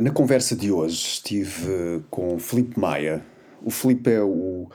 Na 0.00 0.12
conversa 0.12 0.54
de 0.54 0.70
hoje 0.70 0.94
estive 0.94 2.04
com 2.08 2.38
Felipe 2.38 2.78
Maia. 2.78 3.20
O 3.60 3.68
Felipe 3.68 4.08
é 4.12 4.22
o 4.22 4.70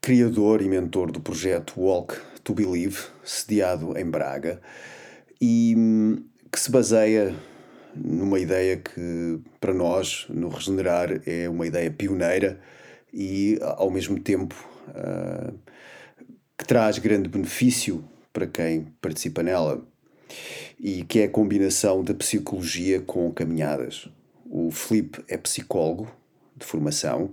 criador 0.00 0.62
e 0.62 0.64
mentor 0.66 1.12
do 1.12 1.20
projeto 1.20 1.78
Walk 1.78 2.16
to 2.42 2.54
Believe, 2.54 2.96
sediado 3.22 3.98
em 3.98 4.04
Braga, 4.06 4.58
e 5.38 5.74
hum, 5.76 6.24
que 6.50 6.58
se 6.58 6.70
baseia 6.70 7.34
numa 7.94 8.38
ideia 8.38 8.78
que, 8.78 9.38
para 9.60 9.74
nós, 9.74 10.24
no 10.30 10.48
Regenerar, 10.48 11.20
é 11.26 11.46
uma 11.46 11.66
ideia 11.66 11.90
pioneira 11.90 12.58
e, 13.12 13.58
ao 13.60 13.90
mesmo 13.90 14.18
tempo, 14.18 14.56
uh, 14.88 15.52
que 16.56 16.64
traz 16.64 16.96
grande 16.96 17.28
benefício 17.28 18.02
para 18.32 18.46
quem 18.46 18.86
participa 19.02 19.42
nela 19.42 19.86
e 20.78 21.04
que 21.04 21.20
é 21.20 21.24
a 21.24 21.28
combinação 21.28 22.02
da 22.02 22.14
psicologia 22.14 23.02
com 23.02 23.30
caminhadas. 23.30 24.08
O 24.52 24.72
Felipe 24.72 25.22
é 25.28 25.36
psicólogo 25.36 26.10
de 26.56 26.66
formação, 26.66 27.30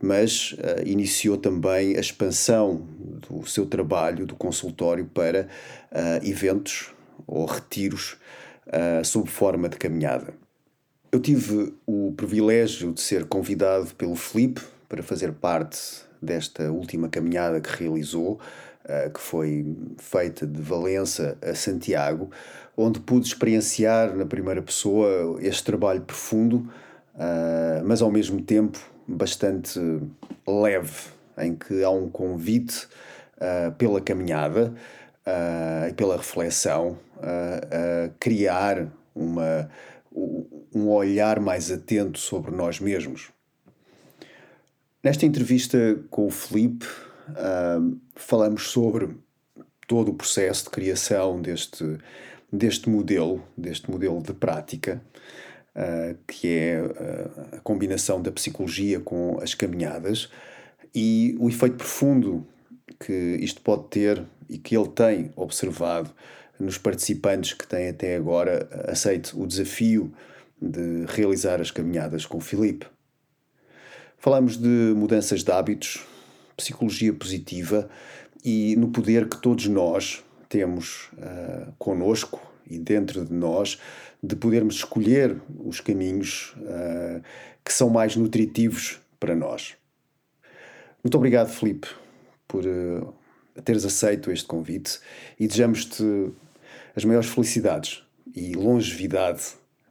mas 0.00 0.52
uh, 0.52 0.86
iniciou 0.86 1.38
também 1.38 1.96
a 1.96 2.00
expansão 2.00 2.86
do 3.28 3.46
seu 3.46 3.64
trabalho, 3.64 4.26
do 4.26 4.36
consultório, 4.36 5.06
para 5.06 5.48
uh, 5.90 6.26
eventos 6.26 6.92
ou 7.26 7.46
retiros 7.46 8.18
uh, 8.66 9.02
sob 9.02 9.30
forma 9.30 9.66
de 9.68 9.78
caminhada. 9.78 10.34
Eu 11.10 11.20
tive 11.20 11.72
o 11.86 12.12
privilégio 12.14 12.92
de 12.92 13.00
ser 13.00 13.24
convidado 13.24 13.94
pelo 13.94 14.14
Felipe 14.14 14.60
para 14.90 15.02
fazer 15.02 15.32
parte 15.32 15.78
desta 16.20 16.70
última 16.70 17.08
caminhada 17.08 17.62
que 17.62 17.70
realizou, 17.82 18.38
que 19.14 19.20
foi 19.20 19.76
feita 19.98 20.46
de 20.46 20.60
Valença 20.60 21.36
a 21.42 21.54
Santiago, 21.54 22.30
onde 22.80 23.00
pude 23.00 23.26
experienciar 23.26 24.14
na 24.14 24.24
primeira 24.24 24.62
pessoa 24.62 25.36
este 25.40 25.64
trabalho 25.64 26.00
profundo, 26.02 26.70
uh, 27.14 27.84
mas 27.84 28.00
ao 28.00 28.10
mesmo 28.10 28.40
tempo 28.40 28.78
bastante 29.06 29.80
leve, 30.46 31.08
em 31.36 31.56
que 31.56 31.82
há 31.82 31.90
um 31.90 32.08
convite 32.08 32.86
uh, 33.36 33.72
pela 33.76 34.00
caminhada 34.00 34.72
e 35.90 35.92
pela 35.92 36.16
reflexão 36.16 36.98
a 37.20 38.08
criar 38.18 38.88
uma, 39.14 39.68
um 40.74 40.88
olhar 40.88 41.38
mais 41.38 41.70
atento 41.70 42.18
sobre 42.18 42.50
nós 42.50 42.80
mesmos. 42.80 43.28
Nesta 45.04 45.26
entrevista 45.26 46.00
com 46.08 46.28
o 46.28 46.30
Felipe, 46.30 46.86
falamos 48.14 48.70
sobre 48.70 49.10
todo 49.86 50.12
o 50.12 50.14
processo 50.14 50.64
de 50.64 50.70
criação 50.70 51.42
deste, 51.42 51.98
deste 52.52 52.88
modelo, 52.88 53.42
deste 53.56 53.90
modelo 53.90 54.22
de 54.22 54.32
prática, 54.32 55.02
uh, 55.74 56.16
que 56.26 56.48
é 56.48 56.82
uh, 56.82 57.56
a 57.56 57.60
combinação 57.60 58.20
da 58.20 58.32
psicologia 58.32 59.00
com 59.00 59.38
as 59.40 59.54
caminhadas 59.54 60.30
e 60.94 61.36
o 61.38 61.48
efeito 61.48 61.76
profundo 61.76 62.46
que 62.98 63.12
isto 63.40 63.60
pode 63.60 63.88
ter 63.88 64.22
e 64.48 64.58
que 64.58 64.76
ele 64.76 64.88
tem 64.88 65.30
observado 65.36 66.10
nos 66.58 66.78
participantes 66.78 67.52
que 67.52 67.66
têm 67.66 67.88
até 67.88 68.16
agora 68.16 68.68
aceito 68.88 69.40
o 69.40 69.46
desafio 69.46 70.12
de 70.60 71.04
realizar 71.06 71.60
as 71.60 71.70
caminhadas 71.70 72.26
com 72.26 72.38
o 72.38 72.40
Filipe. 72.40 72.86
Falamos 74.16 74.56
de 74.56 74.92
mudanças 74.96 75.44
de 75.44 75.52
hábitos, 75.52 76.04
psicologia 76.56 77.12
positiva 77.12 77.88
e 78.44 78.74
no 78.76 78.88
poder 78.88 79.28
que 79.28 79.40
todos 79.40 79.66
nós 79.68 80.24
temos 80.48 81.10
uh, 81.12 81.72
conosco 81.78 82.40
e 82.68 82.78
dentro 82.78 83.24
de 83.24 83.32
nós 83.32 83.78
de 84.22 84.34
podermos 84.36 84.76
escolher 84.76 85.40
os 85.58 85.80
caminhos 85.80 86.54
uh, 86.58 87.22
que 87.64 87.72
são 87.72 87.88
mais 87.90 88.16
nutritivos 88.16 89.00
para 89.20 89.34
nós. 89.34 89.74
Muito 91.02 91.16
obrigado, 91.16 91.48
Filipe, 91.48 91.88
por 92.46 92.64
uh, 92.64 93.14
teres 93.64 93.84
aceito 93.84 94.30
este 94.30 94.46
convite 94.46 94.98
e 95.38 95.46
desejamos-te 95.46 96.04
as 96.94 97.04
maiores 97.04 97.28
felicidades 97.28 98.02
e 98.34 98.54
longevidade 98.54 99.42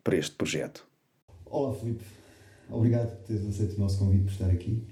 para 0.04 0.18
este 0.18 0.36
projeto. 0.36 0.86
Olá, 1.46 1.74
Filipe. 1.74 2.04
Obrigado 2.70 3.16
por 3.16 3.28
teres 3.28 3.46
aceito 3.46 3.78
o 3.78 3.80
nosso 3.80 4.00
convite 4.00 4.24
por 4.24 4.32
estar 4.32 4.50
aqui. 4.50 4.84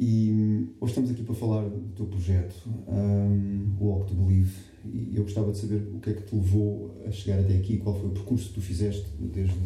E 0.00 0.68
hoje 0.80 0.92
estamos 0.92 1.10
aqui 1.10 1.24
para 1.24 1.34
falar 1.34 1.68
do 1.68 1.92
teu 1.96 2.06
projeto, 2.06 2.54
um, 2.86 3.76
Walk 3.80 4.06
to 4.06 4.14
Believe. 4.14 4.54
E 4.84 5.16
eu 5.16 5.24
gostava 5.24 5.50
de 5.50 5.58
saber 5.58 5.82
o 5.92 5.98
que 5.98 6.10
é 6.10 6.12
que 6.12 6.22
te 6.22 6.36
levou 6.36 6.94
a 7.04 7.10
chegar 7.10 7.40
até 7.40 7.56
aqui, 7.56 7.78
qual 7.78 7.98
foi 7.98 8.08
o 8.08 8.12
percurso 8.12 8.50
que 8.50 8.54
tu 8.54 8.60
fizeste 8.60 9.04
desde 9.18 9.56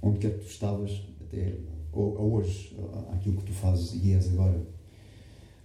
onde 0.00 0.20
quer 0.20 0.38
que 0.38 0.44
tu 0.44 0.48
estavas 0.48 1.02
até 1.20 1.56
a 1.92 1.98
hoje, 1.98 2.76
aquilo 3.12 3.38
que 3.38 3.46
tu 3.46 3.52
fazes 3.52 4.00
e 4.04 4.12
és 4.12 4.32
agora. 4.32 4.62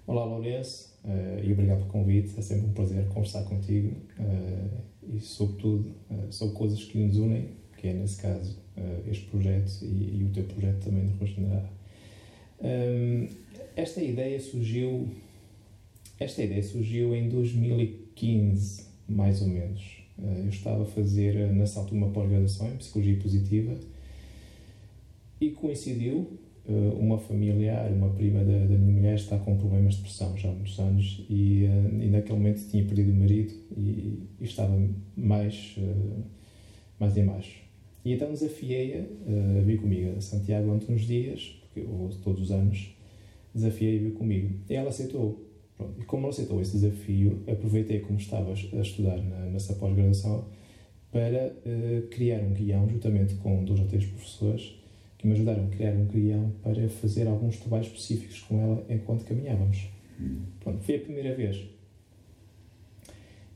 Olá, 0.08 0.26
Lourenço, 0.26 0.90
uh, 1.06 1.46
e 1.46 1.54
obrigado 1.54 1.82
pelo 1.82 1.92
convite. 1.92 2.34
É 2.36 2.42
sempre 2.42 2.66
um 2.66 2.74
prazer 2.74 3.08
conversar 3.10 3.44
contigo 3.44 3.96
uh, 4.18 4.82
e, 5.04 5.20
sobretudo, 5.20 5.92
uh, 6.10 6.34
sobre 6.34 6.56
coisas 6.56 6.84
que 6.84 6.98
nos 6.98 7.18
unem, 7.18 7.52
que 7.78 7.88
é, 7.88 7.94
nesse 7.94 8.20
caso, 8.20 8.58
este 9.06 9.28
projeto 9.28 9.72
e, 9.84 10.22
e, 10.22 10.24
o 10.24 10.30
teu 10.30 10.44
projeto 10.46 10.86
também 10.86 11.06
de 11.06 11.14
Regenerar. 11.20 11.72
Um, 12.60 13.28
esta 13.76 14.02
ideia 14.02 14.40
surgiu 14.40 15.10
esta 16.20 16.44
ideia 16.44 16.64
surgiu 16.64 17.16
em 17.16 17.28
2015, 17.28 18.86
mais 19.10 19.42
ou 19.42 19.48
menos. 19.48 20.04
Eu 20.18 20.50
estava 20.50 20.84
a 20.84 20.86
fazer, 20.86 21.52
nessa 21.52 21.80
altura, 21.80 21.98
uma 21.98 22.10
pós-graduação 22.12 22.70
em 22.70 22.78
Psicologia 22.78 23.18
Positiva 23.18 23.76
e 25.42 25.50
coincidiu 25.50 26.40
uh, 26.66 26.98
uma 27.00 27.18
familiar, 27.18 27.92
uma 27.92 28.10
prima 28.12 28.44
da, 28.44 28.60
da, 28.60 28.78
minha 28.78 28.94
mulher, 28.94 29.16
está 29.16 29.38
com 29.38 29.58
problemas 29.58 29.96
de 29.96 30.02
depressão 30.02 30.38
já 30.38 30.50
há 30.50 30.54
muitos 30.54 30.80
anos 30.80 31.26
e, 31.30 31.64
e 31.64 32.10
naquele 32.10 32.38
momento 32.38 32.62
tinha 32.70 32.86
perdido 32.86 33.12
o 33.12 33.16
marido 33.16 33.54
e, 33.76 34.20
e 34.40 34.46
estava 34.46 34.80
mais, 35.18 35.76
mais 37.00 37.18
em 37.18 37.26
baixo. 37.26 37.64
E 38.06 38.14
então 38.14 38.32
desafiei-a 38.32 39.00
a 39.00 39.62
vir 39.62 39.82
comigo 39.82 40.16
a 40.16 40.22
Santiago 40.22 40.68
durante 40.68 40.92
uns 40.92 41.02
dias, 41.02 41.60
porque 41.64 41.82
eu 41.82 41.88
vou 41.88 42.10
todos 42.24 42.44
os 42.44 42.52
anos, 42.52 42.93
desafiei-a 43.54 44.12
comigo. 44.12 44.56
E 44.70 44.74
ela 44.76 44.90
aceitou. 44.90 45.48
Pronto. 45.78 46.02
E 46.02 46.06
como 46.06 46.24
ela 46.24 46.32
aceitou 46.32 46.62
esse 46.62 46.78
desafio, 46.78 47.44
aproveitei 47.48 48.00
como 48.00 48.18
estava 48.18 48.52
a 48.52 48.82
estudar 48.82 49.18
na, 49.18 49.46
nessa 49.46 49.74
pós-graduação 49.74 50.46
para 51.12 51.54
criar 52.10 52.40
um 52.40 52.54
guião, 52.54 52.90
juntamente 52.90 53.36
com 53.36 53.64
dois 53.64 53.80
ou 53.80 53.86
três 53.86 54.04
professores, 54.04 54.76
que 55.18 55.28
me 55.28 55.34
ajudaram 55.34 55.66
a 55.66 55.68
criar 55.68 55.94
um 55.94 56.06
guião 56.06 56.52
para 56.64 56.90
fazer 56.90 57.28
alguns 57.28 57.58
trabalhos 57.58 57.88
específicos 57.88 58.42
com 58.42 58.60
ela 58.60 58.86
enquanto 58.90 59.24
caminhávamos. 59.24 59.88
Hum. 60.20 60.42
Pronto, 60.60 60.84
foi 60.84 60.96
a 60.96 61.00
primeira 61.00 61.36
vez. 61.36 61.66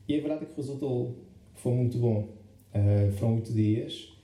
E 0.08 0.14
a 0.16 0.20
verdade 0.20 0.44
é 0.44 0.46
que 0.46 0.56
resultou, 0.56 1.14
foi 1.54 1.74
muito 1.74 1.98
bom. 1.98 2.28
Uh, 2.74 3.12
foram 3.12 3.34
oito 3.36 3.52
dias. 3.52 4.16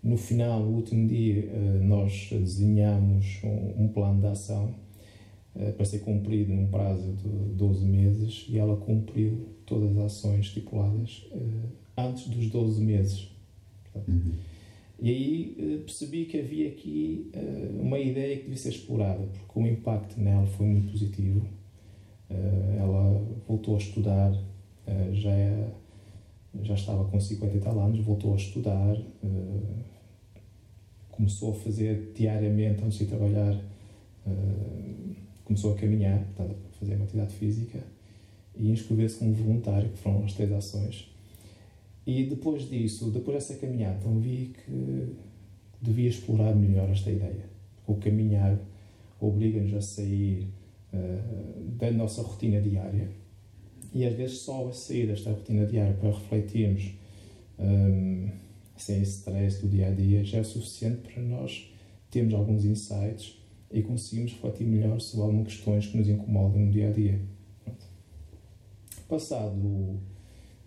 No 0.00 0.16
final, 0.16 0.60
no 0.60 0.76
último 0.76 1.08
dia, 1.08 1.50
uh, 1.50 1.84
nós 1.84 2.28
desenhamos 2.30 3.40
um, 3.42 3.84
um, 3.84 3.88
plano 3.88 4.20
de 4.20 4.26
ação 4.28 4.66
uh, 4.66 4.72
para 5.76 5.84
ser 5.84 5.98
cumprido 5.98 6.52
num 6.52 6.66
prazo 6.66 7.12
de 7.12 7.28
12 7.54 7.84
meses 7.84 8.46
e 8.48 8.58
ela 8.58 8.76
cumpriu 8.76 9.48
todas 9.66 9.96
as 9.98 10.04
ações 10.04 10.46
estipuladas 10.46 11.26
antes 11.96 12.28
dos 12.28 12.48
12 12.48 12.80
meses. 12.80 13.28
Uhum 13.94 14.32
e 15.02 15.10
aí 15.10 15.56
uh, 15.58 15.78
percebi 15.80 16.26
que 16.26 16.38
havia 16.38 16.68
aqui 16.68 17.28
uh, 17.34 17.80
uma 17.82 17.98
ideia 17.98 18.36
que 18.36 18.42
devia 18.44 18.56
ser 18.56 18.68
explorada, 18.68 19.26
porque 19.26 19.58
o 19.58 19.66
impacto 19.66 20.20
nela 20.20 20.46
foi 20.46 20.64
muito 20.64 20.92
positivo. 20.92 21.44
Uh, 22.30 22.78
ela 22.78 23.20
voltou 23.48 23.74
a 23.74 23.78
estudar, 23.78 24.32
já, 25.12 25.30
é, 25.30 25.70
já 26.62 26.74
estava 26.74 27.04
com 27.04 27.18
50 27.18 27.56
e 27.56 27.60
tal 27.60 27.80
anos, 27.80 27.98
voltou 28.04 28.32
a 28.32 28.36
estudar, 28.36 28.96
começou 31.10 31.52
a 31.52 31.54
fazer 31.54 32.12
diariamente, 32.14 32.82
antes 32.84 32.98
de 32.98 33.06
trabalhar, 33.06 33.60
começou 35.52 35.74
a 35.74 35.76
caminhar, 35.76 36.18
portanto, 36.18 36.56
a 36.66 36.78
fazer 36.78 36.94
uma 36.94 37.04
atividade 37.04 37.34
física 37.34 37.78
e 38.56 38.70
inscrever-se 38.70 39.18
como 39.18 39.34
voluntário, 39.34 39.90
que 39.90 39.98
foram 39.98 40.24
as 40.24 40.32
três 40.32 40.50
ações 40.52 41.12
e 42.06 42.24
depois 42.24 42.68
disso, 42.68 43.10
depois 43.10 43.36
dessa 43.36 43.54
caminhada, 43.60 43.98
então 44.00 44.18
vi 44.18 44.54
que 44.64 45.16
devia 45.80 46.08
explorar 46.08 46.54
melhor 46.54 46.88
esta 46.90 47.10
ideia. 47.10 47.44
O 47.86 47.94
caminhar 47.96 48.58
obriga-nos 49.20 49.74
a 49.74 49.80
sair 49.80 50.48
uh, 50.92 51.62
da 51.78 51.90
nossa 51.92 52.22
rotina 52.22 52.60
diária 52.60 53.08
e 53.94 54.04
às 54.04 54.14
vezes 54.14 54.38
só 54.38 54.68
a 54.68 54.72
sair 54.72 55.06
desta 55.06 55.30
rotina 55.30 55.66
diária 55.66 55.94
para 55.94 56.10
refletirmos 56.10 56.92
um, 57.58 58.26
eh, 58.26 58.32
sem 58.76 59.02
esse 59.02 59.18
stress 59.18 59.60
do 59.60 59.68
dia 59.68 59.88
a 59.88 59.90
dia 59.90 60.24
já 60.24 60.38
é 60.38 60.42
suficiente 60.42 61.12
para 61.12 61.22
nós 61.22 61.70
termos 62.10 62.32
alguns 62.32 62.64
insights 62.64 63.41
e 63.72 63.82
conseguimos 63.82 64.32
refletir 64.32 64.64
melhor 64.64 65.00
sobre 65.00 65.26
algumas 65.26 65.54
questões 65.54 65.86
que 65.86 65.96
nos 65.96 66.08
incomodam 66.08 66.60
no 66.60 66.70
dia 66.70 66.88
a 66.88 66.92
dia. 66.92 67.20
Passado 69.08 70.00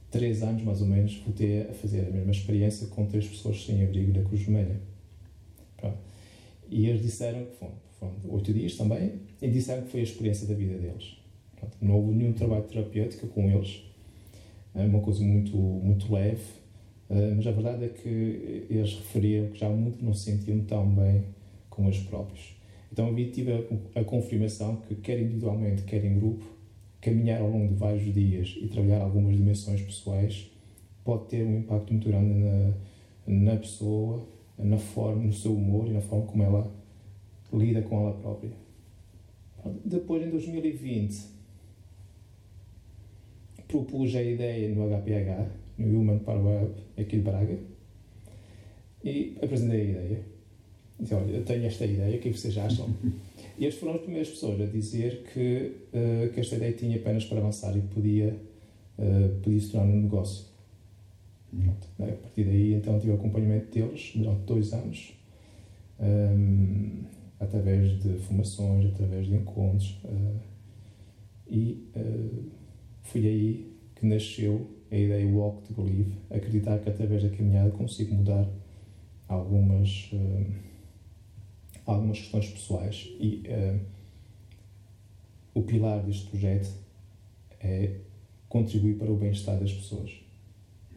três 0.10 0.42
anos 0.42 0.64
mais 0.64 0.82
ou 0.82 0.88
menos, 0.88 1.16
voltei 1.18 1.62
a 1.64 1.74
fazer 1.74 2.08
a 2.08 2.10
mesma 2.10 2.32
experiência 2.32 2.88
com 2.88 3.06
três 3.06 3.28
pessoas 3.28 3.66
sem 3.66 3.84
abrigo 3.84 4.14
da 4.14 4.24
Cruz 4.24 4.42
Vermelha. 4.44 4.80
E 6.70 6.88
eles 6.88 7.02
disseram 7.02 7.46
que 7.46 7.56
foram, 7.58 7.74
foram 8.00 8.14
oito 8.30 8.52
dias 8.54 8.76
também, 8.76 9.20
e 9.42 9.50
disseram 9.50 9.84
que 9.84 9.92
foi 9.92 10.00
a 10.00 10.04
experiência 10.04 10.48
da 10.48 10.54
vida 10.54 10.78
deles. 10.78 11.18
Pronto. 11.56 11.78
Não 11.82 11.96
houve 11.96 12.14
nenhum 12.16 12.34
trabalho 12.34 12.64
terapêutico 12.64 13.28
com 13.28 13.50
eles, 13.50 13.84
é 14.74 14.84
uma 14.84 15.00
coisa 15.02 15.24
muito, 15.24 15.56
muito 15.56 16.12
leve, 16.12 16.44
eh, 17.10 17.34
mas 17.36 17.46
a 17.46 17.52
verdade 17.52 17.86
é 17.86 17.90
que 17.90 18.66
eles 18.70 18.94
referiam 18.96 19.48
que 19.50 19.60
já 19.60 19.70
muito 19.70 20.04
não 20.04 20.14
se 20.14 20.32
sentiam 20.32 20.60
tão 20.62 20.90
bem 20.90 21.24
com 21.70 21.86
eles 21.86 22.00
próprios. 22.00 22.55
Então 22.96 23.10
eu 23.10 23.30
tive 23.30 23.52
a, 23.52 24.00
a 24.00 24.04
confirmação 24.06 24.78
que, 24.78 24.96
quer 24.96 25.20
individualmente, 25.20 25.84
quer 25.84 26.06
em 26.06 26.18
grupo, 26.18 26.46
caminhar 27.02 27.42
ao 27.42 27.50
longo 27.50 27.68
de 27.68 27.74
vários 27.74 28.14
dias 28.14 28.56
e 28.58 28.70
trabalhar 28.70 29.02
algumas 29.02 29.36
dimensões 29.36 29.82
pessoais 29.82 30.50
pode 31.04 31.26
ter 31.26 31.44
um 31.44 31.60
impacto 31.60 31.92
muito 31.92 32.08
grande 32.08 32.34
na, 32.36 32.74
na 33.28 33.58
pessoa, 33.58 34.26
na 34.58 34.78
forma, 34.78 35.26
no 35.26 35.34
seu 35.34 35.54
humor 35.54 35.90
e 35.90 35.92
na 35.92 36.00
forma 36.00 36.26
como 36.26 36.42
ela 36.42 36.72
lida 37.52 37.82
com 37.82 38.00
ela 38.00 38.14
própria. 38.14 38.52
Depois, 39.84 40.26
em 40.26 40.30
2020, 40.30 41.22
propus 43.68 44.16
a 44.16 44.24
ideia 44.24 44.74
no 44.74 44.88
HPH, 44.88 45.52
no 45.80 46.00
Human 46.00 46.20
Power 46.20 46.46
Web, 46.46 46.76
aqui 46.98 47.18
de 47.18 47.24
Braga, 47.24 47.60
e 49.04 49.38
apresentei 49.42 49.82
a 49.82 49.84
ideia. 49.84 50.35
Disse, 51.00 51.14
olha, 51.14 51.32
eu 51.32 51.44
tenho 51.44 51.66
esta 51.66 51.86
ideia, 51.86 52.18
o 52.18 52.20
que 52.20 52.32
vocês 52.32 52.58
acham? 52.58 52.90
E 53.58 53.64
eles 53.64 53.76
foram 53.76 53.96
as 53.96 54.02
primeiras 54.02 54.30
pessoas 54.30 54.60
a 54.62 54.66
dizer 54.66 55.24
que, 55.34 55.78
uh, 55.94 56.34
que 56.34 56.40
esta 56.40 56.56
ideia 56.56 56.74
tinha 56.74 56.98
apenas 56.98 57.26
para 57.26 57.38
avançar 57.38 57.76
e 57.78 57.82
podia, 57.82 58.38
uh, 58.98 59.40
podia 59.42 59.60
se 59.60 59.72
tornar 59.72 59.94
um 59.94 60.02
negócio. 60.02 60.46
Pronto. 61.50 61.88
A 62.00 62.16
partir 62.18 62.44
daí, 62.44 62.74
então, 62.74 63.00
tive 63.00 63.14
o 63.14 63.16
acompanhamento 63.16 63.74
deles 63.74 64.12
durante 64.14 64.42
dois 64.42 64.74
anos, 64.74 65.14
um, 66.00 66.06
ehm, 66.06 67.06
através 67.40 67.98
de 68.02 68.18
formações, 68.20 68.94
através 68.94 69.28
de 69.28 69.36
encontros, 69.36 69.98
uh, 70.04 70.40
e 71.48 71.88
foi 73.04 73.28
aí 73.28 73.74
que 73.96 74.06
nasceu 74.06 74.68
a 74.92 74.98
ideia 74.98 75.28
Walk 75.28 75.62
to 75.68 75.74
Believe, 75.82 76.12
acreditar 76.30 76.80
que 76.80 76.90
através 76.90 77.24
da 77.24 77.30
caminhada 77.30 77.70
consigo 77.70 78.16
mudar 78.16 78.50
algumas 79.30 80.10
algumas 81.86 82.20
questões 82.20 82.48
pessoais 82.48 83.10
e 83.20 83.44
uh, 83.48 83.80
o 85.54 85.62
pilar 85.64 86.04
deste 86.04 86.28
projeto 86.28 86.70
é 87.60 87.98
contribuir 88.50 88.98
para 88.98 89.12
o 89.12 89.16
bem-estar 89.16 89.60
das 89.60 89.74
pessoas. 89.74 90.26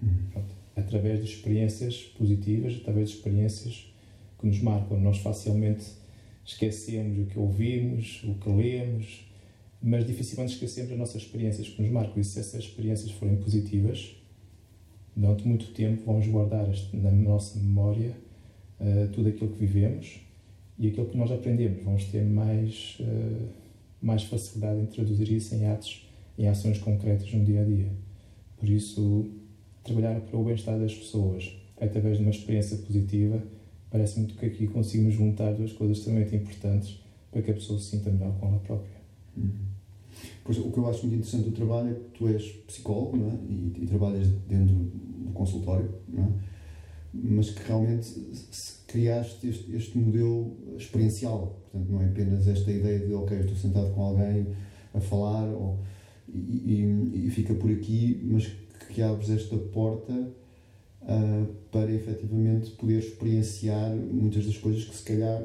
Uhum. 0.01 0.43
através 0.77 1.19
de 1.19 1.25
experiências 1.25 2.03
positivas, 2.17 2.77
através 2.81 3.11
de 3.11 3.17
experiências 3.17 3.93
que 4.39 4.47
nos 4.47 4.61
marcam. 4.61 5.01
Nós 5.01 5.19
facilmente 5.19 5.85
esquecemos 6.45 7.19
o 7.19 7.27
que 7.27 7.37
ouvimos, 7.37 8.23
o 8.23 8.35
que 8.35 8.49
lemos, 8.49 9.29
mas 9.83 10.07
dificilmente 10.07 10.53
esquecemos 10.53 10.93
as 10.93 10.99
nossas 10.99 11.23
experiências 11.23 11.69
que 11.69 11.83
nos 11.83 11.91
marcam. 11.91 12.21
E 12.21 12.25
se 12.25 12.39
essas 12.39 12.63
experiências 12.63 13.11
forem 13.11 13.37
positivas, 13.37 14.15
durante 15.17 15.47
muito 15.47 15.67
tempo 15.73 16.05
vamos 16.07 16.29
guardar 16.29 16.69
na 16.93 17.11
nossa 17.11 17.59
memória 17.59 18.15
uh, 18.79 19.09
tudo 19.13 19.31
aquilo 19.31 19.51
que 19.51 19.59
vivemos 19.59 20.21
e 20.79 20.89
aquilo 20.89 21.07
que 21.07 21.17
nós 21.17 21.31
aprendemos, 21.31 21.83
vamos 21.83 22.05
ter 22.05 22.25
mais, 22.25 22.99
uh, 23.01 23.49
mais 24.01 24.23
facilidade 24.23 24.81
em 24.81 24.87
traduzir 24.87 25.31
isso 25.33 25.55
em 25.55 25.67
atos, 25.67 26.07
em 26.39 26.47
ações 26.49 26.79
concretas 26.79 27.33
no 27.33 27.45
dia 27.45 27.63
a 27.63 27.65
dia. 27.65 27.91
Por 28.57 28.69
isso, 28.69 29.27
trabalhar 29.83 30.21
para 30.21 30.39
o 30.39 30.45
bem-estar 30.45 30.79
das 30.79 30.95
pessoas 30.95 31.53
através 31.81 32.19
de 32.19 32.23
uma 32.23 32.31
experiência 32.31 32.77
positiva, 32.77 33.43
parece 33.91 34.19
muito 34.19 34.35
que 34.35 34.47
aqui 34.47 34.67
conseguimos 34.67 35.15
juntar 35.15 35.53
duas 35.53 35.73
coisas 35.73 35.99
extremamente 35.99 36.37
importantes 36.37 37.01
para 37.31 37.43
que 37.43 37.51
a 37.51 37.55
pessoa 37.55 37.79
se 37.79 37.87
sinta 37.87 38.11
melhor 38.11 38.33
com 38.39 38.47
ela 38.47 38.59
própria. 38.59 38.99
Uhum. 39.37 39.51
Pois, 40.45 40.59
o 40.59 40.71
que 40.71 40.79
eu 40.79 40.89
acho 40.89 41.07
muito 41.07 41.17
interessante 41.17 41.45
do 41.45 41.53
trabalho 41.53 41.91
é 41.91 41.95
que 41.95 42.19
tu 42.19 42.29
és 42.29 42.43
psicólogo 42.67 43.17
não 43.17 43.29
é? 43.29 43.35
e, 43.49 43.73
e 43.83 43.87
trabalhas 43.87 44.29
dentro 44.49 44.75
do 44.75 45.33
consultório, 45.33 45.91
não 46.09 46.25
é? 46.25 46.29
Mas 47.13 47.51
que 47.51 47.67
realmente 47.67 48.09
criaste 48.87 49.49
este, 49.49 49.75
este, 49.75 49.99
modelo 49.99 50.57
experiencial. 50.77 51.61
Portanto, 51.71 51.93
não 51.93 52.03
é 52.03 52.07
apenas 52.07 52.47
esta 52.47 52.71
ideia 52.71 53.01
de, 53.01 53.13
ok, 53.15 53.39
estou 53.39 53.57
sentado 53.57 53.93
com 53.95 54.03
alguém 54.03 54.47
a 54.95 55.01
falar 55.01 55.49
ou, 55.49 55.79
e, 56.29 56.83
e, 57.15 57.27
e 57.27 57.31
fica 57.31 57.55
por 57.55 57.71
aqui, 57.71 58.21
mas 58.25 58.47
que 58.89 59.03
abres 59.03 59.31
esta 59.31 59.57
porta 59.57 60.13
uh, 60.13 61.47
para 61.71 61.93
efetivamente 61.93 62.71
poder 62.73 62.99
experienciar 62.99 63.95
muitas 63.95 64.47
das 64.47 64.57
coisas 64.57 64.85
que 64.85 64.97
se 64.97 65.05
calhar 65.05 65.43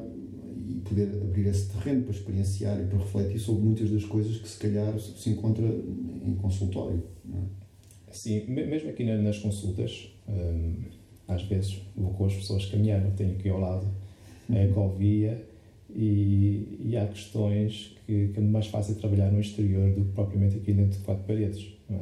e 0.66 0.80
poder 0.80 1.08
abrir 1.22 1.46
esse 1.46 1.68
terreno 1.68 2.02
para 2.02 2.12
experienciar 2.12 2.80
e 2.80 2.86
para 2.86 2.98
refletir 2.98 3.38
sobre 3.38 3.62
muitas 3.62 3.90
das 3.90 4.04
coisas 4.04 4.38
que 4.38 4.48
se 4.48 4.58
calhar 4.58 4.98
se 4.98 5.30
encontra 5.30 5.64
em 5.66 6.34
consultório. 6.36 7.02
É? 7.30 7.64
Sim, 8.10 8.46
mesmo 8.46 8.88
aqui 8.88 9.04
nas 9.04 9.38
consultas. 9.38 10.10
Hum 10.26 11.03
às 11.26 11.42
vezes 11.42 11.80
vou 11.96 12.12
com 12.12 12.26
as 12.26 12.34
pessoas 12.34 12.66
caminhar, 12.66 13.02
eu 13.04 13.10
tenho 13.12 13.32
aqui 13.32 13.48
ao 13.48 13.60
lado 13.60 13.86
a 14.50 14.58
ecovia 14.58 15.46
e, 15.94 16.78
e 16.80 16.96
há 16.96 17.06
questões 17.06 17.96
que, 18.06 18.28
que 18.28 18.38
é 18.38 18.42
mais 18.42 18.66
fácil 18.66 18.94
trabalhar 18.96 19.30
no 19.30 19.40
exterior 19.40 19.90
do 19.92 20.04
que 20.04 20.12
propriamente 20.12 20.56
aqui 20.56 20.72
dentro 20.72 20.98
de 20.98 21.04
quatro 21.04 21.24
paredes. 21.24 21.72
É? 21.90 21.98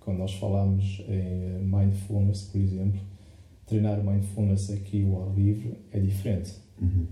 Quando 0.00 0.18
nós 0.18 0.34
falamos 0.34 1.02
em 1.08 1.64
mindfulness, 1.64 2.42
por 2.42 2.60
exemplo, 2.60 3.00
treinar 3.66 4.02
mindfulness 4.02 4.70
aqui 4.70 5.04
ao 5.04 5.28
ar 5.28 5.34
livre 5.34 5.74
é 5.92 5.98
diferente. 5.98 6.54
Uhum. 6.80 7.06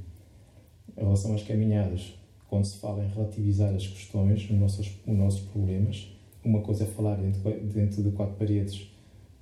Em 0.96 1.00
relação 1.00 1.34
às 1.34 1.42
caminhadas, 1.42 2.14
quando 2.48 2.64
se 2.64 2.78
fala 2.78 3.04
em 3.04 3.08
relativizar 3.08 3.74
as 3.74 3.86
questões, 3.86 4.48
os 4.48 4.56
nossos, 4.56 4.92
os 5.06 5.16
nossos 5.16 5.40
problemas, 5.40 6.08
uma 6.44 6.60
coisa 6.60 6.84
é 6.84 6.86
falar 6.86 7.16
dentro, 7.16 7.40
dentro 7.72 8.02
de 8.02 8.10
quatro 8.10 8.34
paredes 8.36 8.94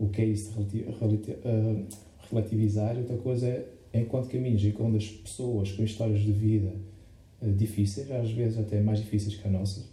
o 0.03 0.09
que 0.09 0.23
é 0.23 0.25
isso 0.25 0.53
uh, 0.61 1.87
relativizar, 2.31 2.97
outra 2.97 3.17
coisa 3.17 3.47
é 3.47 4.01
enquanto 4.01 4.29
caminhos 4.29 4.65
e 4.65 4.73
quando 4.73 4.97
as 4.97 5.07
pessoas 5.07 5.73
com 5.73 5.83
histórias 5.83 6.21
de 6.21 6.33
vida 6.33 6.73
uh, 7.41 7.53
difíceis, 7.53 8.11
às 8.11 8.31
vezes 8.31 8.59
até 8.59 8.81
mais 8.81 9.01
difíceis 9.01 9.37
que 9.37 9.47
as 9.47 9.53
nossas, 9.53 9.89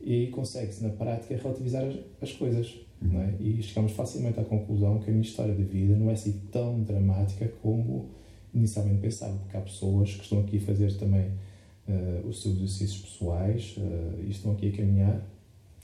e 0.00 0.28
consegue-se 0.28 0.82
na 0.82 0.90
prática 0.90 1.36
relativizar 1.36 1.84
as, 1.84 1.96
as 2.20 2.32
coisas. 2.32 2.74
Uhum. 3.02 3.20
É? 3.20 3.34
E 3.40 3.62
chegamos 3.62 3.92
facilmente 3.92 4.38
à 4.38 4.44
conclusão 4.44 4.98
que 4.98 5.08
a 5.08 5.12
minha 5.12 5.24
história 5.24 5.54
de 5.54 5.62
vida 5.62 5.94
não 5.96 6.10
é 6.10 6.12
assim 6.12 6.40
tão 6.52 6.82
dramática 6.82 7.50
como 7.62 8.10
inicialmente 8.52 9.00
pensava, 9.00 9.38
porque 9.38 9.56
há 9.56 9.60
pessoas 9.60 10.14
que 10.14 10.22
estão 10.22 10.40
aqui 10.40 10.58
a 10.58 10.60
fazer 10.60 10.92
também 10.98 11.30
uh, 11.88 12.26
os 12.28 12.42
seus 12.42 12.56
exercícios 12.56 13.00
pessoais 13.02 13.76
uh, 13.78 14.22
e 14.22 14.30
estão 14.30 14.52
aqui 14.52 14.68
a 14.68 14.72
caminhar 14.72 15.26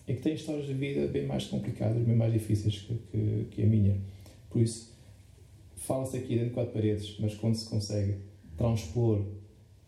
e 0.09 0.15
que 0.15 0.23
têm 0.23 0.35
histórias 0.35 0.67
de 0.67 0.75
vida 0.75 1.07
bem 1.09 1.27
mais 1.27 1.47
complicadas, 1.47 2.01
bem 2.03 2.15
mais 2.15 2.33
difíceis 2.33 2.79
que, 2.79 2.95
que, 2.95 3.47
que 3.51 3.63
a 3.63 3.67
minha. 3.67 3.97
Por 4.49 4.63
isso, 4.63 4.96
fala-se 5.87 6.17
aqui 6.17 6.35
dentro 6.35 6.49
de 6.49 6.55
quatro 6.55 6.73
paredes, 6.73 7.17
mas 7.21 7.35
quando 7.35 7.55
se 7.55 7.69
consegue 7.69 8.17
transpor 8.57 9.25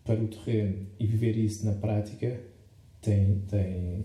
para 0.04 0.22
o 0.22 0.28
terreno 0.28 0.86
e 0.98 1.06
viver 1.06 1.36
isso 1.36 1.66
na 1.66 1.72
prática, 1.72 2.40
tem, 3.02 3.42
tem, 3.48 4.04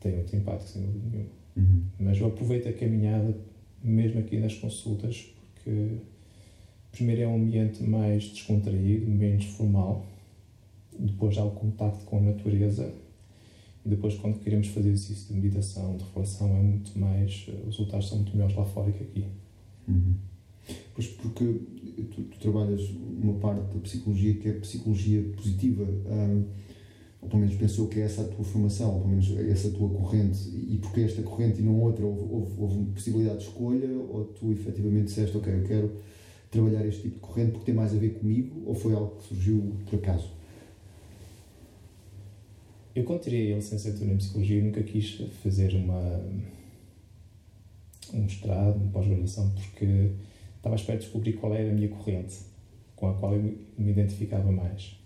tem 0.00 0.18
outro 0.18 0.36
impacto, 0.36 0.68
sem 0.68 0.82
dúvida 0.82 1.08
nenhuma. 1.10 1.30
Uhum. 1.56 1.84
Mas 2.00 2.18
eu 2.18 2.26
aproveito 2.26 2.68
a 2.68 2.72
caminhada, 2.72 3.36
mesmo 3.82 4.20
aqui 4.20 4.38
nas 4.38 4.54
consultas, 4.54 5.32
porque 5.54 5.98
primeiro 6.90 7.22
é 7.22 7.26
um 7.28 7.36
ambiente 7.36 7.82
mais 7.84 8.24
descontraído, 8.24 9.08
menos 9.10 9.44
formal, 9.44 10.04
depois 10.98 11.38
há 11.38 11.44
o 11.44 11.52
contacto 11.52 12.04
com 12.04 12.18
a 12.18 12.20
natureza 12.20 12.92
e 13.84 13.88
depois 13.88 14.14
quando 14.14 14.38
queremos 14.40 14.68
fazer 14.68 14.90
exercício 14.90 15.28
de 15.28 15.40
meditação, 15.40 15.96
de 15.96 16.04
reflexão, 16.04 16.56
é 16.56 16.62
muito 16.62 16.98
mais, 16.98 17.46
os 17.66 17.76
resultados 17.76 18.08
são 18.08 18.18
muito 18.18 18.32
melhores 18.32 18.56
lá 18.56 18.64
fora 18.64 18.92
que 18.92 19.02
aqui. 19.02 19.26
Uhum. 19.88 20.14
Pois 20.94 21.06
porque 21.06 21.60
tu, 22.10 22.22
tu, 22.22 22.38
trabalhas 22.38 22.82
uma 22.90 23.34
parte 23.34 23.74
da 23.74 23.80
psicologia 23.80 24.34
que 24.34 24.48
é 24.48 24.52
psicologia 24.52 25.22
positiva, 25.36 25.84
um, 25.84 26.44
ou 27.22 27.28
pelo 27.28 27.40
menos 27.40 27.54
pensou 27.54 27.88
que 27.88 28.00
é 28.00 28.02
essa 28.02 28.22
a 28.22 28.24
tua 28.24 28.44
formação, 28.44 28.94
ou 28.94 29.00
pelo 29.00 29.10
menos 29.10 29.30
essa 29.48 29.68
a 29.68 29.70
tua 29.70 29.88
corrente, 29.88 30.48
e 30.48 30.78
porque 30.78 31.00
esta 31.00 31.22
corrente 31.22 31.60
e 31.60 31.62
não 31.62 31.80
outra, 31.80 32.04
houve, 32.04 32.34
houve, 32.34 32.52
houve 32.58 32.92
possibilidade 32.92 33.38
de 33.38 33.44
escolha, 33.44 33.88
ou 33.88 34.24
tu 34.24 34.52
efetivamente 34.52 35.04
disseste, 35.04 35.36
ok, 35.36 35.54
eu 35.54 35.64
quero 35.64 35.96
trabalhar 36.50 36.86
este 36.86 37.02
tipo 37.02 37.14
de 37.14 37.20
corrente 37.20 37.52
porque 37.52 37.66
tem 37.66 37.74
mais 37.74 37.94
a 37.94 37.96
ver 37.96 38.10
comigo, 38.18 38.62
ou 38.66 38.74
foi 38.74 38.92
algo 38.92 39.16
que 39.16 39.28
surgiu 39.28 39.72
por 39.88 39.98
acaso? 39.98 40.30
Eu, 42.94 43.04
quando 43.04 43.22
tirei 43.22 43.54
a 43.54 43.56
licenciatura 43.56 44.12
em 44.12 44.18
Psicologia, 44.18 44.62
nunca 44.62 44.82
quis 44.82 45.22
fazer 45.42 45.74
uma, 45.74 46.20
um 48.12 48.22
mestrado, 48.22 48.76
uma 48.76 48.90
pós-graduação, 48.92 49.50
porque 49.50 50.10
estava 50.62 50.76
à 50.76 50.78
espera 50.78 50.96
de 50.96 51.04
descobrir 51.04 51.32
qual 51.32 51.52
era 51.52 51.68
a 51.68 51.74
minha 51.74 51.88
corrente, 51.88 52.36
com 52.94 53.08
a 53.08 53.14
qual 53.14 53.34
eu 53.34 53.42
me 53.42 53.90
identificava 53.90 54.50
mais. 54.52 54.96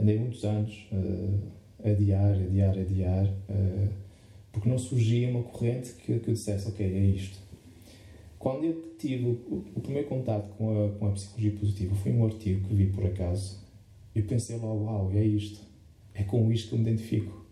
Andei 0.00 0.18
muitos 0.18 0.42
anos 0.42 0.88
uh, 0.90 1.38
a 1.84 1.90
adiar, 1.90 2.32
adiar, 2.32 2.78
adiar, 2.78 3.26
uh, 3.26 3.88
porque 4.50 4.70
não 4.70 4.78
surgia 4.78 5.28
uma 5.28 5.42
corrente 5.42 5.92
que, 5.92 6.18
que 6.18 6.28
eu 6.28 6.34
dissesse, 6.34 6.66
ok, 6.66 6.86
é 6.86 7.06
isto. 7.08 7.38
quando 8.38 8.64
eu 8.64 8.94
tive 8.98 9.26
o, 9.26 9.64
o 9.74 9.80
primeiro 9.80 10.08
contato 10.08 10.48
com 10.56 10.86
a, 10.86 10.90
com 10.98 11.08
a 11.08 11.10
psicologia 11.10 11.52
positiva, 11.52 11.94
foi 11.96 12.12
um 12.12 12.24
artigo 12.24 12.66
que 12.66 12.74
vi 12.74 12.86
por 12.86 13.04
acaso. 13.04 13.58
Eu 14.14 14.22
pensei 14.22 14.56
logo, 14.56 14.84
uau, 14.84 15.12
é 15.12 15.22
isto. 15.22 15.60
É 16.14 16.22
com 16.22 16.50
isto 16.50 16.70
que 16.70 16.74
eu 16.74 16.78
me 16.78 16.90
identifico. 16.90 17.44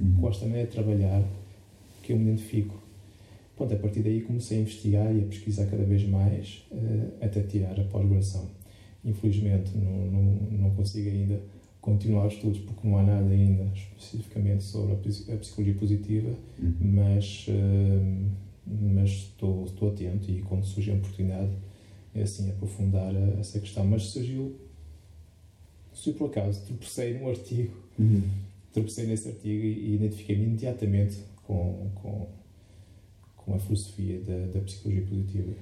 Uhum. 0.00 0.16
Gosto 0.16 0.40
também 0.40 0.64
de 0.64 0.72
trabalhar 0.72 1.22
que 2.02 2.12
eu 2.12 2.16
me 2.16 2.32
identifico. 2.32 2.87
Pronto, 3.58 3.74
a 3.74 3.76
partir 3.76 4.02
daí 4.02 4.20
comecei 4.20 4.58
a 4.58 4.60
investigar 4.60 5.12
e 5.12 5.20
a 5.20 5.26
pesquisar 5.26 5.66
cada 5.66 5.82
vez 5.82 6.08
mais 6.08 6.64
uh, 6.70 7.12
até 7.20 7.42
tirar 7.42 7.78
a 7.78 7.82
pós-graduação. 7.82 8.48
Infelizmente 9.04 9.76
não, 9.76 10.06
não, 10.06 10.22
não 10.58 10.70
consigo 10.76 11.10
ainda 11.10 11.40
continuar 11.80 12.28
os 12.28 12.34
estudos 12.34 12.60
porque 12.60 12.86
não 12.86 12.98
há 12.98 13.02
nada 13.02 13.28
ainda 13.28 13.68
especificamente 13.74 14.62
sobre 14.62 14.92
a, 14.92 15.36
psicologia 15.36 15.74
positiva, 15.74 16.28
uhum. 16.56 16.74
mas, 16.80 17.46
uh, 17.48 18.30
mas 18.64 19.10
estou, 19.10 19.64
estou 19.64 19.88
atento 19.88 20.30
e 20.30 20.40
quando 20.42 20.64
surgir 20.64 20.92
a 20.92 20.94
oportunidade 20.94 21.50
é 22.14 22.22
assim 22.22 22.48
aprofundar 22.50 23.12
essa 23.40 23.58
questão. 23.58 23.84
Mas 23.84 24.04
surgiu, 24.04 24.54
surgiu 25.92 26.14
por 26.14 26.26
acaso, 26.26 26.64
tropecei 26.64 27.18
num 27.18 27.28
artigo, 27.28 27.74
uhum. 27.98 28.22
tropecei 28.72 29.04
nesse 29.04 29.26
artigo 29.26 29.64
e, 29.64 29.90
e 29.90 29.94
identifiquei-me 29.96 30.44
imediatamente 30.44 31.18
com, 31.44 31.90
com, 31.96 32.28
com 33.48 33.54
a 33.54 33.58
filosofia 33.58 34.20
da, 34.20 34.46
da 34.52 34.60
psicologia 34.60 35.02
positiva. 35.06 35.54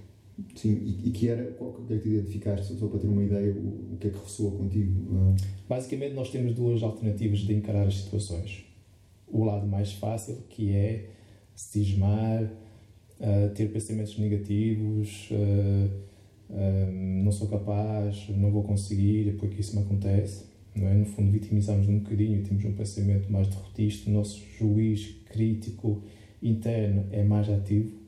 Sim, 0.55 0.73
e, 0.85 1.09
e, 1.09 1.11
que 1.13 1.29
era, 1.29 1.53
qual 1.53 1.73
que 1.73 1.95
é 1.95 1.97
que 1.97 2.03
te 2.03 2.09
identificaste, 2.09 2.75
só 2.75 2.89
para 2.89 2.99
ter 2.99 3.07
uma 3.07 3.23
ideia, 3.23 3.55
o, 3.55 3.95
o 3.95 3.97
que 3.99 4.09
é 4.09 4.11
que 4.11 4.19
ressoa 4.19 4.51
contigo? 4.51 5.35
Basicamente, 5.69 6.15
nós 6.15 6.31
temos 6.31 6.55
duas 6.55 6.83
alternativas 6.83 7.39
de 7.39 7.55
encarar 7.55 7.87
as 7.87 7.95
situações. 7.95 8.65
O 9.27 9.45
lado 9.45 9.67
mais 9.67 9.93
fácil, 9.93 10.37
que 10.51 10.73
é 10.73 11.11
cismar, 11.55 12.43
uh, 12.43 13.55
ter 13.55 13.73
pensamentos 13.73 14.19
negativos, 14.19 15.31
uh, 15.31 15.91
uh, 16.51 16.93
não 17.25 17.33
sou 17.33 17.49
capaz, 17.49 18.29
não 18.29 18.51
vou 18.51 18.63
conseguir, 18.63 19.31
é 19.31 19.33
porque 19.33 19.61
isso 19.61 19.75
me 19.75 19.83
acontece. 19.83 20.45
Não 20.75 20.87
é? 20.87 20.93
No 20.93 21.07
fundo, 21.07 21.33
vitimizamos 21.33 21.89
um 21.89 22.01
bocadinho 22.01 22.43
temos 22.43 22.63
um 22.67 22.75
pensamento 22.75 23.33
mais 23.33 23.49
derrotista, 23.49 24.11
o 24.11 24.13
nosso 24.13 24.45
juiz 24.59 25.17
crítico 25.31 26.03
interno 26.43 27.07
é 27.11 27.23
mais 27.23 27.49
ativo 27.49 28.07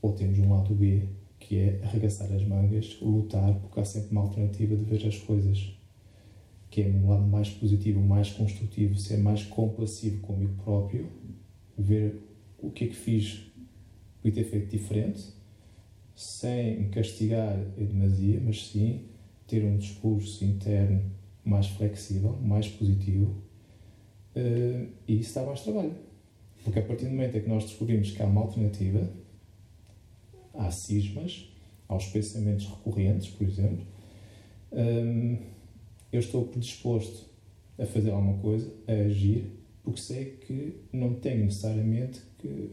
ou 0.00 0.12
temos 0.12 0.38
um 0.38 0.50
lado 0.50 0.74
B, 0.74 1.02
que 1.38 1.58
é 1.58 1.80
arregaçar 1.82 2.32
as 2.32 2.44
mangas, 2.44 2.98
lutar, 3.00 3.54
porque 3.60 3.80
há 3.80 3.84
sempre 3.84 4.10
uma 4.12 4.22
alternativa 4.22 4.76
de 4.76 4.84
ver 4.84 5.06
as 5.06 5.18
coisas, 5.18 5.76
que 6.70 6.82
é 6.82 6.86
um 6.86 7.08
lado 7.08 7.26
mais 7.26 7.50
positivo, 7.50 8.00
mais 8.00 8.30
construtivo, 8.30 8.96
ser 8.96 9.18
mais 9.18 9.42
compassivo 9.44 10.20
comigo 10.20 10.54
próprio, 10.62 11.08
ver 11.76 12.20
o 12.58 12.70
que 12.70 12.84
é 12.84 12.88
que 12.88 12.96
fiz 12.96 13.42
e 14.24 14.30
ter 14.30 14.44
feito 14.44 14.70
diferente, 14.70 15.32
sem 16.14 16.80
me 16.80 16.88
castigar 16.88 17.56
em 17.76 17.84
demasia, 17.86 18.40
mas 18.44 18.68
sim 18.68 19.04
ter 19.46 19.64
um 19.64 19.78
discurso 19.78 20.44
interno 20.44 21.02
mais 21.44 21.66
flexível, 21.68 22.36
mais 22.42 22.68
positivo, 22.68 23.34
uh, 24.36 24.88
e 25.06 25.20
isso 25.20 25.34
dá 25.34 25.46
mais 25.46 25.62
trabalho. 25.62 26.07
Porque 26.68 26.80
a 26.80 26.82
partir 26.82 27.06
do 27.06 27.12
momento 27.12 27.34
em 27.34 27.40
que 27.40 27.48
nós 27.48 27.64
descobrimos 27.64 28.10
que 28.10 28.22
há 28.22 28.26
uma 28.26 28.42
alternativa, 28.42 29.10
há 30.52 30.70
cismas, 30.70 31.50
aos 31.88 32.04
pensamentos 32.08 32.66
recorrentes, 32.66 33.30
por 33.30 33.48
exemplo, 33.48 33.86
hum, 34.70 35.38
eu 36.12 36.20
estou 36.20 36.44
predisposto 36.44 37.24
a 37.78 37.86
fazer 37.86 38.10
alguma 38.10 38.36
coisa, 38.42 38.70
a 38.86 38.92
agir, 38.92 39.46
porque 39.82 39.98
sei 39.98 40.24
que 40.46 40.74
não 40.92 41.14
tenho 41.14 41.46
necessariamente 41.46 42.20
que 42.38 42.70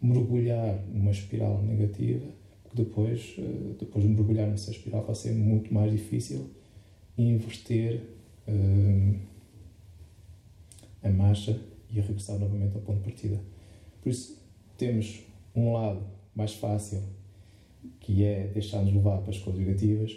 mergulhar 0.00 0.82
numa 0.90 1.10
espiral 1.10 1.60
negativa, 1.60 2.24
porque 2.62 2.84
depois, 2.84 3.34
eh, 3.36 3.74
depois 3.78 4.02
de 4.02 4.10
mergulhar 4.12 4.48
nessa 4.48 4.70
espiral 4.70 5.04
vai 5.04 5.14
ser 5.14 5.34
muito 5.34 5.74
mais 5.74 5.92
difícil 5.92 6.48
inverter 7.18 8.00
hum, 8.48 9.18
a 11.02 11.10
marcha 11.10 11.75
e 11.90 12.00
regressar 12.00 12.38
novamente 12.38 12.74
ao 12.74 12.82
ponto 12.82 12.98
de 12.98 13.04
partida. 13.04 13.40
Por 14.02 14.10
isso, 14.10 14.38
temos 14.76 15.20
um 15.54 15.72
lado 15.72 16.02
mais 16.34 16.54
fácil 16.54 17.02
que 18.00 18.24
é 18.24 18.46
deixar-nos 18.48 18.92
levar 18.92 19.18
para 19.18 19.30
as 19.30 19.38
coisas 19.38 19.60
negativas, 19.60 20.16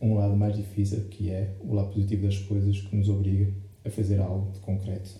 um 0.00 0.14
lado 0.14 0.36
mais 0.36 0.56
difícil, 0.56 1.04
que 1.08 1.30
é 1.30 1.54
o 1.60 1.74
lado 1.74 1.92
positivo 1.92 2.26
das 2.26 2.38
coisas, 2.38 2.80
que 2.80 2.96
nos 2.96 3.08
obriga 3.08 3.52
a 3.84 3.90
fazer 3.90 4.20
algo 4.20 4.52
de 4.52 4.58
concreto. 4.60 5.10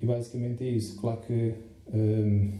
E 0.00 0.06
basicamente 0.06 0.64
é 0.64 0.70
isso. 0.70 0.96
Claro 1.00 1.20
que 1.20 1.54
hum, 1.92 2.58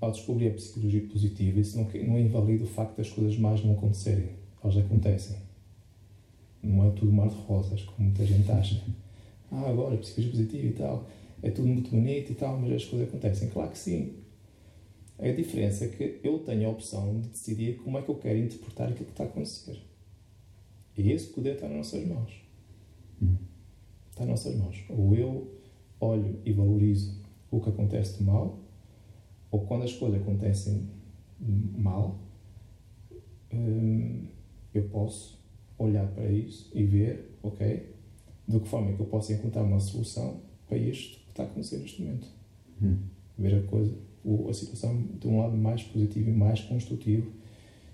ao 0.00 0.12
descobrir 0.12 0.48
a 0.48 0.54
psicologia 0.54 1.02
positiva, 1.06 1.58
isso 1.58 1.76
não, 1.76 1.84
não 2.06 2.18
invalida 2.18 2.64
o 2.64 2.66
facto 2.66 2.96
das 2.96 3.10
coisas 3.10 3.36
mais 3.38 3.64
não 3.64 3.72
acontecerem. 3.72 4.30
Elas 4.62 4.76
acontecem. 4.76 5.36
Não 6.62 6.86
é 6.86 6.90
tudo 6.90 7.12
mar 7.12 7.28
de 7.28 7.34
rosas, 7.34 7.82
como 7.82 8.08
muita 8.08 8.24
gente 8.24 8.50
acha. 8.50 8.82
Ah, 9.50 9.68
agora, 9.68 9.96
psicologia 9.96 10.30
positiva 10.30 10.66
e 10.66 10.72
tal, 10.72 11.08
é 11.42 11.50
tudo 11.50 11.68
muito 11.68 11.90
bonito 11.90 12.32
e 12.32 12.34
tal, 12.34 12.58
mas 12.58 12.72
as 12.72 12.84
coisas 12.84 13.08
acontecem. 13.08 13.48
Claro 13.48 13.70
que 13.70 13.78
sim, 13.78 14.14
a 15.18 15.28
diferença 15.28 15.84
é 15.84 15.88
que 15.88 16.20
eu 16.22 16.38
tenho 16.40 16.68
a 16.68 16.72
opção 16.72 17.20
de 17.20 17.28
decidir 17.28 17.76
como 17.78 17.98
é 17.98 18.02
que 18.02 18.08
eu 18.08 18.16
quero 18.16 18.38
interpretar 18.38 18.88
aquilo 18.88 19.06
que 19.06 19.12
está 19.12 19.24
a 19.24 19.26
acontecer. 19.26 19.80
E 20.96 21.10
esse 21.10 21.28
poder 21.28 21.54
está 21.54 21.68
nas 21.68 21.76
nossas 21.76 22.06
mãos. 22.06 22.32
Hum. 23.22 23.36
Está 24.10 24.24
nas 24.24 24.44
nossas 24.44 24.58
mãos. 24.58 24.84
Ou 24.88 25.14
eu 25.14 25.50
olho 26.00 26.40
e 26.44 26.52
valorizo 26.52 27.20
o 27.50 27.60
que 27.60 27.70
acontece 27.70 28.18
de 28.18 28.24
mal, 28.24 28.58
ou 29.50 29.60
quando 29.60 29.84
as 29.84 29.92
coisas 29.92 30.20
acontecem 30.20 30.88
mal, 31.40 32.18
hum, 33.52 34.26
eu 34.74 34.88
posso 34.88 35.38
olhar 35.78 36.06
para 36.08 36.30
isso 36.30 36.70
e 36.74 36.84
ver, 36.84 37.38
ok, 37.42 37.94
de 38.48 38.60
que 38.60 38.68
forma 38.68 38.90
é 38.90 38.94
que 38.94 39.00
eu 39.00 39.06
posso 39.06 39.32
encontrar 39.32 39.62
uma 39.62 39.80
solução 39.80 40.40
para 40.68 40.78
isto 40.78 41.18
que 41.18 41.30
está 41.30 41.42
a 41.42 41.46
acontecer 41.46 41.78
neste 41.78 42.02
momento. 42.02 42.26
Hum. 42.82 42.98
Ver 43.38 43.58
a 43.58 43.62
coisa 43.62 43.94
a 44.48 44.52
situação 44.52 45.06
de 45.20 45.28
um 45.28 45.38
lado 45.38 45.56
mais 45.56 45.82
positivo 45.84 46.30
e 46.30 46.32
mais 46.32 46.60
construtivo, 46.60 47.30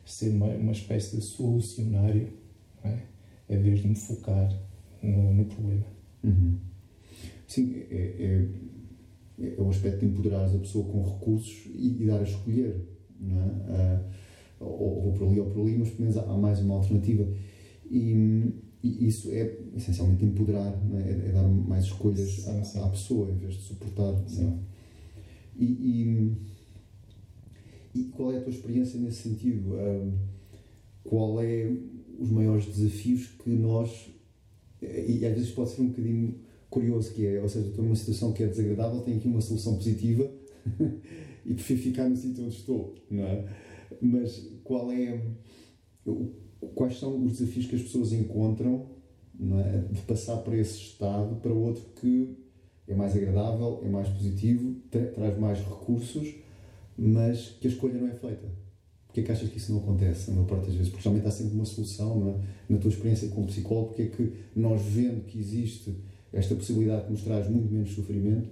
ser 0.05 0.31
uma, 0.31 0.47
uma 0.47 0.73
espécie 0.73 1.17
de 1.17 1.23
solucionário, 1.23 2.33
é? 2.85 2.99
em 3.51 3.61
vez 3.61 3.81
de 3.81 3.89
me 3.89 3.95
focar 3.95 4.51
no, 5.03 5.35
no 5.35 5.45
problema. 5.45 5.85
Uhum. 6.25 6.57
Sim, 7.47 7.85
é, 7.91 8.49
é, 9.39 9.47
é 9.47 9.61
o 9.61 9.69
aspecto 9.69 10.01
de 10.01 10.07
empoderar 10.07 10.47
a 10.47 10.59
pessoa 10.59 10.85
com 10.87 11.03
recursos 11.03 11.67
e, 11.67 12.03
e 12.03 12.07
dar 12.07 12.21
a 12.21 12.23
escolher, 12.23 12.81
não 13.21 13.41
é? 13.41 13.45
Uh, 13.45 14.65
ou 14.65 15.03
vou 15.03 15.13
por 15.13 15.27
ali 15.27 15.41
ou 15.41 15.51
por 15.51 15.61
ali, 15.61 15.77
mas 15.77 15.91
pelo 15.91 16.03
menos 16.03 16.17
há, 16.17 16.39
mais 16.39 16.61
uma 16.61 16.77
alternativa. 16.77 17.27
E, 17.91 18.55
e 18.83 19.07
isso 19.07 19.29
é 19.33 19.59
essencialmente 19.77 20.25
empoderar, 20.25 20.75
é? 20.95 20.97
é? 20.97 21.29
é? 21.29 21.33
dar 21.33 21.47
mais 21.47 21.85
escolhas 21.85 22.31
sim, 22.31 22.51
à, 22.51 22.65
sim. 22.65 22.81
à, 22.81 22.89
pessoa 22.89 23.31
em 23.31 23.37
vez 23.37 23.55
de 23.55 23.63
suportar. 23.63 24.23
Sim. 24.27 24.59
E, 25.57 25.65
e, 25.65 26.33
e, 27.95 28.05
qual 28.05 28.33
é 28.33 28.39
a 28.39 28.41
tua 28.41 28.53
experiência 28.53 28.99
nesse 28.99 29.29
sentido? 29.29 29.75
Um, 29.75 30.13
qual 31.05 31.43
é 31.43 31.71
os 32.19 32.31
maiores 32.31 32.67
desafios 32.67 33.27
que 33.43 33.51
nós 33.51 34.11
e 34.83 35.25
às 35.25 35.35
vezes 35.35 35.51
pode 35.51 35.71
ser 35.71 35.83
um 35.83 35.89
bocadinho 35.89 36.35
curioso 36.69 37.13
que 37.13 37.27
é, 37.27 37.41
ou 37.41 37.49
seja, 37.49 37.69
estou 37.69 37.85
numa 37.85 37.95
situação 37.95 38.33
que 38.33 38.43
é 38.43 38.47
desagradável, 38.47 39.01
tenho 39.03 39.19
aqui 39.19 39.29
uma 39.29 39.41
solução 39.41 39.77
positiva 39.77 40.29
e 41.47 41.55
prefiro 41.55 41.81
ficar 41.81 42.09
no 42.09 42.17
sítio 42.17 42.45
onde 42.45 42.57
estou, 42.57 42.95
não 43.11 43.25
é? 43.25 43.47
Mas 44.01 44.49
qual 44.65 44.91
é 44.91 45.23
quais 46.75 46.99
são 46.99 47.25
os 47.25 47.39
desafios 47.39 47.67
que 47.67 47.77
as 47.77 47.83
pessoas 47.83 48.13
encontram 48.13 48.87
é? 49.61 49.79
de 49.93 50.01
passar 50.03 50.37
para 50.39 50.57
esse 50.57 50.79
estado 50.79 51.37
para 51.37 51.53
outro 51.53 51.83
que 52.01 52.37
é 52.87 52.95
mais 52.95 53.17
agradável, 53.17 53.81
é 53.85 53.89
mais 53.89 54.09
positivo, 54.09 54.77
tra 54.91 55.05
traz 55.07 55.39
mais 55.39 55.59
recursos, 55.59 56.35
mas 56.97 57.57
que 57.61 57.69
a 57.69 57.71
escolha 57.71 57.95
não 57.95 58.09
é 58.09 58.13
feita. 58.13 58.47
Porquê 59.07 59.21
é 59.21 59.25
que 59.25 59.33
achas 59.33 59.51
que 59.51 59.59
isso 59.59 59.73
não 59.73 59.81
acontece 59.81 60.31
a 60.31 60.35
maior 60.35 60.47
parte 60.47 60.67
das 60.67 60.75
vezes? 60.75 60.93
Porque 60.93 61.09
há 61.09 61.31
sempre 61.31 61.55
uma 61.55 61.65
solução, 61.65 62.29
é? 62.29 62.73
na 62.73 62.79
tua 62.79 62.91
experiência 62.91 63.29
como 63.29 63.47
psicólogo, 63.47 63.89
porque 63.89 64.03
é 64.03 64.07
que 64.07 64.33
nós 64.57 64.81
vendo 64.83 65.25
que 65.27 65.39
existe 65.39 65.95
esta 66.33 66.55
possibilidade 66.55 67.05
que 67.05 67.13
nos 67.13 67.23
traz 67.23 67.49
muito 67.49 67.71
menos 67.71 67.91
sofrimento, 67.93 68.49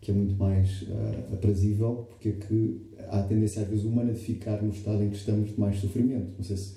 que 0.00 0.10
é 0.10 0.14
muito 0.14 0.34
mais 0.34 0.82
uh, 0.82 1.34
aprazível, 1.34 2.08
porque 2.10 2.30
é 2.30 2.32
que 2.32 2.90
há 3.08 3.20
a 3.20 3.22
tendência 3.22 3.62
às 3.62 3.68
vezes 3.68 3.84
humana 3.84 4.12
de 4.12 4.18
ficar 4.18 4.60
no 4.62 4.70
estado 4.70 5.02
em 5.02 5.10
que 5.10 5.16
estamos 5.16 5.50
de 5.50 5.60
mais 5.60 5.78
sofrimento? 5.78 6.32
Não 6.36 6.44
sei 6.44 6.56
se 6.56 6.74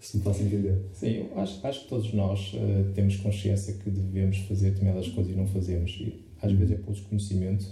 se 0.00 0.18
me 0.18 0.22
faço 0.22 0.42
entender. 0.42 0.78
Sim, 0.92 1.28
eu 1.30 1.40
acho, 1.40 1.66
acho 1.66 1.82
que 1.82 1.88
todos 1.88 2.12
nós 2.12 2.54
uh, 2.54 2.92
temos 2.94 3.16
consciência 3.16 3.74
que 3.74 3.90
devemos 3.90 4.38
fazer 4.38 4.70
determinadas 4.70 5.08
coisas 5.08 5.32
e 5.32 5.36
não 5.36 5.46
fazemos. 5.46 5.90
E 6.00 6.24
às 6.40 6.52
vezes 6.52 6.72
é 6.72 6.76
por 6.76 6.92
desconhecimento, 6.92 7.66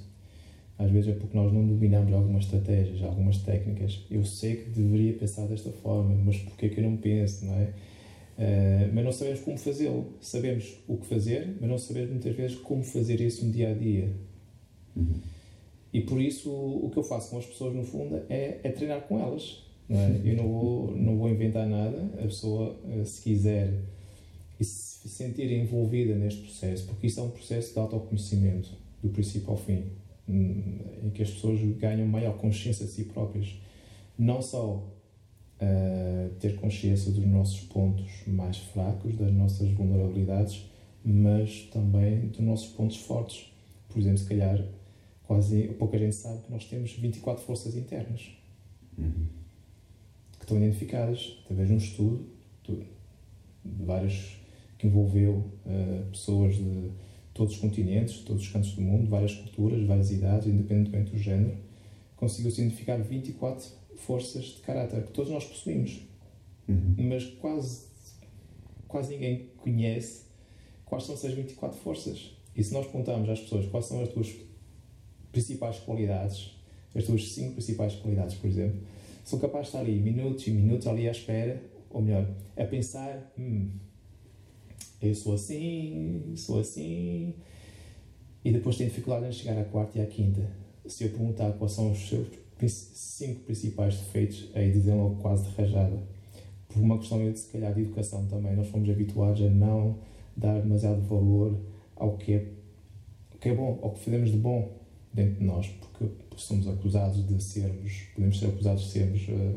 às 0.79 0.91
vezes 0.91 1.11
é 1.11 1.13
porque 1.13 1.37
nós 1.37 1.53
não 1.53 1.67
dominamos 1.67 2.13
algumas 2.13 2.45
estratégias, 2.45 3.03
algumas 3.03 3.39
técnicas. 3.39 4.05
Eu 4.11 4.25
sei 4.25 4.57
que 4.57 4.71
deveria 4.71 5.13
pensar 5.13 5.47
desta 5.47 5.71
forma, 5.71 6.15
mas 6.25 6.37
porquê 6.39 6.69
que 6.69 6.81
eu 6.81 6.85
não 6.85 6.97
penso, 6.97 7.45
não 7.45 7.55
é? 7.55 7.73
Uh, 8.37 8.91
mas 8.93 9.05
não 9.05 9.13
sabemos 9.13 9.41
como 9.41 9.57
fazê-lo. 9.57 10.13
Sabemos 10.21 10.75
o 10.89 10.97
que 10.97 11.07
fazer, 11.07 11.57
mas 11.61 11.71
não 11.71 11.79
sabemos 11.79 12.11
muitas 12.11 12.35
vezes 12.35 12.57
como 12.57 12.83
fazer 12.83 13.21
isso 13.21 13.45
no 13.45 13.53
dia 13.53 13.71
a 13.71 13.75
dia. 13.75 14.11
Uhum. 14.97 15.21
E 15.93 16.01
por 16.01 16.21
isso 16.21 16.51
o 16.51 16.91
que 16.91 16.99
eu 16.99 17.05
faço 17.05 17.31
com 17.31 17.39
as 17.39 17.47
pessoas, 17.47 17.73
no 17.73 17.85
fundo, 17.85 18.21
é, 18.29 18.59
é 18.65 18.71
treinar 18.71 19.03
com 19.03 19.21
elas. 19.21 19.64
Não 19.89 19.99
é? 19.99 20.21
Eu 20.25 20.37
não 20.37 20.49
vou, 20.49 20.97
não 20.97 21.17
vou 21.17 21.29
inventar 21.29 21.67
nada. 21.67 22.11
A 22.15 22.23
pessoa, 22.23 22.79
eh, 22.89 23.05
se 23.05 23.23
quiser 23.23 23.73
e 24.59 24.65
se 24.65 25.09
sentir 25.09 25.51
envolvida 25.53 26.15
neste 26.15 26.43
processo, 26.43 26.87
porque 26.87 27.07
isso 27.07 27.21
é 27.21 27.23
um 27.23 27.31
processo 27.31 27.73
de 27.73 27.79
autoconhecimento, 27.79 28.71
do 29.03 29.11
princípio 29.11 29.51
ao 29.51 29.57
fim, 29.57 29.85
hum, 30.29 30.79
em 31.03 31.11
que 31.11 31.23
as 31.23 31.31
pessoas 31.31 31.61
ganham 31.77 32.07
maior 32.07 32.37
consciência 32.39 32.87
de 32.87 32.93
si 32.93 33.05
próprias. 33.05 33.55
Não 34.19 34.41
só 34.41 34.77
uh, 35.61 36.31
ter 36.41 36.55
consciência 36.57 37.11
dos 37.11 37.27
nossos 37.27 37.61
pontos 37.61 38.11
mais 38.27 38.57
fracos, 38.59 39.17
das 39.17 39.33
nossas 39.33 39.69
vulnerabilidades, 39.71 40.65
mas 41.05 41.69
também 41.73 42.29
dos 42.29 42.41
nossos 42.41 42.69
pontos 42.69 42.97
fortes. 42.99 43.53
Por 43.89 43.99
exemplo, 43.99 44.19
se 44.19 44.29
calhar, 44.29 44.65
quase 45.25 45.69
pouca 45.79 45.99
gente 45.99 46.15
sabe 46.15 46.43
que 46.43 46.53
nós 46.53 46.65
temos 46.65 46.93
24 46.93 47.45
forças 47.45 47.77
internas 47.77 48.31
Uhum. 48.99 49.27
Que 50.45 50.53
estão 50.53 50.59
identificadas 50.59 51.39
através 51.45 51.69
de 51.69 51.75
um 51.75 51.79
estudo 51.79 52.27
de 52.63 52.85
vários 53.65 54.37
que 54.79 54.87
envolveu 54.87 55.51
uh, 55.65 56.11
pessoas 56.11 56.57
de 56.57 56.91
todos 57.33 57.55
os 57.55 57.61
continentes, 57.61 58.17
de 58.17 58.23
todos 58.25 58.43
os 58.43 58.49
cantos 58.49 58.73
do 58.75 58.83
mundo, 58.83 59.09
várias 59.09 59.35
culturas, 59.35 59.83
várias 59.87 60.11
idades, 60.11 60.47
independentemente 60.47 61.11
do 61.13 61.19
género, 61.19 61.57
conseguiu-se 62.17 62.61
identificar 62.61 62.97
24 62.99 63.67
forças 63.97 64.45
de 64.45 64.61
caráter 64.61 65.03
que 65.05 65.13
todos 65.13 65.31
nós 65.31 65.45
possuímos, 65.45 66.01
Uhum. 66.67 66.95
mas 66.97 67.25
quase, 67.27 67.87
quase 68.89 69.13
ninguém 69.13 69.51
conhece 69.59 70.25
quais 70.87 71.05
são 71.05 71.15
essas 71.15 71.35
24 71.35 71.79
forças. 71.79 72.35
E 72.57 72.63
se 72.63 72.73
nós 72.73 72.87
perguntarmos 72.87 73.29
às 73.29 73.41
pessoas 73.41 73.67
quais 73.67 73.85
são 73.87 74.03
as 74.03 74.09
tuas 74.09 74.35
principais 75.31 75.79
qualidades, 75.81 76.53
as 76.95 77.05
tuas 77.05 77.33
cinco 77.33 77.53
principais 77.55 77.95
qualidades, 77.97 78.37
por 78.37 78.47
exemplo, 78.49 78.81
são 79.25 79.39
capazes 79.39 79.73
de 79.73 79.77
estar 79.77 79.81
ali 79.81 80.01
minutos 80.01 80.47
e 80.47 80.51
minutos 80.51 80.87
ali 80.87 81.09
à 81.09 81.11
espera, 81.11 81.61
ou 81.91 82.03
melhor, 82.03 82.29
a 82.57 82.65
pensar: 82.65 83.33
hum, 83.39 83.71
eu 85.01 85.15
sou 85.15 85.35
assim, 85.35 86.35
sou 86.37 86.61
assim, 86.61 87.35
e 88.45 88.53
depois 88.53 88.77
têm 88.77 88.87
dificuldade 88.87 89.27
em 89.27 89.33
chegar 89.33 89.59
à 89.59 89.65
quarta 89.65 89.99
e 89.99 90.03
à 90.03 90.07
quinta. 90.07 90.49
Se 90.87 91.05
eu 91.05 91.11
perguntar 91.11 91.53
quais 91.53 91.73
são 91.73 91.91
os 91.91 92.09
seus 92.09 92.29
cinco 92.69 93.41
principais 93.41 93.97
defeitos, 93.97 94.51
aí 94.55 94.71
dizem 94.71 94.95
logo 94.95 95.17
quase 95.17 95.45
de 95.45 95.57
rajada. 95.57 95.99
Por 96.69 96.83
uma 96.83 96.99
questão, 96.99 97.35
se 97.35 97.49
calhar, 97.49 97.73
de 97.73 97.83
educação 97.83 98.27
também, 98.27 98.55
nós 98.55 98.69
fomos 98.69 98.89
habituados 98.91 99.41
a 99.43 99.49
não 99.49 99.99
dar 100.37 100.61
demasiado 100.61 101.01
valor 101.03 101.59
ao 101.97 102.17
que 102.17 102.33
é, 102.35 102.49
o 103.35 103.39
que 103.39 103.49
é 103.49 103.55
bom, 103.55 103.79
ao 103.83 103.93
que 103.93 104.01
fazemos 104.01 104.31
de 104.31 104.37
bom 104.37 104.73
dentro 105.13 105.39
de 105.39 105.45
nós, 105.45 105.69
porque 105.69 106.13
somos 106.43 106.67
acusados 106.69 107.27
de 107.27 107.43
sermos, 107.43 107.93
podemos 108.15 108.39
ser 108.39 108.47
acusados 108.47 108.85
de 108.85 108.91
sermos 108.91 109.27
eh, 109.29 109.57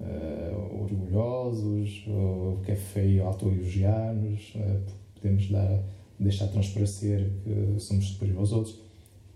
eh, 0.00 0.52
orgulhosos, 0.80 2.04
ou 2.08 2.60
que 2.64 2.72
é 2.72 2.76
feio 2.76 3.24
autoelogiar-nos, 3.24 4.52
eh, 4.56 4.80
podemos 5.14 5.48
dar, 5.50 5.82
deixar 6.18 6.48
transparecer 6.48 7.30
que 7.44 7.80
somos 7.80 8.08
superiores 8.08 8.40
aos 8.40 8.52
outros. 8.52 8.78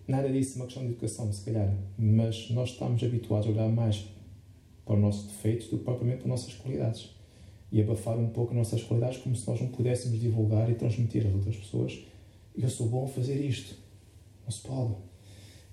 Nada 0.06 0.30
disso 0.30 0.54
é 0.54 0.56
uma 0.56 0.66
questão 0.66 0.84
de 0.84 0.90
educação, 0.90 1.32
se 1.32 1.44
calhar, 1.44 1.74
mas 1.98 2.50
nós 2.50 2.70
estamos 2.70 3.02
habituados 3.02 3.48
a 3.48 3.50
olhar 3.50 3.68
mais 3.68 4.06
para 4.84 4.94
os 4.94 5.00
nossos 5.00 5.26
defeitos 5.26 5.68
do 5.68 5.78
que 5.78 5.84
propriamente 5.84 6.22
para 6.22 6.32
as 6.32 6.40
nossas 6.40 6.54
qualidades 6.54 7.10
e 7.72 7.82
abafar 7.82 8.16
um 8.16 8.28
pouco 8.28 8.52
as 8.52 8.56
nossas 8.56 8.82
qualidades 8.84 9.18
como 9.18 9.34
se 9.34 9.48
nós 9.48 9.60
não 9.60 9.68
pudéssemos 9.68 10.20
divulgar 10.20 10.70
e 10.70 10.74
transmitir 10.74 11.26
às 11.26 11.34
outras 11.34 11.56
pessoas 11.56 12.06
eu 12.56 12.70
sou 12.70 12.88
bom 12.88 13.04
a 13.04 13.08
fazer 13.08 13.38
isto. 13.44 13.74
Não 14.44 14.50
se 14.50 14.62
pode. 14.62 14.94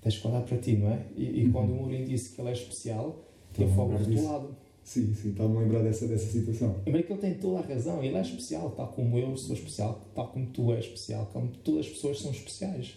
Tens 0.04 0.18
que 0.18 0.28
olhar 0.28 0.42
para 0.42 0.58
ti, 0.58 0.76
não 0.76 0.90
é? 0.90 1.02
E, 1.16 1.40
e 1.40 1.44
Uhum. 1.46 1.52
quando 1.52 1.72
o 1.72 1.74
Mourinho 1.76 2.06
disse 2.06 2.34
que 2.36 2.40
ele 2.40 2.50
é 2.50 2.52
especial, 2.52 3.24
ele 3.58 3.64
a 3.64 3.74
fogo 3.74 3.92
lembrar 3.94 4.06
disso. 4.06 4.22
rotulado. 4.28 4.56
Sim, 4.84 5.14
sim, 5.14 5.30
estava-me 5.30 5.56
a 5.56 5.60
lembrar 5.60 5.82
dessa, 5.82 6.06
dessa 6.06 6.26
situação. 6.30 6.76
Mas 6.86 7.06
que 7.06 7.12
ele 7.12 7.20
tem 7.20 7.34
toda 7.34 7.58
a 7.58 7.62
razão, 7.62 8.04
ele 8.04 8.16
é 8.16 8.20
especial, 8.20 8.70
tal 8.72 8.88
como 8.88 9.18
eu 9.18 9.34
sou 9.36 9.54
especial, 9.56 10.00
tal 10.14 10.28
como 10.28 10.46
tu 10.46 10.72
és 10.74 10.84
especial, 10.84 11.26
como 11.32 11.48
todas 11.48 11.86
as 11.86 11.92
pessoas 11.92 12.20
são 12.20 12.30
especiais. 12.30 12.96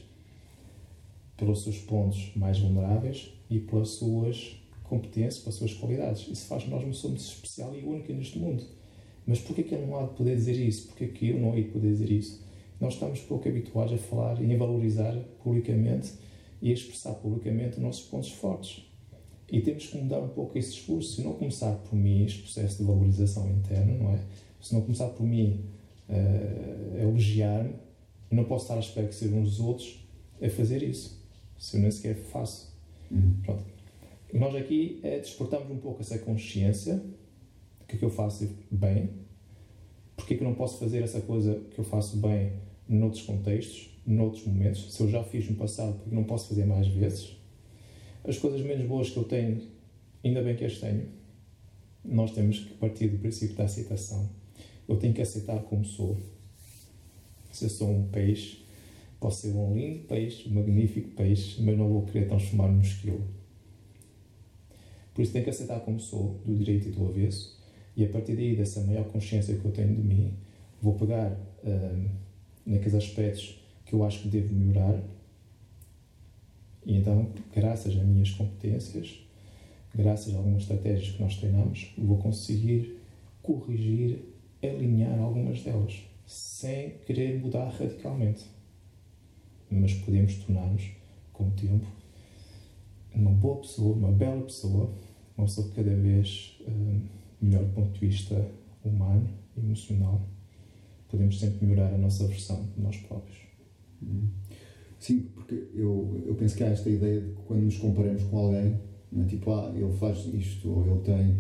Pelos 1.37 1.63
seus 1.63 1.77
pontos 1.77 2.31
mais 2.35 2.59
vulneráveis 2.59 3.31
e 3.49 3.59
pelas 3.59 3.89
suas 3.89 4.59
competências, 4.83 5.37
pelas 5.39 5.55
suas 5.55 5.73
qualidades. 5.73 6.27
Isso 6.29 6.45
faz 6.47 6.67
nós 6.67 6.83
uma 6.83 6.91
somos 6.93 7.25
especial 7.25 7.73
e 7.75 7.83
única 7.85 8.11
neste 8.11 8.37
mundo. 8.39 8.63
Mas 9.25 9.39
porquê 9.39 9.63
que 9.63 9.75
ele 9.75 9.85
não 9.85 9.97
há 9.99 10.03
de 10.07 10.13
poder 10.15 10.35
dizer 10.35 10.53
isso? 10.55 10.87
Porquê 10.87 11.07
que 11.07 11.29
eu 11.29 11.39
não 11.39 11.55
hei 11.55 11.63
de 11.63 11.69
poder 11.69 11.89
dizer 11.89 12.11
isso? 12.11 12.41
Nós 12.81 12.93
estamos 12.93 13.19
pouco 13.21 13.47
habituados 13.47 13.93
a 13.93 13.97
falar 13.97 14.41
e 14.41 14.53
a 14.53 14.57
valorizar 14.57 15.13
publicamente 15.43 16.11
e 16.61 16.71
expressar 16.71 17.13
publicamente 17.15 17.77
os 17.77 17.83
nossos 17.83 18.07
pontos 18.07 18.31
fortes. 18.31 18.85
E 19.51 19.61
temos 19.61 19.87
que 19.87 19.97
mudar 19.97 20.19
um 20.19 20.29
pouco 20.29 20.57
esse 20.57 20.71
discurso. 20.71 21.15
Se 21.15 21.21
não 21.21 21.33
começar 21.33 21.73
por 21.73 21.95
mim, 21.95 22.25
este 22.25 22.41
processo 22.41 22.79
de 22.79 22.83
valorização 22.83 23.49
interna, 23.49 23.93
não 23.93 24.11
é? 24.11 24.19
Se 24.61 24.73
não 24.73 24.81
começar 24.81 25.07
por 25.09 25.25
mim 25.25 25.63
eh, 26.09 26.97
a 26.97 27.01
elogiar-me, 27.03 27.75
não 28.29 28.43
posso 28.43 28.65
estar 28.65 28.75
à 28.75 28.79
espera 28.79 29.07
que 29.07 29.15
sejam 29.15 29.41
os 29.41 29.59
outros 29.59 30.05
a 30.41 30.49
fazer 30.49 30.83
isso. 30.83 31.25
Se 31.57 31.77
eu 31.77 31.81
nem 31.81 31.91
sequer 31.91 32.15
faço. 32.15 32.75
Uhum. 33.09 33.37
Pronto. 33.43 33.63
Nós 34.33 34.53
aqui 34.55 34.99
é 35.03 35.19
despertamos 35.19 35.71
um 35.71 35.77
pouco 35.77 36.01
essa 36.01 36.19
consciência 36.19 36.95
de 36.95 37.85
que 37.87 37.95
é 37.95 37.99
que 37.99 38.03
eu 38.03 38.09
faço 38.09 38.49
bem, 38.69 39.09
porque 40.15 40.33
é 40.33 40.37
que 40.37 40.43
eu 40.43 40.47
não 40.47 40.55
posso 40.55 40.77
fazer 40.77 41.01
essa 41.01 41.21
coisa 41.21 41.61
que 41.71 41.79
eu 41.79 41.85
faço 41.85 42.17
bem 42.17 42.51
noutros 42.87 43.23
contextos, 43.23 43.96
noutros 44.07 44.45
momentos. 44.45 44.93
Se 44.93 45.01
eu 45.01 45.09
já 45.09 45.23
fiz 45.23 45.49
no 45.49 45.55
passado, 45.55 45.97
porque 45.99 46.15
não 46.15 46.23
posso 46.23 46.47
fazer 46.47 46.65
mais 46.65 46.87
vezes. 46.87 47.35
As 48.23 48.37
coisas 48.37 48.61
menos 48.61 48.85
boas 48.87 49.09
que 49.09 49.17
eu 49.17 49.23
tenho, 49.23 49.61
ainda 50.23 50.41
bem 50.41 50.55
que 50.55 50.65
as 50.65 50.79
tenho. 50.79 51.07
Nós 52.03 52.31
temos 52.31 52.59
que 52.59 52.73
partir 52.75 53.09
do 53.09 53.17
princípio 53.17 53.55
da 53.55 53.65
aceitação. 53.65 54.29
Eu 54.87 54.95
tenho 54.97 55.13
que 55.13 55.21
aceitar 55.21 55.61
como 55.63 55.83
sou. 55.83 56.17
Se 57.51 57.65
eu 57.65 57.69
sou 57.69 57.91
um 57.91 58.07
peixe, 58.07 58.63
posso 59.19 59.41
ser 59.41 59.53
um 59.53 59.75
lindo 59.75 59.99
peixe, 60.05 60.47
um 60.47 60.53
magnífico 60.53 61.09
peixe, 61.09 61.61
mas 61.61 61.77
não 61.77 61.89
vou 61.89 62.05
querer 62.05 62.27
transformar-me 62.27 62.75
num 62.75 62.81
esquilo. 62.81 63.27
Por 65.13 65.21
isso 65.21 65.33
tenho 65.33 65.43
que 65.43 65.49
aceitar 65.49 65.79
como 65.79 65.99
sou, 65.99 66.39
do 66.45 66.55
direito 66.55 66.89
e 66.89 66.91
do 66.91 67.07
avesso, 67.07 67.57
e 67.95 68.05
a 68.05 68.09
partir 68.09 68.35
daí, 68.35 68.55
dessa 68.55 68.79
maior 68.81 69.05
consciência 69.05 69.55
que 69.55 69.65
eu 69.65 69.71
tenho 69.71 69.95
de 69.95 70.03
mim, 70.03 70.31
vou 70.79 70.93
pegar 70.93 71.35
hum, 71.65 72.09
naqueles 72.63 72.93
aspectos 72.93 73.59
que 73.87 73.93
eu 73.93 74.03
acho 74.03 74.23
que 74.23 74.27
devo 74.27 74.53
melhorar, 74.53 75.01
e 76.85 76.95
então, 76.95 77.29
graças 77.53 77.97
às 77.97 78.03
minhas 78.03 78.31
competências, 78.31 79.19
graças 79.93 80.33
a 80.33 80.37
algumas 80.37 80.61
estratégias 80.61 81.15
que 81.15 81.21
nós 81.21 81.35
treinamos, 81.35 81.93
vou 81.97 82.17
conseguir 82.17 82.97
corrigir, 83.41 84.19
alinhar 84.63 85.19
algumas 85.19 85.61
delas, 85.63 86.01
sem 86.25 86.91
querer 87.05 87.41
mudar 87.41 87.67
radicalmente. 87.69 88.45
Mas 89.69 89.93
podemos 89.95 90.35
tornar-nos, 90.35 90.91
com 91.33 91.49
o 91.49 91.51
tempo, 91.51 91.85
uma 93.13 93.31
boa 93.31 93.57
pessoa, 93.57 93.93
uma 93.93 94.11
bela 94.11 94.43
pessoa, 94.43 94.93
uma 95.37 95.45
pessoa 95.45 95.69
cada 95.75 95.93
vez 95.93 96.57
hum, 96.67 97.01
melhor 97.41 97.65
do 97.65 97.73
ponto 97.73 97.91
de 97.91 97.99
vista 97.99 98.49
humano, 98.83 99.27
emocional. 99.57 100.21
Podemos 101.09 101.37
sempre 101.37 101.65
melhorar 101.65 101.93
a 101.93 101.97
nossa 101.97 102.25
versão 102.27 102.65
de 102.75 102.81
nós 102.81 102.95
próprios. 102.95 103.46
Sim, 104.99 105.27
porque 105.33 105.67
eu, 105.75 106.23
eu 106.25 106.35
penso 106.35 106.55
que 106.55 106.63
há 106.63 106.67
esta 106.67 106.89
ideia 106.89 107.21
de 107.21 107.27
que 107.27 107.41
quando 107.47 107.61
nos 107.61 107.77
comparamos 107.77 108.23
com 108.23 108.37
alguém, 108.37 108.79
é? 109.17 109.23
tipo, 109.25 109.51
ah, 109.51 109.71
ele 109.75 109.93
faz 109.93 110.25
isto, 110.33 110.69
ou 110.69 110.85
ele 110.85 110.99
tem 111.01 111.35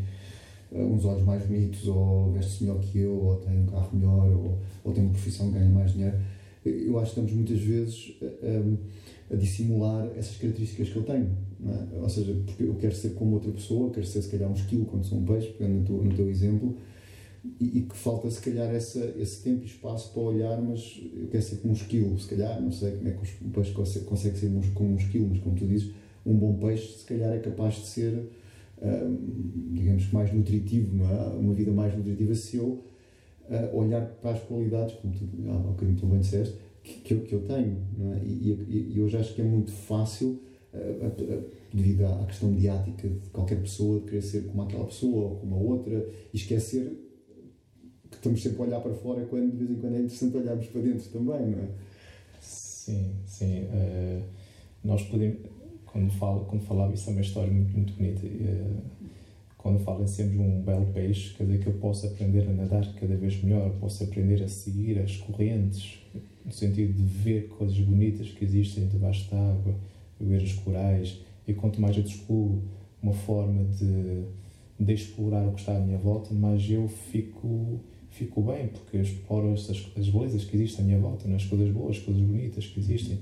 ah, 0.73 0.83
uns 0.83 1.03
olhos 1.05 1.23
mais 1.25 1.45
bonitos, 1.45 1.87
ou 1.87 2.31
veste-se 2.31 2.63
melhor 2.63 2.79
que 2.79 2.99
eu, 2.99 3.13
ou 3.13 3.35
tem 3.37 3.59
um 3.59 3.65
carro 3.65 3.89
melhor, 3.93 4.29
ou, 4.29 4.59
ou 4.83 4.93
tem 4.93 5.03
uma 5.03 5.11
profissão 5.11 5.51
que 5.51 5.57
ganha 5.57 5.69
mais 5.69 5.93
dinheiro. 5.93 6.17
Eu 6.65 6.99
acho 6.99 7.13
que 7.13 7.19
estamos 7.19 7.31
muitas 7.31 7.59
vezes 7.59 8.17
a, 8.21 9.33
a 9.33 9.37
dissimular 9.37 10.07
essas 10.17 10.37
características 10.37 10.89
que 10.89 10.95
eu 10.95 11.03
tenho. 11.03 11.29
É? 11.65 11.99
Ou 11.99 12.09
seja, 12.09 12.35
porque 12.45 12.63
eu 12.63 12.75
quero 12.75 12.93
ser 12.93 13.11
como 13.11 13.35
outra 13.35 13.51
pessoa, 13.51 13.89
quero 13.91 14.05
ser 14.05 14.21
se 14.21 14.29
calhar 14.29 14.49
um 14.49 14.53
esquilo 14.53 14.85
quando 14.85 15.03
sou 15.05 15.17
um 15.17 15.25
peixe, 15.25 15.47
pegando 15.53 15.79
no 15.79 15.85
teu, 15.85 16.03
no 16.03 16.15
teu 16.15 16.29
exemplo, 16.29 16.77
e, 17.59 17.79
e 17.79 17.81
que 17.81 17.95
falta 17.95 18.29
se 18.29 18.41
calhar 18.41 18.73
essa, 18.73 19.13
esse 19.17 19.41
tempo 19.43 19.63
e 19.63 19.65
espaço 19.65 20.11
para 20.13 20.21
olhar, 20.21 20.61
mas 20.61 21.01
eu 21.15 21.27
quero 21.27 21.43
ser 21.43 21.57
como 21.57 21.73
um 21.73 21.75
esquilo, 21.75 22.19
se 22.19 22.27
calhar, 22.27 22.61
não 22.61 22.71
sei 22.71 22.91
como 22.91 23.07
é 23.07 23.11
que 23.11 23.45
um 23.45 23.49
peixe 23.49 23.71
consegue, 23.71 24.05
consegue 24.05 24.37
ser 24.37 24.51
como 24.73 24.93
um 24.93 24.95
esquilo, 24.95 25.27
mas 25.29 25.39
como 25.39 25.55
tu 25.55 25.65
dizes, 25.65 25.91
um 26.25 26.35
bom 26.35 26.53
peixe 26.55 26.99
se 26.99 27.05
calhar 27.05 27.33
é 27.33 27.39
capaz 27.39 27.75
de 27.75 27.87
ser, 27.87 28.29
hum, 28.81 29.17
digamos 29.73 30.11
mais 30.11 30.33
nutritivo, 30.33 31.03
é? 31.03 31.37
Uma 31.37 31.53
vida 31.53 31.71
mais 31.71 31.95
nutritiva 31.95 32.35
se 32.35 32.57
eu 32.57 32.65
uh, 33.49 33.77
olhar 33.77 34.05
para 34.21 34.31
as 34.31 34.43
qualidades, 34.43 34.95
como 34.95 35.13
tu, 35.13 35.25
ah, 35.47 35.55
há 35.55 35.71
bocadinho 35.71 35.97
tu 35.97 36.05
bem 36.05 36.19
disseste, 36.19 36.55
que, 36.83 37.01
que, 37.01 37.13
eu, 37.13 37.21
que 37.21 37.33
eu 37.33 37.41
tenho, 37.41 37.77
é? 38.13 38.21
E, 38.25 38.51
e, 38.69 38.99
e 38.99 39.09
já 39.09 39.19
acho 39.19 39.33
que 39.33 39.41
é 39.41 39.45
muito 39.45 39.71
fácil, 39.71 40.41
uh, 40.73 41.57
devido 41.73 42.05
à 42.05 42.25
questão 42.25 42.49
mediática 42.49 43.07
de 43.07 43.29
qualquer 43.29 43.61
pessoa, 43.61 43.99
de 43.99 44.05
querer 44.05 44.21
ser 44.21 44.43
como 44.45 44.61
aquela 44.61 44.85
pessoa 44.85 45.29
ou 45.29 45.35
como 45.37 45.55
a 45.55 45.59
outra, 45.59 46.05
e 46.33 46.37
esquecer 46.37 47.06
que 48.09 48.15
estamos 48.15 48.41
sempre 48.41 48.61
a 48.61 48.65
olhar 48.65 48.79
para 48.79 48.93
fora 48.93 49.25
quando 49.25 49.51
de 49.51 49.57
vez 49.57 49.71
em 49.71 49.81
quando 49.81 49.95
é 49.95 49.99
interessante 49.99 50.37
olharmos 50.37 50.67
para 50.67 50.81
dentro 50.81 51.09
também, 51.09 51.45
não 51.47 51.63
é? 51.63 51.67
Sim, 52.39 53.11
sim. 53.25 53.63
Uh, 53.63 54.23
nós 54.83 55.01
podemos. 55.03 55.39
quando, 55.85 56.11
falo, 56.11 56.45
quando 56.45 56.61
falava, 56.63 56.93
isso 56.93 57.09
é 57.09 57.13
uma 57.13 57.21
história 57.21 57.51
muito, 57.51 57.75
muito 57.75 57.93
bonita. 57.93 58.25
Uh, 58.25 58.81
quando 59.57 59.79
falo 59.79 60.03
em 60.03 60.07
sermos 60.07 60.39
um 60.39 60.61
belo 60.61 60.85
peixe, 60.93 61.33
quer 61.33 61.43
dizer 61.43 61.59
que 61.59 61.67
eu 61.67 61.73
posso 61.73 62.07
aprender 62.07 62.47
a 62.47 62.53
nadar 62.53 62.85
cada 62.93 63.15
vez 63.17 63.43
melhor, 63.43 63.69
posso 63.79 64.03
aprender 64.03 64.41
a 64.41 64.47
seguir 64.47 64.99
as 64.99 65.17
correntes, 65.17 65.99
no 66.45 66.53
sentido 66.53 66.93
de 66.93 67.03
ver 67.03 67.49
coisas 67.49 67.77
bonitas 67.79 68.29
que 68.29 68.45
existem 68.45 68.87
debaixo 68.87 69.29
da 69.29 69.37
água, 69.37 69.75
ver 70.21 70.41
os 70.41 70.53
corais, 70.53 71.19
e 71.45 71.53
quanto 71.53 71.81
mais 71.81 71.97
eu 71.97 72.03
descubro 72.03 72.63
uma 73.03 73.13
forma 73.13 73.65
de, 73.65 74.23
de 74.79 74.93
explorar 74.93 75.45
o 75.47 75.51
que 75.51 75.59
está 75.59 75.75
à 75.75 75.79
minha 75.79 75.97
volta, 75.97 76.33
mais 76.33 76.69
eu 76.69 76.87
fico, 76.87 77.81
fico 78.17 78.41
bem, 78.41 78.67
porque 78.67 78.97
eu 78.97 79.01
exploro 79.01 79.53
as, 79.53 79.69
as 79.69 80.09
belezas 80.09 80.43
que 80.43 80.55
existem 80.55 80.83
à 80.83 80.87
minha 80.87 80.99
volta, 80.99 81.27
as 81.33 81.45
coisas 81.45 81.69
boas, 81.71 81.97
as 81.97 82.03
coisas 82.03 82.23
bonitas 82.23 82.65
que 82.65 82.79
existem. 82.79 83.19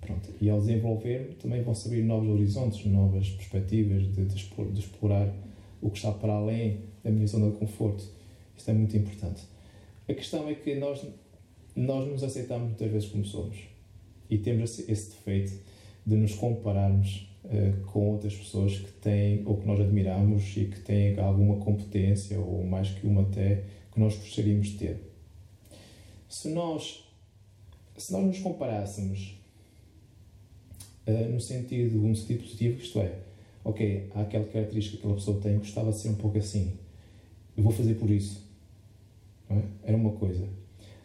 Pronto. 0.00 0.28
E 0.40 0.50
ao 0.50 0.60
desenvolver 0.60 1.36
também 1.40 1.62
vão 1.62 1.74
se 1.74 1.88
abrir 1.88 2.02
novos 2.02 2.28
horizontes, 2.28 2.84
novas 2.86 3.30
perspectivas 3.30 4.02
de, 4.12 4.24
de, 4.26 4.36
explorar, 4.36 4.72
de 4.72 4.80
explorar 4.80 5.34
o 5.80 5.90
que 5.90 5.96
está 5.96 6.12
para 6.12 6.34
além 6.34 6.80
da 7.02 7.10
minha 7.10 7.26
zona 7.26 7.50
de 7.50 7.56
conforto. 7.56 8.04
Isto 8.56 8.70
é 8.70 8.74
muito 8.74 8.96
importante. 8.96 9.42
A 10.06 10.12
questão 10.12 10.48
é 10.48 10.54
que 10.54 10.74
nós, 10.74 11.02
nós 11.74 12.06
nos 12.06 12.22
aceitamos 12.22 12.68
muitas 12.68 12.90
vezes 12.90 13.08
como 13.08 13.24
somos 13.24 13.56
e 14.28 14.36
temos 14.36 14.78
esse 14.78 15.10
defeito 15.10 15.58
de 16.06 16.16
nos 16.16 16.34
compararmos 16.34 17.26
uh, 17.44 17.84
com 17.86 18.12
outras 18.12 18.34
pessoas 18.34 18.76
que 18.76 18.92
têm 18.92 19.42
ou 19.46 19.56
que 19.56 19.66
nós 19.66 19.80
admiramos 19.80 20.54
e 20.56 20.66
que 20.66 20.80
têm 20.80 21.18
alguma 21.18 21.56
competência 21.56 22.38
ou 22.38 22.62
mais 22.64 22.90
que 22.90 23.06
uma 23.06 23.22
até 23.22 23.64
que 23.94 24.00
nós 24.00 24.16
gostaríamos 24.16 24.68
de 24.68 24.78
ter. 24.78 25.00
Se 26.28 26.48
nós, 26.48 27.04
se 27.96 28.12
nós 28.12 28.26
nos 28.26 28.40
comparássemos 28.40 29.38
uh, 31.06 31.30
no 31.30 31.40
sentido, 31.40 32.04
um 32.04 32.14
sentido 32.14 32.42
positivo, 32.42 32.82
isto 32.82 32.98
é, 32.98 33.18
ok, 33.64 34.10
há 34.14 34.22
aquela 34.22 34.44
característica 34.44 34.96
que 34.96 35.02
aquela 35.02 35.14
pessoa 35.14 35.40
tem, 35.40 35.58
gostava 35.58 35.92
de 35.92 35.98
ser 35.98 36.08
um 36.08 36.16
pouco 36.16 36.36
assim, 36.36 36.72
eu 37.56 37.62
vou 37.62 37.72
fazer 37.72 37.94
por 37.94 38.10
isso. 38.10 38.42
É? 39.48 39.62
Era 39.84 39.96
uma 39.96 40.12
coisa. 40.12 40.46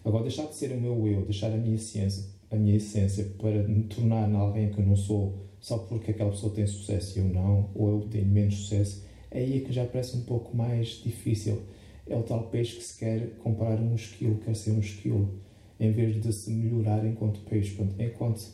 Agora, 0.04 0.24
deixar 0.24 0.48
de 0.48 0.56
ser 0.56 0.72
o 0.72 0.82
meu 0.82 1.08
eu, 1.08 1.22
deixar 1.24 1.52
a 1.52 1.58
minha 1.58 1.78
ciência, 1.78 2.26
a 2.50 2.56
minha 2.56 2.76
essência 2.76 3.26
para 3.38 3.64
me 3.64 3.84
tornar 3.84 4.34
alguém 4.34 4.72
que 4.72 4.80
eu 4.80 4.86
não 4.86 4.96
sou 4.96 5.48
só 5.60 5.78
porque 5.78 6.12
aquela 6.12 6.32
pessoa 6.32 6.54
tem 6.54 6.66
sucesso 6.66 7.20
e 7.20 7.22
eu 7.22 7.28
não, 7.28 7.70
ou 7.76 8.02
eu 8.02 8.08
tenho 8.10 8.26
menos 8.26 8.56
sucesso, 8.56 9.04
é 9.30 9.40
aí 9.40 9.62
que 9.62 9.74
já 9.74 9.86
parece 9.86 10.18
um 10.18 10.22
pouco 10.22 10.56
mais 10.56 11.02
difícil. 11.04 11.62
É 12.10 12.16
o 12.16 12.24
tal 12.24 12.44
peixe 12.48 12.78
que 12.78 12.84
se 12.84 12.98
quer 12.98 13.36
comparar 13.38 13.80
um 13.80 13.96
esquilo, 13.96 14.40
quer 14.40 14.56
ser 14.56 14.72
um 14.72 14.80
esquilo, 14.80 15.40
em 15.80 15.92
vez 15.92 16.22
de 16.22 16.34
se 16.34 16.50
melhorar 16.52 17.06
enquanto 17.06 17.40
peixe. 17.42 17.78
Enquanto, 18.00 18.46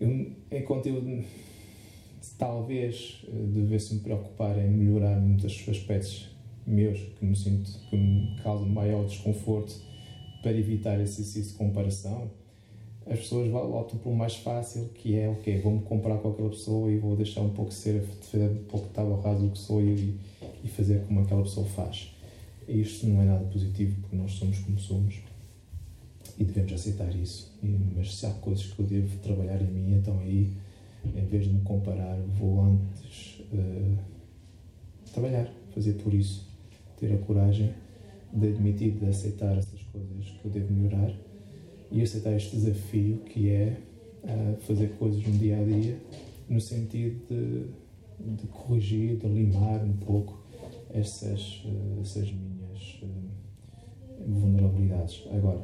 eu, 0.00 0.32
enquanto 0.50 0.86
eu 0.86 1.24
talvez 2.36 3.24
eh, 3.28 3.30
devesse 3.30 3.94
me 3.94 4.00
preocupar 4.00 4.58
em 4.58 4.68
melhorar 4.68 5.18
muitos 5.20 5.68
aspectos 5.68 6.28
meus 6.66 6.98
que 6.98 7.24
me 7.24 7.34
sinto 7.34 7.70
que 7.88 7.96
me 7.96 8.36
causam 8.42 8.68
maior 8.68 9.06
desconforto 9.06 9.74
para 10.42 10.52
evitar 10.52 11.00
esse 11.00 11.22
exercício 11.22 11.52
de 11.52 11.58
comparação 11.58 12.30
as 13.10 13.20
pessoas 13.20 13.50
voltam 13.50 13.98
para 13.98 14.10
o 14.10 14.14
mais 14.14 14.36
fácil, 14.36 14.90
que 14.94 15.18
é, 15.18 15.28
ok, 15.28 15.60
vou-me 15.62 15.80
comparar 15.80 16.18
com 16.18 16.30
aquela 16.30 16.50
pessoa 16.50 16.90
e 16.90 16.98
vou 16.98 17.16
deixar 17.16 17.40
um 17.40 17.48
pouco 17.48 17.72
ser, 17.72 18.02
um 18.34 18.64
pouco 18.68 18.88
tábua 18.88 19.20
rasa 19.22 19.40
do 19.40 19.50
que 19.50 19.58
sou 19.58 19.80
e, 19.80 20.14
e 20.62 20.68
fazer 20.68 21.02
como 21.06 21.20
aquela 21.20 21.42
pessoa 21.42 21.66
faz. 21.66 22.14
E 22.68 22.82
isto 22.82 23.06
não 23.06 23.22
é 23.22 23.24
nada 23.24 23.44
positivo, 23.46 24.00
porque 24.02 24.16
nós 24.16 24.32
somos 24.32 24.58
como 24.58 24.78
somos 24.78 25.20
e 26.38 26.44
devemos 26.44 26.72
aceitar 26.72 27.14
isso. 27.16 27.50
E, 27.62 27.78
mas 27.96 28.14
se 28.14 28.26
há 28.26 28.30
coisas 28.30 28.66
que 28.66 28.78
eu 28.78 28.86
devo 28.86 29.18
trabalhar 29.18 29.60
em 29.60 29.66
mim, 29.66 29.94
então 29.94 30.18
aí, 30.20 30.52
em 31.04 31.24
vez 31.24 31.44
de 31.44 31.50
me 31.50 31.62
comparar, 31.62 32.16
vou 32.38 32.60
antes 32.62 33.40
uh, 33.52 33.98
trabalhar, 35.12 35.50
fazer 35.74 35.94
por 35.94 36.12
isso, 36.12 36.46
ter 36.98 37.12
a 37.12 37.18
coragem 37.18 37.72
de 38.32 38.48
admitir, 38.48 38.92
de 38.92 39.06
aceitar 39.06 39.56
essas 39.56 39.80
coisas 39.84 40.26
que 40.26 40.44
eu 40.44 40.50
devo 40.50 40.72
melhorar 40.72 41.12
e 41.90 42.02
aceitar 42.02 42.34
este 42.34 42.54
desafio 42.56 43.18
que 43.24 43.48
é 43.48 43.78
uh, 44.24 44.60
fazer 44.60 44.88
coisas 44.98 45.26
no 45.26 45.32
dia 45.38 45.58
a 45.58 45.64
dia 45.64 45.98
no 46.48 46.60
sentido 46.60 47.20
de, 47.28 48.36
de 48.36 48.46
corrigir, 48.48 49.16
de 49.16 49.26
limar 49.26 49.82
um 49.82 49.94
pouco 49.94 50.38
essas, 50.90 51.62
uh, 51.64 52.00
essas 52.02 52.30
minhas 52.30 52.47
vulnerabilidades. 54.26 55.24
Agora, 55.32 55.60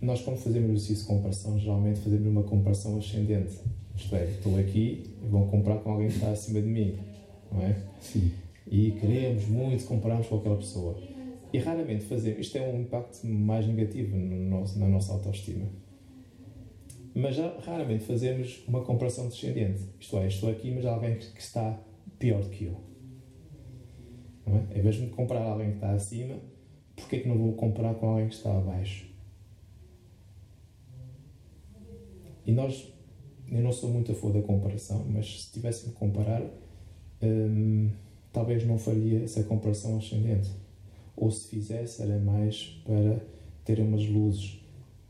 nós 0.00 0.22
quando 0.22 0.38
fazemos 0.38 0.70
exercício 0.70 1.04
de 1.04 1.08
comparação, 1.08 1.58
geralmente 1.58 2.00
fazemos 2.00 2.26
uma 2.26 2.42
comparação 2.42 2.98
ascendente. 2.98 3.58
Isto 3.96 4.16
é, 4.16 4.24
estou 4.24 4.58
aqui 4.58 5.14
e 5.22 5.28
vou 5.28 5.46
comparar 5.46 5.80
com 5.80 5.92
alguém 5.92 6.08
que 6.08 6.14
está 6.14 6.30
acima 6.30 6.60
de 6.60 6.68
mim, 6.68 6.98
não 7.52 7.60
é? 7.62 7.76
Sim. 8.00 8.32
E 8.66 8.92
queremos 8.92 9.46
muito 9.46 9.84
compararmos 9.84 10.26
com 10.26 10.36
aquela 10.36 10.56
pessoa. 10.56 10.96
E 11.52 11.58
raramente 11.58 12.04
fazemos. 12.04 12.40
Isto 12.40 12.52
tem 12.52 12.62
um 12.62 12.80
impacto 12.80 13.26
mais 13.26 13.66
negativo 13.66 14.16
no 14.16 14.48
nosso, 14.48 14.78
na 14.78 14.86
nossa 14.86 15.12
autoestima. 15.12 15.66
Mas 17.14 17.34
já, 17.34 17.58
raramente 17.58 18.04
fazemos 18.04 18.62
uma 18.68 18.82
comparação 18.82 19.28
descendente. 19.28 19.82
Isto 19.98 20.16
é, 20.18 20.28
estou 20.28 20.48
aqui, 20.48 20.70
mas 20.70 20.86
há 20.86 20.92
alguém 20.92 21.16
que 21.16 21.40
está 21.40 21.78
pior 22.18 22.40
do 22.40 22.48
que 22.48 22.66
eu. 22.66 22.80
Não 24.46 24.56
é? 24.56 24.78
Em 24.78 24.82
vez 24.82 24.94
de 24.94 25.06
comparar 25.08 25.42
alguém 25.42 25.70
que 25.70 25.76
está 25.76 25.92
acima, 25.92 26.36
porquê 27.00 27.20
que 27.20 27.28
não 27.28 27.36
vou 27.36 27.52
comparar 27.54 27.94
com 27.94 28.08
alguém 28.08 28.28
que 28.28 28.34
está 28.34 28.56
abaixo? 28.56 29.06
E 32.46 32.52
nós, 32.52 32.92
eu 33.50 33.60
não 33.60 33.72
sou 33.72 33.90
muito 33.90 34.12
a 34.12 34.14
favor 34.14 34.32
da 34.32 34.42
comparação, 34.42 35.04
mas 35.08 35.44
se 35.44 35.52
tivesse 35.52 35.86
de 35.86 35.92
comparar, 35.92 36.42
hum, 37.22 37.90
talvez 38.32 38.66
não 38.66 38.78
faria 38.78 39.22
essa 39.22 39.42
comparação 39.44 39.98
ascendente 39.98 40.50
ou 41.16 41.30
se 41.30 41.48
fizesse 41.48 42.02
era 42.02 42.18
mais 42.18 42.80
para 42.84 43.20
ter 43.64 43.78
umas 43.78 44.06
luzes 44.06 44.58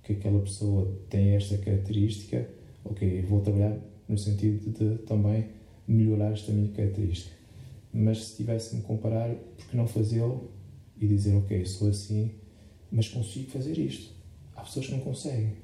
que 0.02 0.12
aquela 0.14 0.40
pessoa 0.40 0.92
tem 1.08 1.30
esta 1.36 1.56
característica, 1.58 2.48
ok, 2.84 3.22
vou 3.22 3.40
trabalhar 3.40 3.78
no 4.08 4.18
sentido 4.18 4.70
de 4.72 5.02
também 5.04 5.46
melhorar 5.86 6.32
esta 6.32 6.50
minha 6.50 6.72
característica. 6.72 7.34
Mas 7.92 8.24
se 8.24 8.36
tivesse 8.36 8.74
me 8.74 8.82
comparar, 8.82 9.28
por 9.56 9.66
que 9.66 9.76
não 9.76 9.86
fazê-lo 9.86 10.50
e 11.00 11.06
dizer, 11.06 11.34
ok, 11.34 11.64
sou 11.64 11.88
assim, 11.88 12.32
mas 12.92 13.08
consigo 13.08 13.50
fazer 13.50 13.78
isto? 13.78 14.12
Há 14.54 14.62
pessoas 14.62 14.86
que 14.86 14.92
não 14.92 15.00
conseguem. 15.00 15.54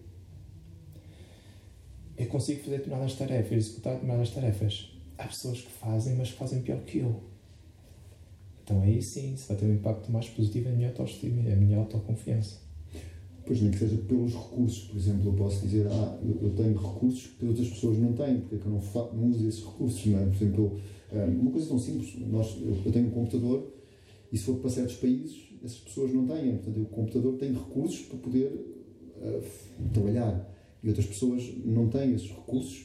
Eu 2.16 2.26
consigo 2.26 2.62
fazer 2.62 2.78
determinadas 2.78 3.14
tarefas, 3.14 3.52
executar 3.52 3.92
determinadas 3.94 4.30
tarefas. 4.30 4.90
Há 5.18 5.26
pessoas 5.26 5.60
que 5.60 5.70
fazem, 5.70 6.16
mas 6.16 6.30
que 6.30 6.38
fazem 6.38 6.62
pior 6.62 6.80
que 6.84 6.98
eu. 6.98 7.22
Então 8.64 8.80
aí 8.82 9.02
sim, 9.02 9.34
isso 9.34 9.48
vai 9.48 9.56
ter 9.56 9.66
um 9.66 9.74
impacto 9.74 10.10
mais 10.10 10.28
positivo 10.28 10.70
na 10.70 10.74
minha 10.74 10.88
autoestima 10.88 11.42
na 11.42 11.54
minha 11.54 11.78
autoconfiança. 11.78 12.56
Pois 13.44 13.60
nem 13.60 13.70
que 13.70 13.78
seja 13.78 13.96
pelos 13.96 14.34
recursos, 14.34 14.88
por 14.88 14.96
exemplo, 14.96 15.28
eu 15.28 15.34
posso 15.34 15.60
dizer, 15.60 15.86
ah, 15.86 16.18
eu 16.42 16.52
tenho 16.56 16.76
recursos 16.76 17.28
que 17.38 17.46
outras 17.46 17.68
pessoas 17.68 17.96
não 17.98 18.12
têm, 18.12 18.40
porque 18.40 18.56
é 18.56 18.58
que 18.58 18.66
eu 18.66 18.72
não, 18.72 19.12
não 19.12 19.30
uso 19.30 19.46
esses 19.46 19.64
recursos, 19.64 20.04
não 20.06 20.18
é? 20.18 20.26
Por 20.26 20.34
exemplo, 20.34 20.80
ah, 21.12 21.26
uma 21.28 21.50
coisa 21.52 21.68
tão 21.68 21.78
simples, 21.78 22.16
nós, 22.28 22.56
eu 22.60 22.90
tenho 22.90 23.06
um 23.06 23.10
computador 23.10 23.75
e 24.36 24.38
se 24.38 24.44
for 24.44 24.56
para 24.56 24.68
certos 24.68 24.96
países, 24.96 25.48
essas 25.64 25.78
pessoas 25.78 26.12
não 26.12 26.26
têm, 26.26 26.58
portanto, 26.58 26.82
o 26.82 26.84
computador 26.84 27.38
tem 27.38 27.54
recursos 27.54 28.00
para 28.00 28.18
poder 28.18 28.48
uh, 29.16 29.42
trabalhar. 29.94 30.54
E 30.82 30.88
outras 30.88 31.06
pessoas 31.06 31.42
não 31.64 31.88
têm 31.88 32.12
esses 32.12 32.28
recursos. 32.28 32.84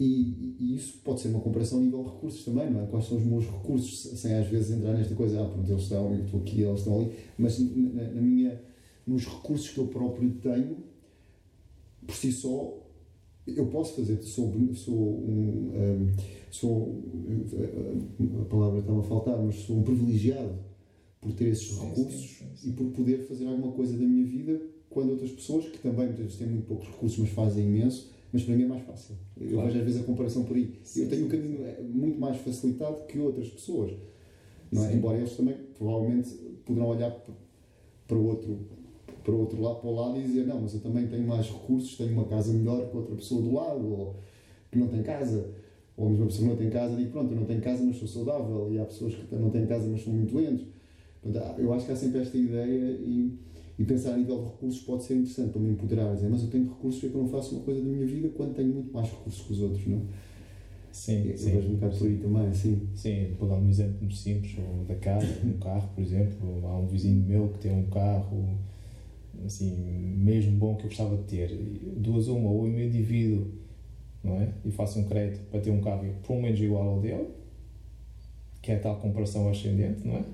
E, 0.00 0.56
e, 0.58 0.74
isso 0.74 0.98
pode 1.04 1.20
ser 1.20 1.28
uma 1.28 1.38
comparação 1.38 1.78
a 1.78 1.82
nível 1.82 2.02
de 2.02 2.08
recursos 2.10 2.44
também, 2.44 2.68
não 2.68 2.82
é? 2.82 2.86
Quais 2.86 3.06
são 3.06 3.16
os 3.16 3.24
meus 3.24 3.44
recursos, 3.44 4.20
sem 4.20 4.34
às 4.34 4.48
vezes 4.48 4.76
entrar 4.76 4.92
nesta 4.94 5.14
coisa, 5.14 5.40
ah, 5.40 5.48
pronto, 5.48 5.70
eles 5.70 5.82
estão, 5.84 6.12
eu 6.12 6.24
estou 6.24 6.40
aqui, 6.40 6.62
eles 6.62 6.80
estão 6.80 6.98
ali, 6.98 7.12
mas 7.38 7.58
na, 7.60 8.02
na 8.02 8.20
minha, 8.20 8.60
nos 9.06 9.24
recursos 9.24 9.70
que 9.70 9.78
eu 9.78 9.86
próprio 9.86 10.28
tenho, 10.42 10.78
por 12.04 12.16
si 12.16 12.32
só, 12.32 12.76
eu 13.46 13.66
posso 13.66 13.94
fazer, 13.94 14.20
sou, 14.22 14.52
sou 14.74 14.94
um, 14.94 15.72
um 15.74 16.12
sou, 16.50 17.02
a 18.40 18.44
palavra 18.46 18.80
estava 18.80 19.00
a 19.00 19.02
faltar, 19.02 19.38
mas 19.42 19.56
sou 19.56 19.78
um 19.78 19.82
privilegiado 19.82 20.58
por 21.20 21.32
ter 21.32 21.48
esses 21.48 21.78
recursos 21.78 22.20
sim, 22.20 22.44
sim, 22.44 22.56
sim. 22.56 22.70
e 22.70 22.72
por 22.72 22.86
poder 22.92 23.18
fazer 23.26 23.46
alguma 23.46 23.72
coisa 23.72 23.96
da 23.96 24.04
minha 24.04 24.24
vida 24.24 24.60
quando 24.88 25.10
outras 25.10 25.30
pessoas, 25.30 25.66
que 25.66 25.78
também 25.78 26.06
muitas 26.06 26.24
vezes 26.24 26.38
têm 26.38 26.48
muito 26.48 26.66
poucos 26.66 26.88
recursos, 26.88 27.18
mas 27.18 27.28
fazem 27.30 27.66
imenso, 27.66 28.10
mas 28.32 28.42
para 28.42 28.56
mim 28.56 28.64
é 28.64 28.66
mais 28.66 28.82
fácil. 28.84 29.14
Eu 29.38 29.50
claro. 29.50 29.66
vejo 29.66 29.78
às 29.78 29.84
vezes 29.84 30.00
a 30.00 30.04
comparação 30.04 30.44
por 30.44 30.56
aí. 30.56 30.74
Sim, 30.82 31.02
eu 31.02 31.08
tenho 31.08 31.26
um 31.26 31.28
caminho 31.28 31.64
é, 31.64 31.82
muito 31.82 32.18
mais 32.18 32.38
facilitado 32.38 33.06
que 33.06 33.18
outras 33.18 33.48
pessoas. 33.48 33.92
É? 34.72 34.94
Embora 34.94 35.18
eles 35.18 35.36
também 35.36 35.54
provavelmente 35.76 36.30
poderão 36.64 36.88
olhar 36.88 37.10
para 38.06 38.16
outro 38.16 38.58
para 39.26 39.34
o 39.34 39.40
outro 39.40 39.60
lado, 39.60 39.80
para 39.80 39.90
o 39.90 39.94
lado 39.94 40.18
e 40.18 40.22
dizer 40.22 40.46
não, 40.46 40.60
mas 40.62 40.72
eu 40.74 40.80
também 40.80 41.06
tenho 41.08 41.26
mais 41.26 41.46
recursos, 41.50 41.96
tenho 41.96 42.12
uma 42.12 42.24
casa 42.26 42.52
melhor 42.52 42.88
que 42.88 42.96
outra 42.96 43.16
pessoa 43.16 43.42
do 43.42 43.52
lado, 43.52 43.84
ou 43.84 44.16
que 44.70 44.78
não 44.78 44.86
tem 44.86 45.02
casa, 45.02 45.50
ou 45.96 46.06
a 46.06 46.10
mesma 46.10 46.26
pessoa 46.26 46.44
que 46.44 46.54
não 46.54 46.56
tem 46.56 46.70
casa 46.70 46.96
diz 46.96 47.08
pronto, 47.08 47.32
eu 47.32 47.40
não 47.40 47.44
tenho 47.44 47.60
casa 47.60 47.82
mas 47.84 47.96
sou 47.96 48.06
saudável, 48.08 48.72
e 48.72 48.78
há 48.78 48.84
pessoas 48.84 49.14
que 49.14 49.34
não 49.34 49.50
têm 49.50 49.66
casa 49.66 49.88
mas 49.88 50.02
são 50.04 50.12
muito 50.12 50.32
doentes. 50.32 50.66
Portanto, 51.20 51.58
eu 51.60 51.72
acho 51.72 51.86
que 51.86 51.92
há 51.92 51.96
sempre 51.96 52.20
esta 52.20 52.36
ideia 52.38 52.90
e, 53.00 53.36
E 53.78 53.84
pensar 53.84 54.14
a 54.14 54.16
nível 54.16 54.38
de 54.38 54.44
recursos 54.44 54.80
pode 54.82 55.02
ser 55.02 55.14
interessante 55.16 55.50
para 55.50 55.60
me 55.60 55.70
empoderar, 55.70 56.14
dizer, 56.14 56.30
mas 56.30 56.42
eu 56.42 56.48
tenho 56.48 56.64
recursos, 56.68 57.00
porque 57.00 57.14
eu 57.14 57.22
não 57.22 57.28
faço 57.28 57.56
uma 57.56 57.64
coisa 57.64 57.80
da 57.82 57.88
minha 57.88 58.06
vida 58.06 58.30
quando 58.34 58.54
tenho 58.54 58.72
muito 58.72 58.92
mais 58.92 59.10
recursos 59.10 59.42
que 59.42 59.52
os 59.52 59.60
outros, 59.60 59.86
não? 59.86 60.00
Sim, 60.92 61.28
eu 61.28 61.36
sim. 61.36 61.50
vejo 61.50 61.68
um 61.68 61.74
bocado 61.74 61.96
por 61.98 62.06
aí 62.06 62.16
também, 62.16 62.54
sim. 62.54 62.88
Sim, 62.94 63.34
vou 63.38 63.48
dar 63.48 63.56
um 63.56 63.68
exemplo 63.68 63.96
muito 64.00 64.14
simples, 64.14 64.56
da 64.88 64.94
casa, 64.94 65.26
um 65.44 65.58
carro, 65.58 65.90
por 65.94 66.00
exemplo. 66.02 66.66
Há 66.66 66.78
um 66.78 66.86
vizinho 66.86 67.22
meu 67.22 67.48
que 67.48 67.58
tem 67.58 67.72
um 67.72 67.86
carro 67.90 68.56
assim, 69.44 69.70
mesmo 70.16 70.52
bom 70.52 70.76
que 70.76 70.84
eu 70.84 70.88
gostava 70.88 71.16
de 71.16 71.24
ter. 71.24 71.48
Duas 71.96 72.28
uma, 72.28 72.50
ou 72.50 72.66
eu 72.66 72.72
me 72.72 72.86
indivíduo 72.86 73.50
não 74.26 74.40
é? 74.40 74.48
e 74.64 74.70
faço 74.70 74.98
um 74.98 75.04
crédito 75.04 75.48
para 75.50 75.60
ter 75.60 75.70
um 75.70 75.80
carro 75.80 76.04
pelo 76.26 76.42
menos 76.42 76.60
igual 76.60 76.88
ao 76.88 77.00
dele, 77.00 77.28
que 78.60 78.72
é 78.72 78.76
a 78.76 78.80
tal 78.80 78.96
comparação 78.96 79.48
ascendente, 79.48 80.06
não 80.06 80.16
é? 80.16 80.24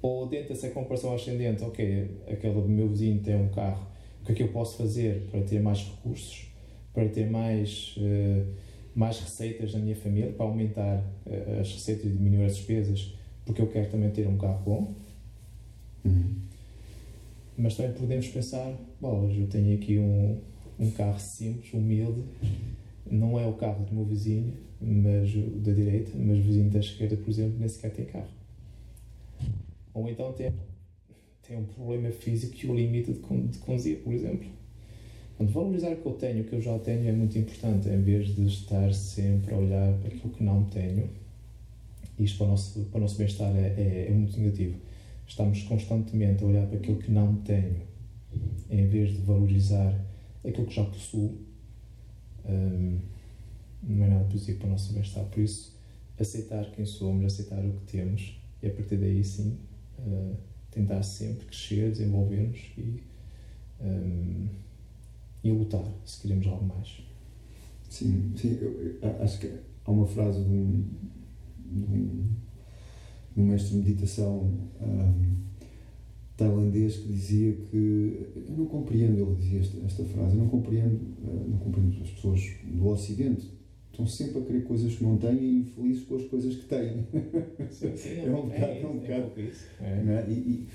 Ou 0.00 0.28
dentro 0.28 0.50
dessa 0.50 0.68
comparação 0.70 1.14
ascendente, 1.14 1.64
ok, 1.64 2.10
aquele 2.30 2.60
meu 2.68 2.88
vizinho 2.88 3.20
tem 3.20 3.34
um 3.34 3.48
carro, 3.48 3.86
o 4.22 4.26
que 4.26 4.32
é 4.32 4.34
que 4.34 4.42
eu 4.42 4.48
posso 4.48 4.76
fazer 4.76 5.26
para 5.30 5.40
ter 5.40 5.60
mais 5.60 5.80
recursos, 5.80 6.46
para 6.92 7.08
ter 7.08 7.28
mais, 7.28 7.96
uh, 7.96 8.46
mais 8.94 9.18
receitas 9.18 9.72
na 9.72 9.80
minha 9.80 9.96
família, 9.96 10.30
para 10.30 10.46
aumentar 10.46 10.98
uh, 11.26 11.60
as 11.60 11.72
receitas 11.72 12.04
e 12.04 12.10
diminuir 12.10 12.44
as 12.44 12.56
despesas, 12.56 13.14
porque 13.44 13.60
eu 13.60 13.66
quero 13.66 13.90
também 13.90 14.10
ter 14.10 14.28
um 14.28 14.36
carro 14.36 14.62
bom. 14.64 14.94
Uhum. 16.04 16.47
Mas 17.58 17.74
também 17.76 17.92
podemos 17.92 18.28
pensar, 18.28 18.72
bolas, 19.00 19.36
eu 19.36 19.48
tenho 19.48 19.74
aqui 19.74 19.98
um, 19.98 20.38
um 20.78 20.90
carro 20.92 21.18
simples, 21.18 21.74
humilde, 21.74 22.22
não 23.10 23.36
é 23.36 23.44
o 23.46 23.54
carro 23.54 23.84
do 23.84 23.92
meu 23.92 24.04
vizinho, 24.04 24.54
mas 24.80 25.34
da 25.34 25.72
direita, 25.72 26.12
mas 26.14 26.38
o 26.38 26.42
vizinho 26.42 26.70
da 26.70 26.78
esquerda, 26.78 27.16
por 27.16 27.28
exemplo, 27.28 27.58
nem 27.58 27.68
sequer 27.68 27.90
tem 27.90 28.04
carro. 28.04 28.28
Ou 29.92 30.08
então 30.08 30.32
tem, 30.32 30.52
tem 31.42 31.58
um 31.58 31.64
problema 31.64 32.12
físico 32.12 32.52
que 32.52 32.68
o 32.68 32.76
limita 32.76 33.12
de, 33.12 33.18
de 33.18 33.58
conduzir, 33.58 33.98
por 34.04 34.12
exemplo. 34.12 34.48
Portanto, 35.36 35.52
valorizar 35.52 35.92
o 35.92 35.96
que 35.96 36.06
eu 36.06 36.12
tenho, 36.12 36.42
o 36.42 36.44
que 36.44 36.52
eu 36.52 36.60
já 36.60 36.78
tenho, 36.78 37.08
é 37.08 37.12
muito 37.12 37.36
importante, 37.36 37.88
em 37.88 38.00
vez 38.00 38.36
de 38.36 38.46
estar 38.46 38.94
sempre 38.94 39.52
a 39.52 39.58
olhar 39.58 39.98
para 39.98 40.08
aquilo 40.08 40.32
que 40.32 40.44
não 40.44 40.62
tenho. 40.66 41.10
Isto 42.20 42.38
para 42.38 42.46
o 42.46 42.50
nosso, 42.50 42.80
para 42.84 43.00
nosso 43.00 43.18
bem-estar 43.18 43.50
é, 43.56 43.74
é, 43.76 44.06
é 44.08 44.10
muito 44.12 44.38
negativo. 44.38 44.76
Estamos 45.28 45.62
constantemente 45.64 46.42
a 46.42 46.46
olhar 46.46 46.66
para 46.66 46.78
aquilo 46.78 46.96
que 46.98 47.10
não 47.10 47.36
tenho, 47.42 47.82
em 48.70 48.88
vez 48.88 49.12
de 49.12 49.18
valorizar 49.18 49.94
aquilo 50.44 50.66
que 50.66 50.74
já 50.74 50.84
possuo. 50.84 51.38
Um, 52.46 52.98
não 53.82 54.06
é 54.06 54.08
nada 54.08 54.24
positivo 54.24 54.58
para 54.58 54.68
o 54.68 54.70
nosso 54.70 54.92
bem-estar. 54.94 55.24
Por 55.26 55.40
isso, 55.40 55.76
aceitar 56.18 56.70
quem 56.72 56.86
somos, 56.86 57.24
aceitar 57.24 57.62
o 57.64 57.72
que 57.74 57.92
temos 57.92 58.40
e 58.62 58.66
a 58.66 58.70
partir 58.70 58.96
daí 58.96 59.22
sim 59.22 59.58
uh, 59.98 60.34
tentar 60.70 61.02
sempre 61.02 61.46
crescer, 61.46 61.90
desenvolver-nos 61.92 62.58
e, 62.76 63.02
um, 63.80 64.48
e 65.44 65.50
lutar 65.52 65.84
se 66.06 66.22
queremos 66.22 66.46
algo 66.46 66.64
mais. 66.64 67.02
Sim, 67.88 68.32
sim 68.34 68.58
eu, 68.60 68.98
eu, 69.00 69.22
acho 69.22 69.38
que 69.38 69.52
há 69.84 69.90
uma 69.90 70.06
frase 70.06 70.42
de 70.42 70.50
um, 70.50 70.84
de 71.70 71.92
um, 71.92 72.26
um 73.40 73.46
mestre 73.46 73.70
de 73.70 73.76
meditação 73.76 74.50
um, 74.80 75.38
tailandês 76.36 76.96
que 76.96 77.08
dizia 77.12 77.52
que 77.52 78.26
eu 78.36 78.56
não 78.56 78.66
compreendo, 78.66 79.20
ele 79.20 79.34
dizia 79.34 79.60
esta, 79.60 79.78
esta 79.84 80.04
frase, 80.04 80.36
eu 80.36 80.42
não 80.42 80.48
compreendo, 80.48 81.00
uh, 81.24 81.48
não 81.48 81.58
compreendo 81.58 82.02
as 82.02 82.10
pessoas 82.10 82.40
do 82.64 82.86
Ocidente 82.86 83.58
estão 83.90 84.06
sempre 84.06 84.38
a 84.38 84.42
querer 84.42 84.62
coisas 84.62 84.94
que 84.94 85.02
não 85.02 85.16
têm 85.16 85.36
e 85.36 85.58
infelizes 85.58 86.04
com 86.04 86.14
as 86.14 86.24
coisas 86.24 86.54
que 86.54 86.64
têm. 86.66 87.04
Sim, 87.68 87.96
sim, 87.96 88.20
é 88.24 88.30
um 88.30 88.42
bocado, 88.42 88.64
é, 88.64 88.82
é 88.82 88.86
um 88.86 88.98
bocado. 88.98 89.32
É 89.36 89.42
isso. 89.42 89.66
É. 89.80 89.84
É? 89.84 90.26
E, 90.28 90.68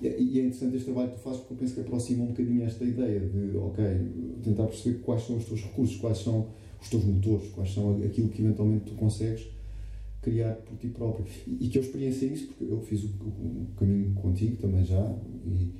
e, 0.00 0.06
e, 0.06 0.40
é 0.40 0.42
interessante 0.44 0.76
este 0.76 0.86
trabalho 0.86 1.10
que 1.10 1.16
tu 1.16 1.20
fazes 1.20 1.40
porque 1.40 1.52
eu 1.52 1.58
penso 1.58 1.74
que 1.74 1.80
aproxima 1.80 2.24
um 2.24 2.28
bocadinho 2.28 2.64
esta 2.64 2.82
ideia 2.82 3.20
de, 3.20 3.56
ok, 3.58 3.84
tentar 4.42 4.66
perceber 4.66 5.00
quais 5.00 5.22
são 5.22 5.36
os 5.36 5.44
teus 5.44 5.60
recursos, 5.60 5.96
quais 5.96 6.18
são 6.18 6.48
os 6.80 6.88
teus 6.88 7.04
motores, 7.04 7.50
quais 7.50 7.74
são 7.74 8.02
aquilo 8.02 8.30
que 8.30 8.40
eventualmente 8.40 8.86
tu 8.86 8.94
consegues 8.94 9.46
criar 10.22 10.54
por 10.54 10.76
ti 10.78 10.88
próprio. 10.88 11.26
E, 11.46 11.66
e 11.66 11.68
que 11.68 11.78
eu 11.78 11.82
experienciei 11.82 12.32
isso 12.32 12.46
porque 12.46 12.64
eu 12.64 12.80
fiz 12.80 13.04
o, 13.04 13.08
o, 13.08 13.68
o 13.70 13.74
caminho 13.76 14.14
contigo 14.14 14.56
também 14.56 14.84
já 14.84 15.14
e, 15.44 15.72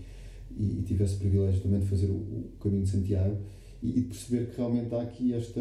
e, 0.58 0.82
tive 0.82 1.04
esse 1.04 1.16
privilégio 1.16 1.62
também 1.62 1.80
de 1.80 1.86
fazer 1.86 2.06
o, 2.06 2.16
o 2.16 2.52
caminho 2.60 2.82
de 2.82 2.90
Santiago 2.90 3.38
e, 3.82 3.92
de 3.92 4.02
perceber 4.02 4.50
que 4.50 4.56
realmente 4.56 4.94
há 4.94 5.02
aqui 5.02 5.32
esta 5.32 5.60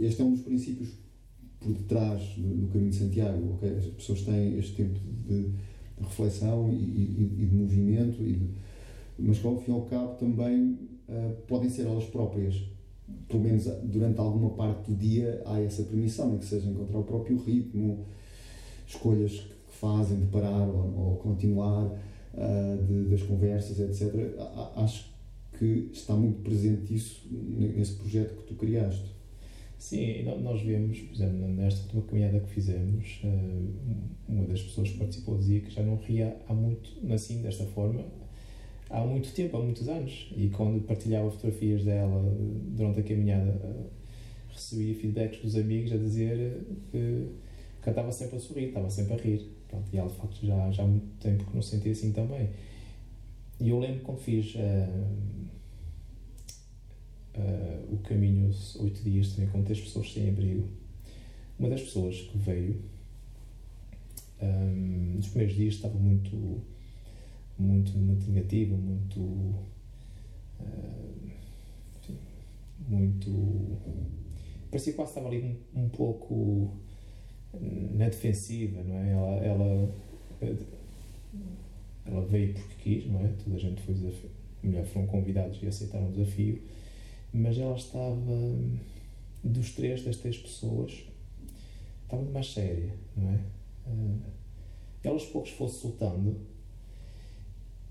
este 0.00 0.22
é 0.22 0.24
um 0.24 0.32
dos 0.32 0.42
princípios 0.42 0.88
por 1.60 1.72
detrás 1.72 2.22
do, 2.36 2.48
do 2.48 2.68
caminho 2.68 2.90
de 2.90 2.96
Santiago. 2.96 3.54
Okay? 3.54 3.70
As 3.76 3.86
pessoas 3.86 4.22
têm 4.22 4.58
este 4.58 4.74
tempo 4.74 4.98
de, 5.26 5.42
de 5.42 5.52
reflexão 6.00 6.70
e, 6.72 6.76
e, 6.76 7.34
e, 7.38 7.46
de 7.46 7.54
movimento, 7.54 8.22
e 8.22 8.32
de, 8.32 8.48
mas 9.18 9.38
que 9.38 9.46
ao 9.46 9.60
fim 9.60 9.70
e 9.70 9.74
ao 9.74 9.82
cabo 9.82 10.14
também 10.14 10.78
uh, 11.08 11.36
podem 11.46 11.68
ser 11.68 11.82
elas 11.82 12.04
próprias. 12.04 12.75
Pelo 13.28 13.42
menos 13.42 13.64
durante 13.84 14.18
alguma 14.20 14.50
parte 14.50 14.90
do 14.90 14.96
dia 14.96 15.42
há 15.46 15.60
essa 15.60 15.82
permissão, 15.82 16.34
em 16.34 16.38
que 16.38 16.44
seja 16.44 16.68
encontrar 16.68 16.98
o 16.98 17.04
próprio 17.04 17.38
ritmo, 17.38 18.06
escolhas 18.86 19.32
que 19.32 19.74
fazem 19.80 20.20
de 20.20 20.26
parar 20.26 20.68
ou, 20.68 20.98
ou 20.98 21.16
continuar, 21.16 21.86
uh, 21.86 22.84
de, 22.84 23.10
das 23.10 23.22
conversas, 23.22 23.78
etc. 23.80 24.12
Acho 24.76 25.10
que 25.58 25.90
está 25.92 26.14
muito 26.14 26.42
presente 26.42 26.94
isso 26.94 27.26
nesse 27.30 27.94
projeto 27.94 28.36
que 28.36 28.48
tu 28.48 28.54
criaste. 28.54 29.16
Sim, 29.78 30.24
nós 30.42 30.62
vemos, 30.62 30.98
por 31.00 31.14
exemplo, 31.14 31.48
nesta 31.48 31.82
última 31.84 32.02
caminhada 32.02 32.40
que 32.40 32.50
fizemos, 32.50 33.20
eh, 33.22 34.08
uma 34.26 34.44
das 34.46 34.62
pessoas 34.62 34.88
que 34.88 34.98
participou 34.98 35.36
dizia 35.36 35.60
que 35.60 35.70
já 35.70 35.82
não 35.82 35.96
ria 35.96 36.36
há 36.48 36.54
muito, 36.54 36.90
assim, 37.12 37.42
desta 37.42 37.64
forma, 37.66 38.02
há 38.90 39.00
muito 39.00 39.32
tempo, 39.32 39.56
há 39.56 39.60
muitos 39.60 39.88
anos. 39.88 40.32
E 40.36 40.48
quando 40.48 40.80
partilhava 40.86 41.30
fotografias 41.30 41.84
dela 41.84 42.22
durante 42.76 43.00
a 43.00 43.02
caminhada, 43.02 43.60
eh, 43.62 43.86
recebia 44.48 44.94
feedbacks 44.94 45.40
dos 45.40 45.56
amigos 45.56 45.92
a 45.92 45.96
dizer 45.96 46.66
que, 46.90 47.28
que 47.82 47.90
estava 47.90 48.12
sempre 48.12 48.36
a 48.36 48.40
sorrir, 48.40 48.68
estava 48.68 48.90
sempre 48.90 49.14
a 49.14 49.16
rir. 49.16 49.50
Pronto, 49.68 49.88
e 49.92 49.98
ela, 49.98 50.08
de 50.08 50.16
facto, 50.16 50.46
já, 50.46 50.70
já 50.70 50.82
há 50.82 50.86
muito 50.86 51.06
tempo 51.18 51.44
que 51.44 51.54
não 51.54 51.62
se 51.62 51.70
sentia 51.70 51.92
assim 51.92 52.12
também. 52.12 52.48
E 53.60 53.68
eu 53.68 53.78
lembro 53.78 54.00
quando 54.00 54.18
fiz. 54.18 54.54
Uh, 54.54 55.46
uh, 57.36 57.94
o 57.94 57.98
caminho, 57.98 58.50
oito 58.80 59.02
dias, 59.02 59.32
também 59.32 59.50
com 59.50 59.62
três 59.62 59.80
pessoas 59.80 60.12
sem 60.12 60.28
abrigo. 60.28 60.68
Uma 61.58 61.70
das 61.70 61.82
pessoas 61.82 62.20
que 62.20 62.38
veio, 62.38 62.82
um, 64.42 65.14
nos 65.16 65.28
primeiros 65.28 65.56
dias 65.56 65.74
estava 65.74 65.98
muito, 65.98 66.60
muito, 67.58 67.96
muito 67.96 68.30
negativa, 68.30 68.76
muito, 68.76 69.20
uh, 69.20 69.64
enfim, 71.98 72.18
muito, 72.88 73.78
parecia 74.70 74.92
quase 74.92 75.10
estava 75.10 75.28
ali 75.28 75.42
um, 75.74 75.84
um, 75.84 75.88
pouco 75.88 76.76
na 77.92 78.08
defensiva, 78.08 78.82
não 78.82 78.96
é? 78.96 79.12
Ela, 79.12 79.36
ela, 79.44 79.94
ela 82.04 82.26
veio 82.26 82.54
porque 82.54 82.74
quis, 82.82 83.10
não 83.10 83.20
é? 83.20 83.28
Toda 83.42 83.56
a 83.56 83.58
gente 83.58 83.82
foi 83.82 83.94
desafio, 83.94 84.30
melhor, 84.62 84.84
foram 84.84 85.06
convidados 85.06 85.62
e 85.62 85.66
aceitaram 85.66 86.08
o 86.08 86.12
desafio 86.12 86.60
mas 87.36 87.58
ela 87.58 87.76
estava, 87.76 88.32
dos 89.44 89.72
três, 89.72 90.02
das 90.02 90.16
três 90.16 90.38
pessoas, 90.38 91.04
estava 92.02 92.22
mais 92.30 92.52
séria, 92.52 92.94
não 93.16 93.30
é? 93.30 93.40
Uh, 93.86 94.20
ela 95.04 95.14
aos 95.14 95.26
poucos 95.26 95.50
foi-se 95.50 95.80
soltando 95.80 96.40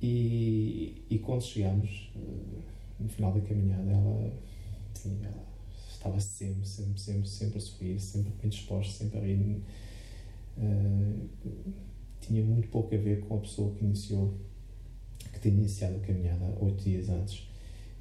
e, 0.02 1.04
e 1.10 1.20
quando 1.20 1.42
chegamos, 1.42 2.12
uh, 2.16 2.62
no 3.00 3.10
final 3.10 3.34
da 3.34 3.42
caminhada, 3.42 3.90
ela, 3.90 4.34
sim, 4.94 5.20
ela 5.24 5.46
estava 5.90 6.20
sempre, 6.20 6.68
sempre, 6.68 7.00
sempre, 7.00 7.28
sempre 7.28 7.58
a 7.58 7.62
sorrir, 7.62 8.00
sempre 8.00 8.34
bem 8.42 8.50
disposta, 8.50 9.04
sempre 9.04 9.20
a 9.20 9.22
rir. 9.22 9.62
Uh, 10.58 11.30
tinha 12.22 12.44
muito 12.44 12.68
pouco 12.70 12.94
a 12.94 12.98
ver 12.98 13.22
com 13.22 13.36
a 13.36 13.40
pessoa 13.40 13.74
que 13.76 13.84
iniciou, 13.84 14.34
que 15.32 15.40
tinha 15.40 15.54
iniciado 15.54 15.96
a 15.98 16.00
caminhada 16.00 16.46
oito 16.60 16.84
dias 16.84 17.10
antes 17.10 17.48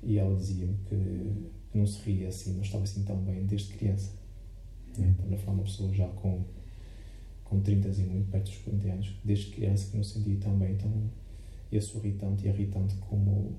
e 0.02 0.18
ela 0.18 0.34
dizia-me 0.36 0.76
que, 0.88 0.96
que, 1.70 1.78
não 1.78 1.86
se 1.86 1.98
ria 2.02 2.28
assim, 2.28 2.54
não 2.54 2.62
estava 2.62 2.84
assim 2.84 3.02
tão 3.04 3.16
bem 3.16 3.46
desde 3.46 3.74
criança. 3.74 4.12
Uhum. 4.98 5.10
Estamos 5.10 5.32
a 5.32 5.36
falar 5.38 5.54
de 5.54 5.60
uma 5.60 5.64
pessoa 5.64 5.94
já 5.94 6.08
com, 6.08 6.44
com 7.42 7.60
30 7.60 7.88
e 7.88 8.02
muito, 8.04 8.30
perto 8.30 8.50
dos 8.50 8.58
40 8.58 8.88
anos, 8.88 9.14
desde 9.24 9.50
criança 9.50 9.90
que 9.90 9.96
não 9.96 10.04
se 10.04 10.12
sentia 10.14 10.36
tão 10.36 10.56
bem, 10.58 10.76
tão, 10.76 10.90
e 11.70 11.78
a 11.78 11.82
sorrir 11.82 12.12
tanto 12.12 12.44
e 12.44 12.48
irritante 12.48 12.96
como, 12.96 13.58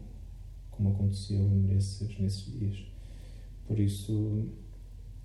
como 0.72 0.90
aconteceu 0.90 1.40
nesses, 1.40 2.18
nesses 2.20 2.46
dias. 2.46 2.86
Por 3.68 3.80
isso, 3.80 4.48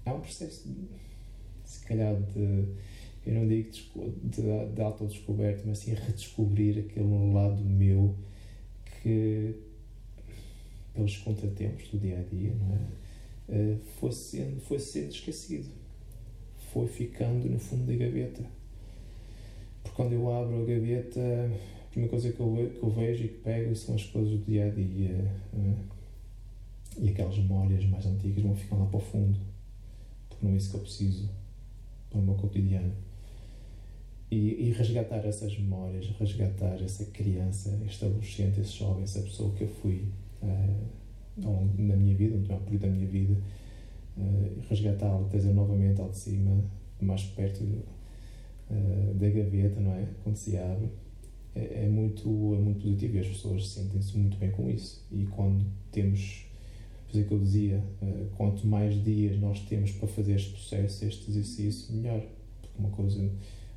há 0.04 0.14
um 0.14 0.20
processo, 0.20 0.68
de, 0.68 0.88
se 1.64 1.84
calhar, 1.86 2.16
de, 2.20 2.64
eu 3.26 3.34
não 3.34 3.46
digo 3.46 3.70
de, 3.70 3.82
de, 4.28 4.74
de 4.74 4.82
autodescoberta, 4.82 5.62
mas 5.66 5.78
sim 5.78 5.94
redescobrir 5.94 6.78
aquele 6.78 7.32
lado 7.32 7.62
meu 7.62 8.16
que 9.02 9.54
pelos 10.94 11.16
contratempos 11.18 11.88
do 11.88 11.98
dia 11.98 12.18
a 12.18 12.22
dia, 12.22 12.54
não 12.54 12.74
é? 12.74 13.00
Uh, 13.52 13.80
foi, 13.98 14.12
sendo, 14.12 14.60
foi 14.60 14.78
sendo 14.78 15.10
esquecido, 15.10 15.68
foi 16.72 16.86
ficando 16.86 17.48
no 17.48 17.58
fundo 17.58 17.86
da 17.86 17.94
gaveta. 17.94 18.44
Porque 19.82 19.96
quando 19.96 20.12
eu 20.12 20.32
abro 20.32 20.62
a 20.62 20.64
gaveta, 20.64 21.50
a 21.90 21.92
primeira 21.92 22.10
coisa 22.10 22.32
que 22.32 22.40
eu, 22.40 22.70
que 22.72 22.82
eu 22.82 22.90
vejo 22.90 23.24
e 23.24 23.28
que 23.28 23.38
pego 23.38 23.74
são 23.74 23.96
as 23.96 24.04
coisas 24.04 24.30
do 24.30 24.44
dia 24.44 24.66
a 24.66 24.70
dia. 24.70 25.32
Uh, 25.52 26.00
e 26.98 27.08
aquelas 27.08 27.36
memórias 27.36 27.84
mais 27.86 28.06
antigas 28.06 28.42
vão 28.42 28.54
ficando 28.54 28.82
lá 28.82 28.86
para 28.88 28.98
o 28.98 29.00
fundo, 29.00 29.38
porque 30.28 30.46
não 30.46 30.52
é 30.52 30.56
isso 30.56 30.70
que 30.70 30.76
eu 30.76 30.80
preciso 30.80 31.28
para 32.08 32.20
o 32.20 32.22
meu 32.22 32.34
cotidiano. 32.34 32.92
E, 34.30 34.68
e, 34.68 34.72
resgatar 34.72 35.26
essas 35.26 35.58
memórias, 35.58 36.06
resgatar 36.18 36.80
essa 36.80 37.04
criança, 37.06 37.76
este 37.84 38.04
adolescente, 38.04 38.60
esse 38.60 38.78
jovem, 38.78 39.02
essa 39.02 39.20
pessoa 39.22 39.52
que 39.54 39.64
eu 39.64 39.68
fui 39.68 40.04
uh, 40.42 41.68
minha 41.76 42.14
vida, 42.14 42.36
no 42.36 42.60
período 42.60 42.82
da 42.82 42.88
minha 42.88 43.08
vida, 43.08 43.36
uh, 44.16 44.60
resgatá-lo, 44.68 45.28
trazer 45.28 45.52
novamente 45.52 46.00
ao 46.00 46.10
de 46.10 46.16
cima, 46.16 46.62
mais 47.00 47.24
perto 47.24 47.64
uh, 47.64 49.14
da 49.14 49.28
gaveta, 49.28 49.80
não 49.80 49.94
é? 49.94 50.06
Quando 50.22 50.36
se 50.36 50.56
abre, 50.56 50.88
é, 51.54 51.84
é, 51.84 51.88
muito, 51.88 52.28
é 52.54 52.58
muito 52.58 52.80
positivo 52.80 53.16
e 53.16 53.20
as 53.20 53.28
pessoas 53.28 53.68
sentem-se 53.68 54.16
muito 54.16 54.36
bem 54.36 54.50
com 54.50 54.68
isso. 54.70 55.04
E 55.10 55.24
quando 55.26 55.64
temos, 55.90 56.46
é 57.14 57.22
que 57.22 57.32
eu 57.32 57.38
dizia, 57.38 57.84
uh, 58.02 58.26
quanto 58.36 58.66
mais 58.66 59.02
dias 59.02 59.38
nós 59.40 59.60
temos 59.60 59.92
para 59.92 60.08
fazer 60.08 60.34
este 60.34 60.50
processo, 60.50 61.04
este 61.04 61.30
exercício, 61.30 61.94
melhor. 61.94 62.22
Porque 62.60 62.78
uma 62.78 62.90
coisa 62.90 63.30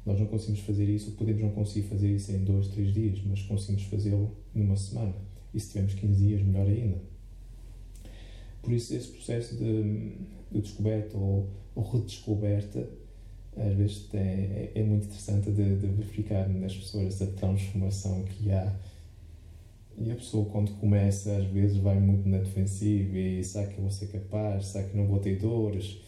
nós 0.06 0.20
não 0.20 0.26
conseguimos 0.26 0.62
fazer 0.62 0.90
isso, 0.90 1.12
podemos 1.12 1.42
não 1.42 1.52
conseguir 1.52 1.88
fazer 1.88 2.14
isso 2.14 2.32
em 2.32 2.44
dois, 2.44 2.68
três 2.68 2.94
dias, 2.94 3.22
mas 3.26 3.42
conseguimos 3.44 3.84
fazê-lo 3.84 4.36
numa 4.54 4.76
semana. 4.76 5.16
E 5.54 5.60
se 5.60 5.70
tivermos 5.70 5.94
15 5.94 6.26
dias, 6.26 6.42
melhor 6.42 6.68
ainda. 6.68 6.98
Por 8.62 8.74
isso, 8.74 8.94
esse 8.96 9.08
processo 9.08 9.56
de, 9.56 10.16
de 10.52 10.62
descoberta 10.62 11.18
ou, 11.18 11.50
ou, 11.76 11.84
redescoberta, 11.84 12.90
às 13.58 13.74
vezes 13.76 14.10
é, 14.14 14.72
é, 14.74 14.84
muito 14.84 15.06
interessante 15.06 15.52
de, 15.52 15.76
de, 15.76 15.88
verificar 15.88 16.48
nas 16.50 16.76
pessoas 16.76 17.08
essa 17.08 17.28
transformação 17.28 18.24
que 18.24 18.52
há. 18.52 18.74
E 19.98 20.12
a 20.12 20.16
pessoa, 20.16 20.46
quando 20.46 20.72
começa, 20.80 21.36
às 21.38 21.46
vezes 21.46 21.78
vai 21.78 22.00
muito 22.00 22.28
na 22.28 22.40
defensiva 22.40 23.18
e 23.18 23.44
sabe 23.44 23.74
que 23.74 23.78
eu 23.78 23.84
vou 23.84 23.92
ser 23.92 24.08
capaz, 24.08 24.68
sabe 24.68 24.90
que 24.90 24.98
não 24.98 25.06
vou 25.06 25.20
ter 25.20 25.38
dores, 25.38 26.02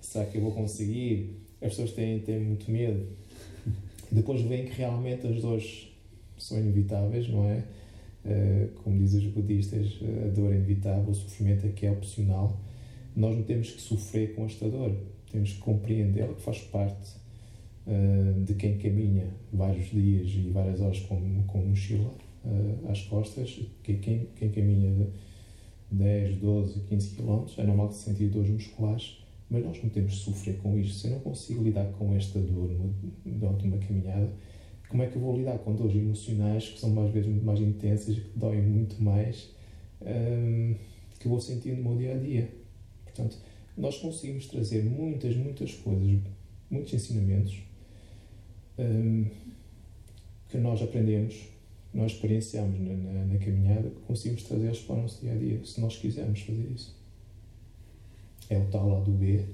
sabe 0.00 0.30
que 0.30 0.38
eu 0.38 0.42
vou 0.42 0.52
conseguir. 0.52 1.36
As 1.60 1.70
pessoas 1.70 1.92
têm, 1.92 2.18
têm 2.20 2.40
muito 2.40 2.70
medo 2.70 3.06
depois 4.10 4.40
vem 4.42 4.64
que 4.64 4.72
realmente 4.72 5.26
as 5.26 5.40
dores 5.40 5.88
são 6.38 6.58
inevitáveis, 6.58 7.28
não 7.28 7.44
é? 7.48 7.64
Uh, 8.24 8.68
como 8.82 8.98
dizem 8.98 9.20
os 9.20 9.32
budistas, 9.32 9.98
a 10.24 10.28
dor 10.28 10.52
é 10.52 10.56
inevitável, 10.56 11.10
o 11.10 11.14
sofrimento 11.14 11.66
é 11.66 11.70
que 11.70 11.86
é 11.86 11.90
opcional. 11.90 12.60
Nós 13.14 13.36
não 13.36 13.44
temos 13.44 13.70
que 13.70 13.80
sofrer 13.80 14.34
com 14.34 14.44
esta 14.44 14.68
dor, 14.68 14.96
temos 15.30 15.52
que 15.52 15.58
compreendê-la, 15.58 16.34
que 16.34 16.42
faz 16.42 16.58
parte 16.62 17.12
uh, 17.86 18.44
de 18.44 18.54
quem 18.54 18.78
caminha 18.78 19.28
vários 19.52 19.90
dias 19.90 20.30
e 20.30 20.50
várias 20.50 20.80
horas 20.80 21.00
com, 21.00 21.42
com 21.46 21.58
mochila 21.58 22.12
uh, 22.44 22.90
às 22.90 23.02
costas. 23.02 23.60
Quem, 23.82 23.98
quem, 23.98 24.28
quem 24.36 24.50
caminha 24.50 25.08
10, 25.90 26.36
12, 26.36 26.80
15 26.80 27.16
km 27.16 27.46
é 27.58 27.62
normal 27.64 27.88
que 27.88 27.94
sentir 27.94 28.28
dores 28.28 28.50
musculares 28.50 29.26
mas 29.48 29.64
nós 29.64 29.82
não 29.82 29.90
temos 29.90 30.12
de 30.12 30.18
sofrer 30.18 30.56
com 30.58 30.78
isto. 30.78 30.94
Se 30.94 31.06
eu 31.06 31.12
não 31.12 31.20
consigo 31.20 31.62
lidar 31.62 31.86
com 31.92 32.14
esta 32.14 32.38
dor 32.40 32.70
durante 33.24 33.64
uma 33.64 33.78
caminhada, 33.78 34.30
como 34.88 35.02
é 35.02 35.06
que 35.06 35.16
eu 35.16 35.22
vou 35.22 35.36
lidar 35.36 35.58
com 35.58 35.74
dores 35.74 35.96
emocionais 35.96 36.68
que 36.68 36.80
são 36.80 36.90
mais 36.90 37.12
vezes 37.12 37.28
muito 37.28 37.44
mais 37.44 37.60
intensas, 37.60 38.18
que 38.18 38.38
doem 38.38 38.62
muito 38.62 39.02
mais, 39.02 39.50
hum, 40.00 40.74
que 41.18 41.26
eu 41.26 41.30
vou 41.30 41.40
sentir 41.40 41.76
no 41.76 41.82
meu 41.82 41.96
dia 41.96 42.14
a 42.14 42.18
dia? 42.18 42.50
Portanto, 43.04 43.38
nós 43.76 43.98
conseguimos 43.98 44.46
trazer 44.46 44.84
muitas, 44.84 45.36
muitas 45.36 45.72
coisas, 45.74 46.20
muitos 46.70 46.94
ensinamentos 46.94 47.58
hum, 48.78 49.26
que 50.48 50.58
nós 50.58 50.82
aprendemos, 50.82 51.34
nós 51.92 52.12
experienciamos 52.12 52.80
na, 52.80 52.94
na, 52.94 53.24
na 53.26 53.38
caminhada, 53.38 53.90
que 53.90 54.00
conseguimos 54.06 54.44
trazê-los 54.44 54.80
para 54.80 54.96
o 54.96 55.02
nosso 55.02 55.20
dia 55.20 55.32
a 55.32 55.36
dia, 55.36 55.64
se 55.64 55.80
nós 55.80 55.96
quisermos 55.96 56.40
fazer 56.40 56.70
isso 56.74 56.96
é 58.48 58.58
o 58.58 58.66
tal 58.66 58.88
lado 58.88 59.10
B 59.10 59.44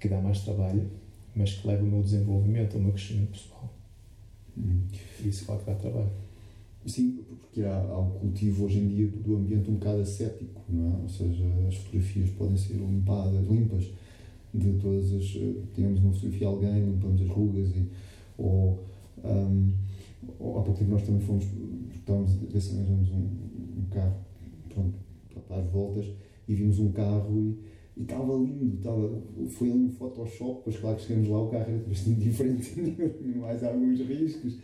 que 0.00 0.08
dá 0.08 0.20
mais 0.20 0.40
trabalho, 0.40 0.88
mas 1.34 1.54
que 1.54 1.66
leva 1.66 1.82
o 1.82 1.86
meu 1.86 2.02
desenvolvimento, 2.02 2.76
o 2.76 2.80
meu 2.80 2.92
crescimento 2.92 3.32
pessoal. 3.32 3.72
Hum. 4.56 4.86
Isso, 5.24 5.46
claro 5.46 5.60
que 5.62 5.70
dá 5.70 5.76
trabalho. 5.76 6.10
Sim, 6.86 7.24
porque 7.28 7.62
há, 7.62 7.80
há 7.80 7.98
um 7.98 8.10
cultivo 8.10 8.66
hoje 8.66 8.78
em 8.78 8.88
dia 8.88 9.08
do 9.08 9.36
ambiente 9.36 9.70
um 9.70 9.74
bocado 9.74 10.00
ascético, 10.00 10.60
não 10.68 10.92
é? 10.92 11.02
Ou 11.02 11.08
seja, 11.08 11.44
as 11.66 11.76
fotografias 11.76 12.30
podem 12.30 12.56
ser 12.56 12.74
limpadas, 12.74 13.46
limpas 13.48 13.90
de 14.52 14.72
todas 14.74 15.12
as. 15.12 15.32
Temos 15.74 16.00
uma 16.00 16.12
fotografia 16.12 16.38
de 16.38 16.44
alguém, 16.44 16.84
limpamos 16.84 17.22
as 17.22 17.28
rugas, 17.28 17.70
e, 17.70 17.88
ou, 18.36 18.84
um, 19.24 19.72
ou 20.38 20.58
há 20.58 20.62
pouco 20.62 20.78
tempo 20.78 20.90
nós 20.90 21.02
também 21.02 21.20
fomos, 21.20 21.44
estávamos 21.94 22.32
a 22.32 22.52
ver 22.52 22.60
se 22.60 22.74
arranjamos 22.76 23.10
um, 23.10 23.28
um 23.78 23.86
carro 23.90 24.16
pronto, 24.68 24.98
para 25.48 25.56
as 25.56 25.70
voltas 25.70 26.06
e 26.46 26.54
vimos 26.54 26.78
um 26.78 26.92
carro 26.92 27.38
e 27.38 27.58
e 27.96 28.02
estava 28.02 28.34
lindo, 28.34 28.76
estava, 28.76 29.22
foi 29.50 29.70
ali 29.70 29.84
um 29.84 29.90
Photoshop, 29.92 30.62
pois 30.64 30.76
claro 30.78 30.96
que 30.96 31.04
chegamos 31.04 31.28
lá, 31.28 31.42
o 31.42 31.48
carro 31.48 31.64
era 31.68 31.78
bastante 31.86 32.18
diferente, 32.20 32.80
mais 33.36 33.62
alguns 33.62 34.00
riscos. 34.00 34.58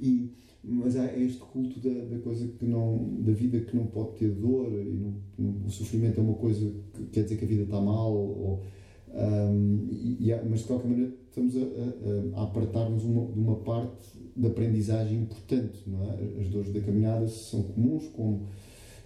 E, 0.00 0.30
mas 0.66 0.96
há 0.96 1.06
este 1.18 1.40
culto 1.40 1.80
da, 1.80 2.04
da 2.04 2.18
coisa 2.18 2.46
que 2.48 2.64
não, 2.64 3.20
da 3.20 3.32
vida 3.32 3.60
que 3.60 3.76
não 3.76 3.86
pode 3.86 4.18
ter 4.18 4.30
dor, 4.30 4.72
e 4.72 4.94
não, 4.94 5.14
não, 5.38 5.66
o 5.66 5.70
sofrimento 5.70 6.18
é 6.20 6.22
uma 6.22 6.34
coisa 6.34 6.72
que 6.94 7.04
quer 7.06 7.24
dizer 7.24 7.36
que 7.36 7.44
a 7.44 7.48
vida 7.48 7.62
está 7.64 7.80
mal, 7.80 8.12
ou, 8.12 8.62
um, 9.14 9.86
e, 9.90 10.30
e, 10.30 10.48
mas 10.48 10.60
de 10.60 10.66
qualquer 10.66 10.88
maneira 10.88 11.12
estamos 11.28 11.56
a, 11.56 11.60
a, 11.60 12.40
a 12.40 12.44
apartar-nos 12.44 13.02
de 13.02 13.08
uma 13.08 13.56
parte 13.56 14.08
da 14.36 14.48
aprendizagem 14.48 15.22
importante, 15.22 15.82
não 15.86 16.10
é? 16.10 16.40
As 16.40 16.48
dores 16.48 16.72
da 16.72 16.80
caminhada 16.80 17.28
são 17.28 17.62
comuns, 17.62 18.08
como 18.08 18.48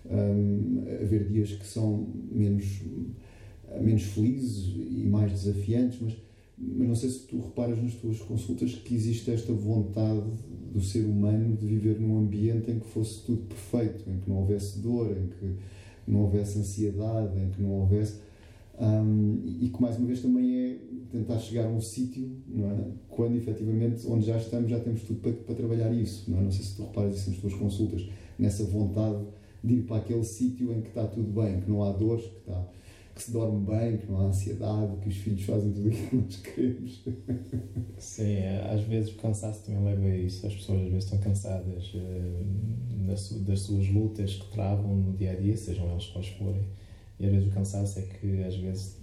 um, 0.07 0.85
haver 1.03 1.29
dias 1.29 1.53
que 1.53 1.67
são 1.67 2.09
menos 2.33 2.83
menos 3.81 4.03
felizes 4.05 4.75
e 4.77 5.05
mais 5.07 5.31
desafiantes, 5.31 5.99
mas, 6.01 6.17
mas 6.61 6.89
não 6.89 6.95
sei 6.95 7.11
se 7.11 7.21
tu 7.21 7.41
reparas 7.41 7.81
nas 7.81 7.95
tuas 7.95 8.19
consultas 8.21 8.75
que 8.75 8.95
existe 8.95 9.31
esta 9.31 9.53
vontade 9.53 10.27
do 10.73 10.81
ser 10.81 11.05
humano 11.05 11.57
de 11.57 11.67
viver 11.67 12.01
num 12.01 12.19
ambiente 12.19 12.71
em 12.71 12.79
que 12.79 12.87
fosse 12.87 13.25
tudo 13.25 13.43
perfeito, 13.43 14.09
em 14.11 14.19
que 14.19 14.29
não 14.29 14.39
houvesse 14.39 14.81
dor, 14.81 15.17
em 15.17 15.29
que 15.29 15.57
não 16.07 16.23
houvesse 16.23 16.59
ansiedade, 16.59 17.39
em 17.39 17.51
que 17.51 17.63
não 17.63 17.71
houvesse. 17.81 18.21
Um, 18.81 19.43
e 19.45 19.71
que 19.71 19.83
mais 19.83 19.97
uma 19.97 20.07
vez 20.07 20.21
também 20.21 20.57
é 20.57 20.79
tentar 21.11 21.39
chegar 21.39 21.67
a 21.67 21.69
um 21.69 21.81
sítio, 21.81 22.31
não 22.47 22.71
é? 22.71 22.77
Quando 23.09 23.37
efetivamente 23.37 24.07
onde 24.07 24.27
já 24.27 24.37
estamos 24.37 24.71
já 24.71 24.79
temos 24.79 25.03
tudo 25.03 25.21
para, 25.21 25.33
para 25.33 25.55
trabalhar 25.55 25.93
isso, 25.93 26.31
não 26.31 26.39
é? 26.39 26.43
Não 26.43 26.53
sei 26.53 26.65
se 26.65 26.77
tu 26.77 26.83
reparas 26.85 27.17
isso 27.17 27.31
nas 27.31 27.41
tuas 27.41 27.55
consultas, 27.55 28.07
nessa 28.39 28.65
vontade 28.65 29.19
de 29.65 29.75
ir 29.75 29.83
para 29.83 29.97
aquele 29.97 30.25
sítio 30.25 30.73
em 30.73 30.81
que 30.81 30.89
está 30.89 31.05
tudo 31.07 31.29
bem, 31.41 31.61
que 31.61 31.69
não 31.69 31.83
há 31.83 31.91
dores, 31.91 32.25
que 32.25 32.39
está 32.39 32.69
que 33.19 33.25
se 33.25 33.33
dorme 33.33 33.67
bem, 33.67 33.99
que 33.99 34.07
não 34.07 34.21
há 34.21 34.25
ansiedade, 34.27 34.97
que 35.03 35.09
os 35.09 35.17
filhos 35.17 35.43
fazem 35.43 35.73
tudo 35.73 35.89
aquilo 35.89 36.07
que 36.09 36.17
nós 36.23 36.37
queremos. 36.37 37.05
Sim, 37.99 38.33
é, 38.33 38.71
às 38.73 38.81
vezes 38.83 39.11
o 39.11 39.17
cansaço 39.17 39.65
também 39.65 39.83
leva 39.83 40.07
a 40.07 40.17
isso. 40.17 40.47
As 40.47 40.55
pessoas 40.55 40.83
às 40.83 40.89
vezes 40.89 41.05
estão 41.05 41.19
cansadas 41.19 41.95
uh, 41.95 43.41
das, 43.45 43.61
suas 43.61 43.89
lutas 43.89 44.35
que 44.37 44.53
travam 44.53 44.95
no 44.95 45.13
dia 45.17 45.33
a 45.33 45.35
dia, 45.35 45.57
sejam 45.57 45.91
elas 45.91 46.07
quais 46.07 46.29
forem. 46.29 46.63
E 47.19 47.27
às 47.27 47.33
vezes 47.33 47.49
o 47.49 47.51
cansaço 47.51 47.99
é 47.99 48.03
que 48.03 48.45
às 48.45 48.55
vezes 48.55 48.97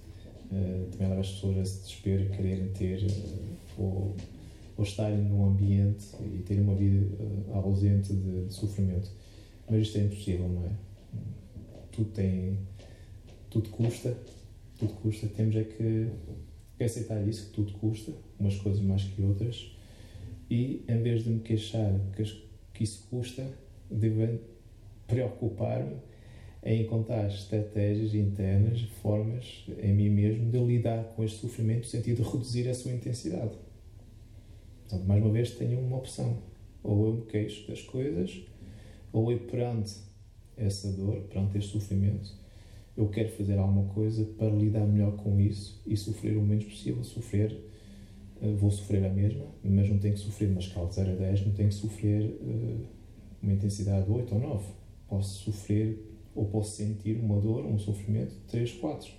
uh, 0.50 0.90
também 0.92 1.10
leva 1.10 1.20
as 1.20 1.32
pessoas 1.32 1.58
a 1.58 1.66
se 1.66 1.82
desespero 1.82 2.30
quererem 2.30 2.70
ter 2.70 3.04
uh, 3.04 3.82
ou, 3.82 4.16
ou 4.78 4.84
estarem 4.86 5.18
num 5.18 5.46
ambiente 5.46 6.06
e 6.22 6.42
terem 6.44 6.64
uma 6.64 6.76
vida 6.76 7.06
ausente 7.52 8.14
de, 8.14 8.46
de 8.46 8.54
sofrimento. 8.54 9.12
Mas 9.70 9.82
isto 9.82 9.98
é 9.98 10.04
impossível, 10.04 10.48
não 10.48 10.66
é? 10.68 10.72
Tudo 11.92 12.12
tem 12.12 12.58
tudo 13.56 13.70
custa, 13.70 14.18
tudo 14.78 14.94
custa, 14.96 15.28
temos 15.28 15.56
é 15.56 15.64
que, 15.64 16.10
aceitar 16.84 17.26
isso, 17.26 17.46
que 17.46 17.52
tudo 17.54 17.72
custa, 17.74 18.12
umas 18.38 18.58
coisas 18.58 18.82
mais 18.82 19.04
que 19.04 19.22
outras, 19.22 19.72
e 20.50 20.84
em 20.90 21.02
vez 21.02 21.24
de 21.24 21.30
me 21.30 21.40
queixar 21.40 21.98
que, 22.14 22.24
que 22.74 22.84
isso 22.84 23.08
custa, 23.10 23.48
devo 23.90 24.40
preocupar-me 25.08 25.96
em 26.64 26.82
encontrar 26.82 27.28
estratégias 27.28 28.14
internas, 28.14 28.82
formas 29.02 29.66
em 29.82 29.94
mim 29.94 30.10
mesmo 30.10 30.52
de 30.52 30.60
lidar 30.60 31.06
com 31.16 31.24
este 31.24 31.40
sofrimento 31.40 31.84
no 31.84 31.86
sentido 31.86 32.24
de 32.24 32.30
reduzir 32.30 32.68
a 32.68 32.74
sua 32.74 32.92
intensidade. 32.92 33.56
Portanto, 34.82 35.08
mais 35.08 35.24
uma 35.24 35.32
vez, 35.32 35.52
tenho 35.52 35.80
uma 35.80 35.98
opção. 35.98 36.40
Ou 36.84 37.08
eu 37.08 37.14
me 37.14 37.26
queixo 37.26 37.68
das 37.70 37.82
coisas, 37.82 38.42
ou 39.14 39.32
eu 39.32 39.40
perante 39.40 39.96
essa 40.58 40.92
dor, 40.92 41.22
perante 41.30 41.58
este 41.58 41.72
sofrimento, 41.72 42.45
eu 42.98 43.10
quero 43.10 43.30
fazer 43.32 43.58
alguma 43.58 43.94
coisa 43.94 44.24
para 44.38 44.50
lidar 44.50 44.86
melhor 44.86 45.16
com 45.18 45.40
isso 45.40 45.82
e 45.86 45.98
sofrer 45.98 46.38
o 46.38 46.42
menos 46.42 46.66
possível. 46.66 47.04
Sofrer, 47.04 47.58
eh, 48.42 48.54
vou 48.54 48.72
sofrer 48.72 49.06
a 49.06 49.10
mesma, 49.10 49.46
mas 49.64 49.90
não 49.90 49.98
tenho 50.00 50.14
que 50.14 50.20
sofrer 50.20 50.50
uma 50.50 50.60
escala 50.60 50.88
de 50.88 50.96
0 50.96 51.12
a 51.12 51.16
10, 51.16 51.46
não 51.48 51.54
tenho 51.54 51.70
que 51.70 51.76
sofrer 51.76 52.26
uh, 52.26 52.86
uma 53.42 53.54
intensidade 53.54 54.06
de 54.06 54.12
8 54.12 54.34
ou 54.36 54.42
9. 54.42 54.66
Posso 55.10 55.44
sofrer 55.44 56.00
ou 56.34 56.46
posso 56.46 56.76
sentir 56.76 57.18
uma 57.18 57.40
dor, 57.40 57.66
um 57.66 57.78
sofrimento 57.78 58.32
de 58.32 58.42
3, 58.48 58.72
4. 58.74 59.12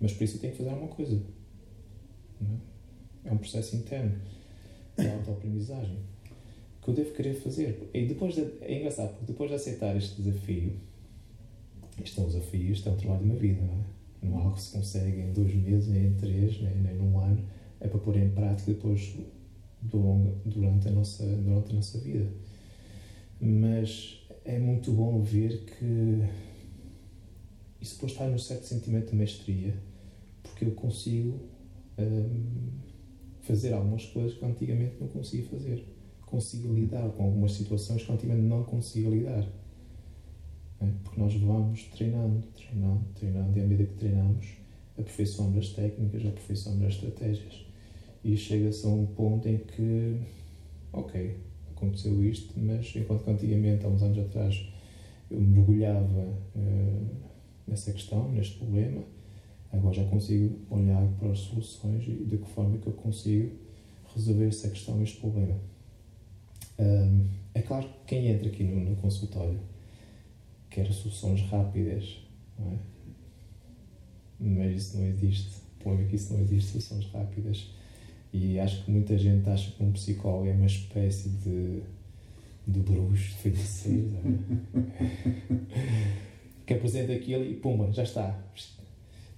Mas 0.00 0.12
por 0.12 0.24
isso 0.24 0.36
eu 0.36 0.40
tenho 0.40 0.52
que 0.52 0.58
fazer 0.58 0.70
alguma 0.70 0.88
coisa. 0.88 1.22
É? 2.40 2.74
é 3.28 3.32
um 3.32 3.38
processo 3.38 3.76
interno 3.76 4.20
de 4.96 5.08
autoaprendizagem 5.08 5.98
que 6.82 6.90
eu 6.90 6.94
devo 6.94 7.12
querer 7.12 7.34
fazer. 7.34 7.90
E 7.94 8.06
depois 8.06 8.34
de, 8.34 8.44
é 8.60 8.78
engraçado, 8.78 9.10
porque 9.10 9.32
depois 9.32 9.50
de 9.50 9.56
aceitar 9.56 9.96
este 9.96 10.20
desafio, 10.20 10.74
isto 12.02 12.20
é 12.20 12.24
um 12.24 12.26
desafio, 12.26 12.72
isto 12.72 12.88
é 12.88 12.92
um 12.92 12.96
trabalho 12.96 13.22
de 13.22 13.30
uma 13.30 13.36
vida, 13.36 13.60
não 13.62 13.74
é? 13.74 13.94
Não 14.22 14.38
algo 14.38 14.54
que 14.54 14.62
se 14.62 14.72
consegue 14.72 15.20
em 15.20 15.32
dois 15.32 15.54
meses, 15.54 15.88
nem 15.88 16.06
em 16.06 16.14
três, 16.14 16.60
nem, 16.60 16.74
nem 16.76 16.94
num 16.94 17.18
ano. 17.18 17.44
É 17.80 17.88
para 17.88 17.98
pôr 17.98 18.16
em 18.16 18.30
prática 18.30 18.72
depois 18.72 19.14
durante 19.82 20.88
a 20.88 20.90
nossa, 20.90 21.24
durante 21.24 21.72
a 21.72 21.74
nossa 21.74 21.98
vida. 21.98 22.26
Mas 23.40 24.26
é 24.44 24.58
muito 24.58 24.92
bom 24.92 25.22
ver 25.22 25.64
que 25.64 26.24
isso 27.80 27.94
depois 27.94 28.12
está 28.12 28.26
num 28.26 28.38
certo 28.38 28.64
sentimento 28.64 29.10
de 29.10 29.16
mestria, 29.16 29.74
porque 30.42 30.64
eu 30.64 30.70
consigo 30.72 31.38
hum, 31.98 32.70
fazer 33.42 33.74
algumas 33.74 34.06
coisas 34.06 34.38
que 34.38 34.44
antigamente 34.44 34.96
não 34.98 35.08
conseguia 35.08 35.46
fazer. 35.46 35.84
Consigo 36.24 36.72
lidar 36.72 37.08
com 37.10 37.24
algumas 37.24 37.52
situações 37.52 38.02
que 38.02 38.10
antigamente 38.10 38.46
não 38.46 38.64
conseguia 38.64 39.10
lidar. 39.10 39.46
É? 40.84 40.90
Porque 41.02 41.20
nós 41.20 41.34
vamos 41.34 41.82
treinando, 41.94 42.42
treinando, 42.54 43.04
treinando, 43.14 43.58
e 43.58 43.62
à 43.62 43.64
medida 43.64 43.84
que 43.84 43.98
treinamos, 43.98 44.46
aperfeiçoamos 44.98 45.58
as 45.58 45.68
técnicas, 45.70 46.26
aperfeiçoamos 46.26 46.82
as 46.84 46.94
estratégias. 46.94 47.66
E 48.22 48.36
chega-se 48.36 48.86
a 48.86 48.88
um 48.88 49.06
ponto 49.06 49.48
em 49.48 49.58
que, 49.58 50.16
ok, 50.92 51.36
aconteceu 51.70 52.24
isto, 52.24 52.54
mas 52.58 52.94
enquanto 52.96 53.24
que 53.24 53.30
antigamente, 53.30 53.84
há 53.84 53.88
uns 53.88 54.02
anos 54.02 54.18
atrás, 54.18 54.66
eu 55.30 55.40
mergulhava 55.40 56.28
uh, 56.56 57.06
nessa 57.66 57.92
questão, 57.92 58.30
neste 58.30 58.58
problema, 58.58 59.02
agora 59.72 59.94
já 59.94 60.04
consigo 60.04 60.56
olhar 60.70 61.06
para 61.18 61.30
as 61.30 61.40
soluções 61.40 62.06
e 62.06 62.24
de 62.24 62.38
que 62.38 62.48
forma 62.50 62.76
é 62.76 62.78
que 62.78 62.86
eu 62.86 62.92
consigo 62.92 63.50
resolver 64.14 64.46
essa 64.46 64.68
questão, 64.68 65.02
este 65.02 65.18
problema. 65.20 65.56
Um, 66.78 67.26
é 67.54 67.62
claro 67.62 67.86
que 67.86 68.14
quem 68.14 68.28
entra 68.28 68.48
aqui 68.48 68.64
no, 68.64 68.90
no 68.90 68.96
consultório 68.96 69.58
quer 70.74 70.92
soluções 70.92 71.40
rápidas, 71.42 72.18
é? 72.58 72.76
mas 74.40 74.76
isso 74.76 74.98
não 74.98 75.06
existe. 75.06 75.54
O 75.76 75.84
problema 75.84 76.04
é 76.04 76.10
que 76.10 76.16
isso 76.16 76.32
não 76.32 76.40
existe, 76.40 76.72
soluções 76.72 77.06
rápidas. 77.12 77.70
E 78.32 78.58
acho 78.58 78.84
que 78.84 78.90
muita 78.90 79.16
gente 79.16 79.48
acha 79.48 79.70
que 79.70 79.84
um 79.84 79.92
psicólogo 79.92 80.48
é 80.48 80.52
uma 80.52 80.66
espécie 80.66 81.28
de, 81.28 81.82
de 82.66 82.80
bruxo, 82.80 83.28
de 83.28 83.34
feiticeiro, 83.34 84.10
que 86.66 86.74
apresenta 86.74 87.12
aquilo 87.12 87.44
e 87.44 87.54
pumba, 87.54 87.92
já 87.92 88.02
está. 88.02 88.36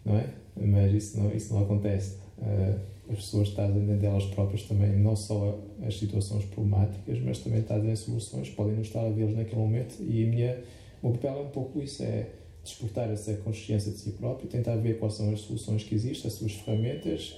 Não 0.02 0.16
é? 0.16 0.32
Mas 0.56 0.94
isso 0.94 1.20
não, 1.20 1.30
isso 1.34 1.52
não 1.52 1.64
acontece. 1.64 2.16
Uh, 2.38 2.80
as 3.10 3.16
pessoas 3.16 3.50
trazem 3.50 3.84
dentro 3.84 4.00
delas 4.00 4.24
próprias 4.24 4.62
também, 4.62 4.96
não 4.96 5.14
só 5.14 5.60
as 5.86 5.98
situações 5.98 6.46
problemáticas, 6.46 7.20
mas 7.20 7.38
também 7.40 7.62
trazem 7.62 7.94
soluções, 7.94 8.48
podem 8.48 8.74
não 8.74 8.82
estar 8.82 9.04
a 9.04 9.10
vê-los 9.10 9.36
naquele 9.36 9.60
momento. 9.60 9.96
E 10.00 10.24
a 10.24 10.26
minha, 10.26 10.58
o 11.08 11.12
papel 11.12 11.38
é 11.38 11.42
um 11.42 11.50
pouco 11.50 11.80
isso: 11.80 12.02
é 12.02 12.30
despertar 12.62 13.10
essa 13.10 13.32
consciência 13.34 13.92
de 13.92 13.98
si 13.98 14.10
próprio, 14.12 14.48
tentar 14.48 14.76
ver 14.76 14.98
quais 14.98 15.14
são 15.14 15.32
as 15.32 15.40
soluções 15.40 15.84
que 15.84 15.94
existem, 15.94 16.28
as 16.28 16.34
suas 16.34 16.52
ferramentas 16.52 17.30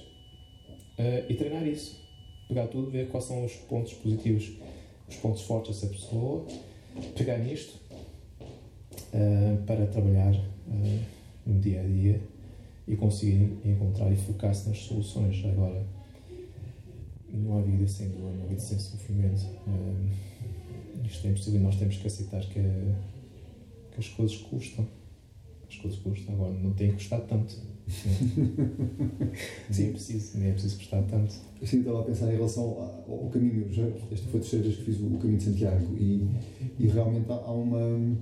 uh, 0.97 1.29
e 1.29 1.35
treinar 1.35 1.65
isso. 1.67 1.99
Pegar 2.47 2.67
tudo, 2.67 2.89
ver 2.89 3.09
quais 3.09 3.25
são 3.25 3.45
os 3.45 3.53
pontos 3.53 3.93
positivos, 3.93 4.51
os 5.07 5.15
pontos 5.17 5.43
fortes 5.43 5.75
dessa 5.75 5.93
pessoa, 5.93 6.45
pegar 7.15 7.37
nisto 7.37 7.79
uh, 9.13 9.63
para 9.67 9.85
trabalhar 9.85 10.33
uh, 10.33 10.99
no 11.45 11.59
dia 11.59 11.81
a 11.81 11.83
dia 11.83 12.19
e 12.87 12.95
conseguir 12.95 13.59
encontrar 13.63 14.11
e 14.11 14.15
focar-se 14.15 14.67
nas 14.67 14.79
soluções. 14.79 15.45
Agora, 15.45 15.85
não 17.31 17.59
há 17.59 17.61
vida 17.61 17.87
sem 17.87 18.09
dor, 18.09 18.33
não 18.33 18.45
há 18.45 18.47
vida 18.47 18.61
sem 18.61 18.79
sofrimento. 18.79 19.45
Isto 21.05 21.27
é 21.27 21.29
impossível 21.29 21.59
e 21.59 21.63
nós 21.63 21.75
temos 21.75 21.97
que 21.97 22.07
aceitar 22.07 22.41
que, 22.41 22.53
que 22.53 23.18
as 23.99 24.07
coisas 24.07 24.37
custam. 24.37 24.87
As 25.67 25.75
coisas 25.75 25.99
custam. 25.99 26.33
Agora, 26.35 26.53
não 26.53 26.73
tem 26.73 26.89
que 26.89 26.95
custar 26.95 27.21
tanto. 27.21 27.55
Sim, 29.71 29.89
é 29.89 29.91
preciso, 29.91 30.37
nem 30.37 30.49
é 30.49 30.51
preciso 30.53 30.77
custar 30.77 31.03
tanto. 31.03 31.33
Sim, 31.63 31.79
estava 31.79 32.01
a 32.01 32.03
pensar 32.03 32.31
em 32.31 32.35
relação 32.35 32.63
ao, 32.63 33.23
ao 33.25 33.29
caminho. 33.29 33.71
Já, 33.71 33.85
esta 34.11 34.27
foi 34.27 34.39
a 34.39 34.43
terceira 34.43 34.65
vez 34.65 34.77
que 34.77 34.83
fiz 34.83 34.99
o, 34.99 35.17
caminho 35.17 35.37
de 35.37 35.43
Santiago 35.43 35.97
e, 35.97 36.27
e 36.79 36.87
realmente 36.87 37.29
há, 37.29 37.51
uma. 37.51 38.17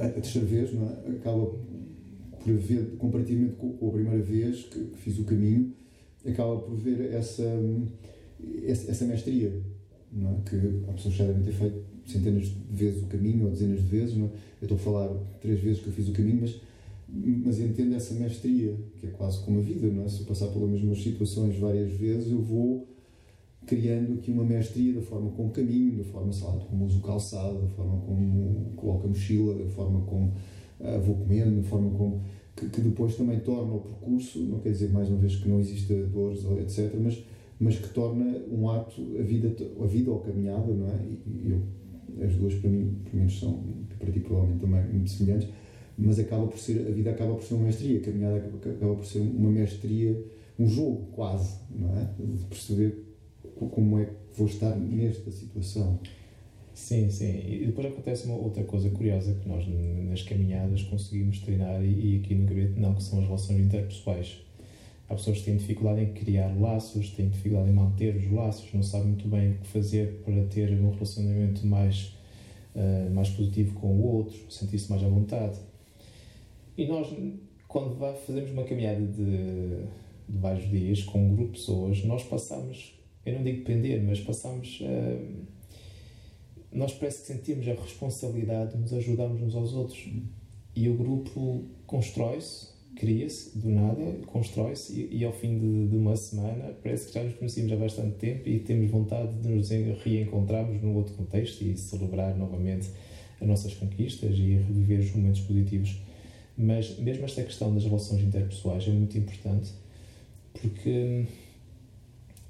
A 0.00 0.08
terceira 0.08 0.46
vez, 0.46 0.72
não 0.72 0.88
é? 0.88 1.16
Acaba 1.16 1.46
por 2.46 2.52
haver, 2.52 2.96
comparativamente 2.96 3.56
com 3.56 3.88
a 3.88 3.90
primeira 3.90 4.22
vez 4.22 4.62
que, 4.64 4.78
que 4.78 4.98
fiz 4.98 5.18
o 5.18 5.24
caminho, 5.24 5.74
acaba 6.24 6.56
por 6.58 6.76
ver 6.76 7.12
essa, 7.12 7.42
essa, 8.64 8.90
essa 8.92 9.04
mestria, 9.04 9.60
não 10.12 10.30
é? 10.30 10.48
que 10.48 10.56
a 10.88 10.92
pessoa 10.92 11.12
já 11.12 11.26
devem 11.26 11.42
ter 11.42 11.52
feito 11.52 11.95
centenas 12.06 12.46
de 12.46 12.54
vezes 12.70 13.02
o 13.02 13.06
caminho 13.06 13.44
ou 13.44 13.50
dezenas 13.50 13.80
de 13.80 13.86
vezes. 13.86 14.16
Não 14.16 14.26
é? 14.26 14.30
Eu 14.62 14.64
estou 14.64 14.76
a 14.76 14.80
falar 14.80 15.08
três 15.40 15.60
vezes 15.60 15.82
que 15.82 15.88
eu 15.88 15.92
fiz 15.92 16.08
o 16.08 16.12
caminho, 16.12 16.40
mas, 16.40 16.60
mas 17.44 17.60
entendo 17.60 17.94
essa 17.94 18.14
mestria, 18.14 18.74
que 19.00 19.06
é 19.06 19.10
quase 19.10 19.40
como 19.44 19.58
a 19.58 19.62
vida, 19.62 19.86
não 19.88 20.04
é? 20.04 20.08
Se 20.08 20.20
eu 20.20 20.26
passar 20.26 20.48
pelas 20.48 20.70
mesmas 20.70 21.02
situações 21.02 21.58
várias 21.58 21.92
vezes, 21.92 22.30
eu 22.30 22.40
vou 22.40 22.86
criando 23.66 24.14
aqui 24.14 24.30
uma 24.30 24.44
mestria 24.44 24.94
da 24.94 25.02
forma 25.02 25.30
como 25.32 25.50
caminho, 25.50 25.98
da 25.98 26.04
forma, 26.04 26.32
sei 26.32 26.46
lá, 26.46 26.54
como 26.54 26.86
uso 26.86 26.98
o 26.98 27.02
calçado, 27.02 27.60
da 27.60 27.68
forma 27.68 28.00
como 28.02 28.72
coloco 28.76 29.06
a 29.06 29.08
mochila, 29.08 29.54
da 29.54 29.66
forma 29.66 30.00
como 30.02 30.32
uh, 30.80 31.00
vou 31.04 31.16
comendo, 31.16 31.60
da 31.60 31.68
forma 31.68 31.90
como 31.90 32.22
que, 32.54 32.68
que, 32.70 32.80
depois 32.80 33.16
também 33.16 33.40
torna 33.40 33.74
o 33.74 33.80
percurso, 33.80 34.38
não 34.38 34.60
quer 34.60 34.70
dizer 34.70 34.90
mais 34.90 35.08
uma 35.08 35.18
vez 35.18 35.36
que 35.36 35.48
não 35.48 35.60
exista 35.60 35.94
dores, 36.06 36.44
etc., 36.44 36.94
mas, 36.98 37.22
mas 37.60 37.78
que 37.78 37.88
torna 37.88 38.24
um 38.50 38.70
ato, 38.70 39.02
a 39.18 39.22
vida, 39.22 39.54
a 39.80 39.86
vida 39.86 40.10
ou 40.10 40.20
a 40.20 40.22
caminhada, 40.22 40.72
não 40.72 40.88
é? 40.88 40.96
E, 41.26 41.50
eu, 41.50 41.60
as 42.20 42.34
duas 42.34 42.54
para 42.54 42.70
mim, 42.70 42.98
pelo 43.04 43.16
menos 43.16 43.38
são, 43.38 43.62
para 43.98 44.10
ti 44.10 44.20
provavelmente 44.20 44.60
também, 44.60 44.84
muito 44.84 45.10
semelhantes, 45.10 45.48
mas 45.98 46.18
acaba 46.18 46.46
por 46.46 46.58
ser, 46.58 46.86
a 46.86 46.90
vida 46.90 47.10
acaba 47.10 47.34
por 47.34 47.42
ser 47.42 47.54
uma 47.54 47.64
mestria, 47.64 47.98
a 47.98 48.02
caminhada 48.02 48.36
acaba 48.36 48.94
por 48.94 49.04
ser 49.04 49.20
uma 49.20 49.50
mestria, 49.50 50.24
um 50.58 50.68
jogo 50.68 51.06
quase, 51.12 51.58
não 51.70 51.96
é? 51.98 52.10
De 52.18 52.44
perceber 52.44 53.04
como 53.54 53.98
é 53.98 54.06
que 54.06 54.12
vou 54.36 54.46
estar 54.46 54.76
nesta 54.76 55.30
situação. 55.30 55.98
Sim, 56.74 57.10
sim. 57.10 57.40
E 57.46 57.66
depois 57.66 57.86
acontece 57.86 58.26
uma 58.26 58.36
outra 58.36 58.62
coisa 58.64 58.90
curiosa 58.90 59.34
que 59.34 59.48
nós 59.48 59.66
nas 59.66 60.22
caminhadas 60.22 60.82
conseguimos 60.82 61.40
treinar 61.40 61.82
e, 61.82 62.16
e 62.16 62.20
aqui 62.20 62.34
no 62.34 62.46
gabinete 62.46 62.78
não, 62.78 62.94
que 62.94 63.02
são 63.02 63.18
as 63.18 63.24
relações 63.24 63.60
interpessoais. 63.60 64.45
Há 65.08 65.14
pessoas 65.14 65.38
que 65.38 65.44
têm 65.44 65.56
dificuldade 65.56 66.00
em 66.00 66.12
criar 66.12 66.52
laços, 66.58 67.10
têm 67.10 67.28
dificuldade 67.28 67.70
em 67.70 67.72
manter 67.72 68.16
os 68.16 68.30
laços, 68.32 68.72
não 68.74 68.82
sabem 68.82 69.08
muito 69.08 69.28
bem 69.28 69.52
o 69.52 69.58
que 69.58 69.68
fazer 69.68 70.20
para 70.24 70.44
ter 70.46 70.72
um 70.72 70.90
relacionamento 70.90 71.64
mais, 71.64 72.16
uh, 72.74 73.10
mais 73.14 73.30
positivo 73.30 73.74
com 73.74 73.86
o 73.86 74.02
outro, 74.16 74.36
sentir-se 74.50 74.90
mais 74.90 75.04
à 75.04 75.08
vontade. 75.08 75.58
E 76.76 76.86
nós, 76.86 77.08
quando 77.68 77.96
fazemos 78.26 78.50
uma 78.50 78.64
caminhada 78.64 79.00
de, 79.00 79.84
de 80.28 80.38
vários 80.38 80.68
dias 80.68 81.04
com 81.04 81.24
um 81.24 81.36
grupo 81.36 81.52
de 81.52 81.58
pessoas, 81.60 82.04
nós 82.04 82.24
passamos, 82.24 82.98
eu 83.24 83.34
não 83.34 83.44
digo 83.44 83.58
depender, 83.58 84.02
mas 84.02 84.20
passamos. 84.20 84.80
Uh, 84.80 85.46
nós 86.72 86.92
parece 86.92 87.20
que 87.20 87.26
sentimos 87.28 87.66
a 87.68 87.72
responsabilidade 87.72 88.72
de 88.72 88.78
nos 88.78 88.92
ajudarmos 88.92 89.40
uns 89.40 89.54
aos 89.54 89.72
outros. 89.72 90.04
E 90.74 90.88
o 90.90 90.94
grupo 90.94 91.64
constrói-se, 91.86 92.75
cria-se 92.96 93.56
do 93.58 93.70
nada, 93.70 94.18
constrói-se 94.26 94.92
e, 94.92 95.18
e, 95.18 95.24
ao 95.24 95.32
fim 95.32 95.58
de, 95.58 95.88
de, 95.88 95.96
uma 95.96 96.16
semana 96.16 96.74
parece 96.82 97.08
que 97.08 97.14
já 97.14 97.22
nos 97.22 97.34
conhecemos 97.34 97.72
há 97.72 97.76
bastante 97.76 98.16
tempo 98.16 98.48
e 98.48 98.58
temos 98.58 98.90
vontade 98.90 99.32
de 99.40 99.48
nos 99.48 99.68
reencontrarmos 100.02 100.82
num 100.82 100.94
outro 100.96 101.14
contexto 101.14 101.62
e 101.62 101.76
celebrar 101.76 102.36
novamente 102.36 102.88
as 103.40 103.46
nossas 103.46 103.74
conquistas 103.74 104.36
e 104.36 104.54
reviver 104.54 105.00
os 105.00 105.14
momentos 105.14 105.42
positivos. 105.42 106.00
Mas 106.56 106.98
mesmo 106.98 107.24
esta 107.26 107.42
questão 107.42 107.72
das 107.72 107.84
relações 107.84 108.22
interpessoais 108.22 108.88
é 108.88 108.90
muito 108.90 109.16
importante 109.16 109.70
porque 110.52 110.90
hum, 110.90 111.26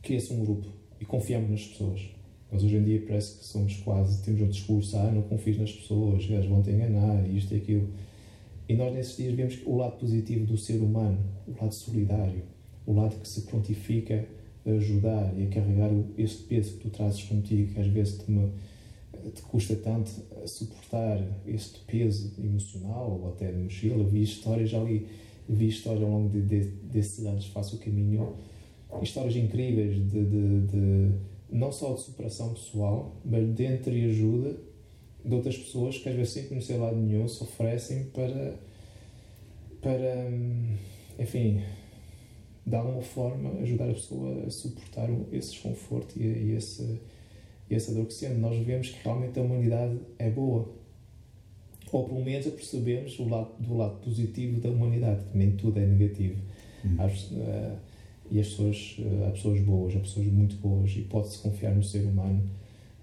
cria-se 0.01 0.33
um 0.33 0.45
grupo 0.45 0.69
e 1.01 1.05
confiamos 1.05 1.51
nas 1.51 1.65
pessoas 1.65 2.17
nós 2.51 2.63
hoje 2.63 2.77
em 2.77 2.85
dia 2.85 3.03
parece 3.07 3.39
que 3.39 3.45
somos 3.45 3.77
quase, 3.79 4.23
temos 4.23 4.41
um 4.41 4.49
discurso, 4.49 4.97
ah, 4.97 5.11
não 5.11 5.23
confies 5.23 5.59
nas 5.59 5.73
pessoas, 5.73 6.27
elas 6.31 6.47
vão 6.47 6.63
te 6.63 6.71
enganar, 6.71 7.29
isto 7.29 7.53
e 7.55 7.57
aquilo. 7.57 7.89
E 8.69 8.75
nós 8.75 8.93
nesses 8.93 9.17
dias 9.17 9.35
vemos 9.35 9.59
o 9.65 9.77
lado 9.77 9.97
positivo 9.97 10.45
do 10.45 10.59
ser 10.59 10.79
humano, 10.81 11.19
o 11.47 11.53
lado 11.53 11.73
solidário, 11.73 12.43
o 12.85 12.93
lado 12.93 13.21
que 13.21 13.29
se 13.29 13.43
prontifica 13.43 14.27
a 14.67 14.71
ajudar 14.71 15.33
e 15.39 15.45
a 15.45 15.49
carregar 15.49 15.91
este 16.19 16.43
peso 16.45 16.75
que 16.75 16.81
tu 16.81 16.91
trazes 16.91 17.23
contigo, 17.23 17.73
que 17.73 17.81
às 17.81 17.87
vezes 17.87 18.19
te, 18.19 18.31
me, 18.31 18.51
te 19.33 19.43
custa 19.43 19.77
tanto 19.77 20.11
suportar 20.47 21.23
este 21.47 21.79
peso 21.87 22.33
emocional 22.39 23.21
ou 23.23 23.29
até 23.29 23.53
de 23.53 23.59
mochila. 23.59 24.03
Vi 24.03 24.23
histórias 24.23 24.75
ali, 24.75 25.07
vi 25.49 25.69
histórias 25.69 26.03
ao 26.03 26.11
longo 26.11 26.29
de, 26.29 26.43
de, 26.43 26.61
desses 26.93 27.25
anos, 27.25 27.47
faço 27.47 27.77
o 27.77 27.79
caminho, 27.79 28.35
histórias 29.01 29.37
incríveis 29.37 29.95
de, 30.11 30.25
de, 30.25 30.61
de 30.67 31.13
não 31.51 31.71
só 31.71 31.95
de 31.95 32.01
superação 32.01 32.53
pessoal, 32.53 33.15
mas 33.25 33.55
de 33.55 33.65
entreajuda 33.65 34.57
de 35.27 35.35
outras 35.35 35.59
pessoas 35.59 35.99
que 35.99 36.09
às 36.09 36.15
vezes 36.15 36.33
sem 36.33 36.45
conhecer 36.45 36.77
lado 36.77 36.97
nenhum 36.97 37.27
se 37.27 37.43
oferecem 37.43 38.05
para, 38.05 38.55
para 39.81 40.31
enfim, 41.19 41.63
de 42.65 42.77
alguma 42.77 43.03
forma 43.03 43.51
ajudar 43.61 43.91
a 43.91 43.95
pessoa 43.95 44.45
a 44.47 44.51
suportar 44.51 45.09
esse 45.33 45.53
desconforto 45.53 46.17
e, 46.17 46.53
esse, 46.53 47.01
e 47.69 47.75
essa 47.75 47.93
dor 47.93 48.07
que 48.07 48.15
sente, 48.15 48.35
nós 48.35 48.57
vemos 48.65 48.91
que 48.91 49.03
realmente 49.03 49.39
a 49.39 49.43
humanidade 49.43 49.99
é 50.19 50.31
boa. 50.31 50.69
Ou 51.93 52.09
pelo 52.09 52.25
menos 52.25 52.47
percebemos 52.47 53.19
o 53.19 53.29
lado, 53.29 53.53
do 53.61 53.77
lado 53.77 53.97
positivo 54.01 54.61
da 54.61 54.69
humanidade, 54.69 55.23
que 55.31 55.39
nem 55.39 55.53
tudo 55.53 55.79
é 55.79 55.87
negativo. 55.87 56.41
Hum. 56.85 56.97
uh, 56.99 57.77
e 58.29 58.41
as 58.41 58.49
pessoas, 58.49 58.97
uh, 58.99 59.25
há 59.27 59.31
pessoas 59.31 59.61
boas, 59.61 59.95
há 59.95 60.01
pessoas 60.01 60.27
muito 60.27 60.57
boas, 60.57 60.91
e 60.97 61.03
pode-se 61.03 61.39
confiar 61.39 61.75
no 61.75 61.83
ser 61.83 62.05
humano. 62.05 62.43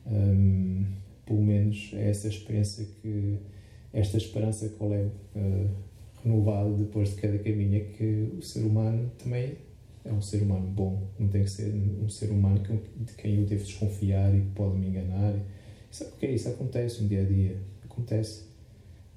Um, 0.05 0.85
pelo 1.25 1.41
menos 1.41 1.91
é 1.93 2.09
essa 2.09 2.27
experiência 2.27 2.85
que, 3.01 3.37
esta 3.91 4.17
esperança 4.17 4.67
que 4.69 4.81
eu 4.81 4.89
levo 4.89 5.11
uh, 5.35 5.69
renovada 6.23 6.71
depois 6.73 7.09
de 7.09 7.21
cada 7.21 7.37
caminho, 7.37 7.77
é 7.77 7.79
que 7.81 8.29
o 8.37 8.41
ser 8.41 8.61
humano 8.61 9.11
também 9.17 9.57
é 10.05 10.11
um 10.11 10.21
ser 10.21 10.41
humano 10.41 10.67
bom, 10.67 11.07
não 11.17 11.27
tem 11.27 11.43
que 11.43 11.49
ser 11.49 11.73
um 11.73 12.09
ser 12.09 12.29
humano 12.29 12.61
de 12.61 13.13
quem 13.13 13.35
eu 13.35 13.45
devo 13.45 13.63
desconfiar 13.63 14.35
e 14.35 14.41
que 14.41 14.49
pode 14.49 14.77
me 14.77 14.87
enganar. 14.87 15.33
Isso, 15.89 16.03
okay, 16.05 16.33
isso 16.33 16.49
acontece 16.49 17.01
no 17.01 17.07
dia 17.07 17.21
a 17.21 17.25
dia, 17.25 17.57
acontece. 17.85 18.43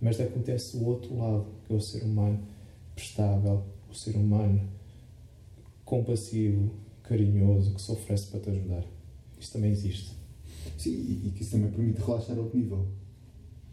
Mas 0.01 0.21
acontece 0.21 0.77
o 0.77 0.85
outro 0.85 1.17
lado, 1.17 1.47
que 1.67 1.73
é 1.73 1.77
o 1.77 1.81
ser 1.81 2.05
humano 2.05 2.39
prestável, 2.95 3.65
o 3.91 3.95
ser 3.95 4.15
humano 4.15 4.61
compassivo, 5.85 6.71
carinhoso, 7.03 7.75
que 7.75 7.81
se 7.81 7.91
oferece 7.91 8.27
para 8.29 8.41
te 8.41 8.51
ajudar. 8.51 8.85
Isso 9.41 9.53
também 9.53 9.71
existe. 9.71 10.16
Sim, 10.79 11.21
e 11.25 11.31
que 11.31 11.43
isso 11.43 11.53
também 11.53 11.71
permite 11.71 12.01
relaxar 12.01 12.37
a 12.37 12.41
outro 12.41 12.59
nível. 12.59 12.87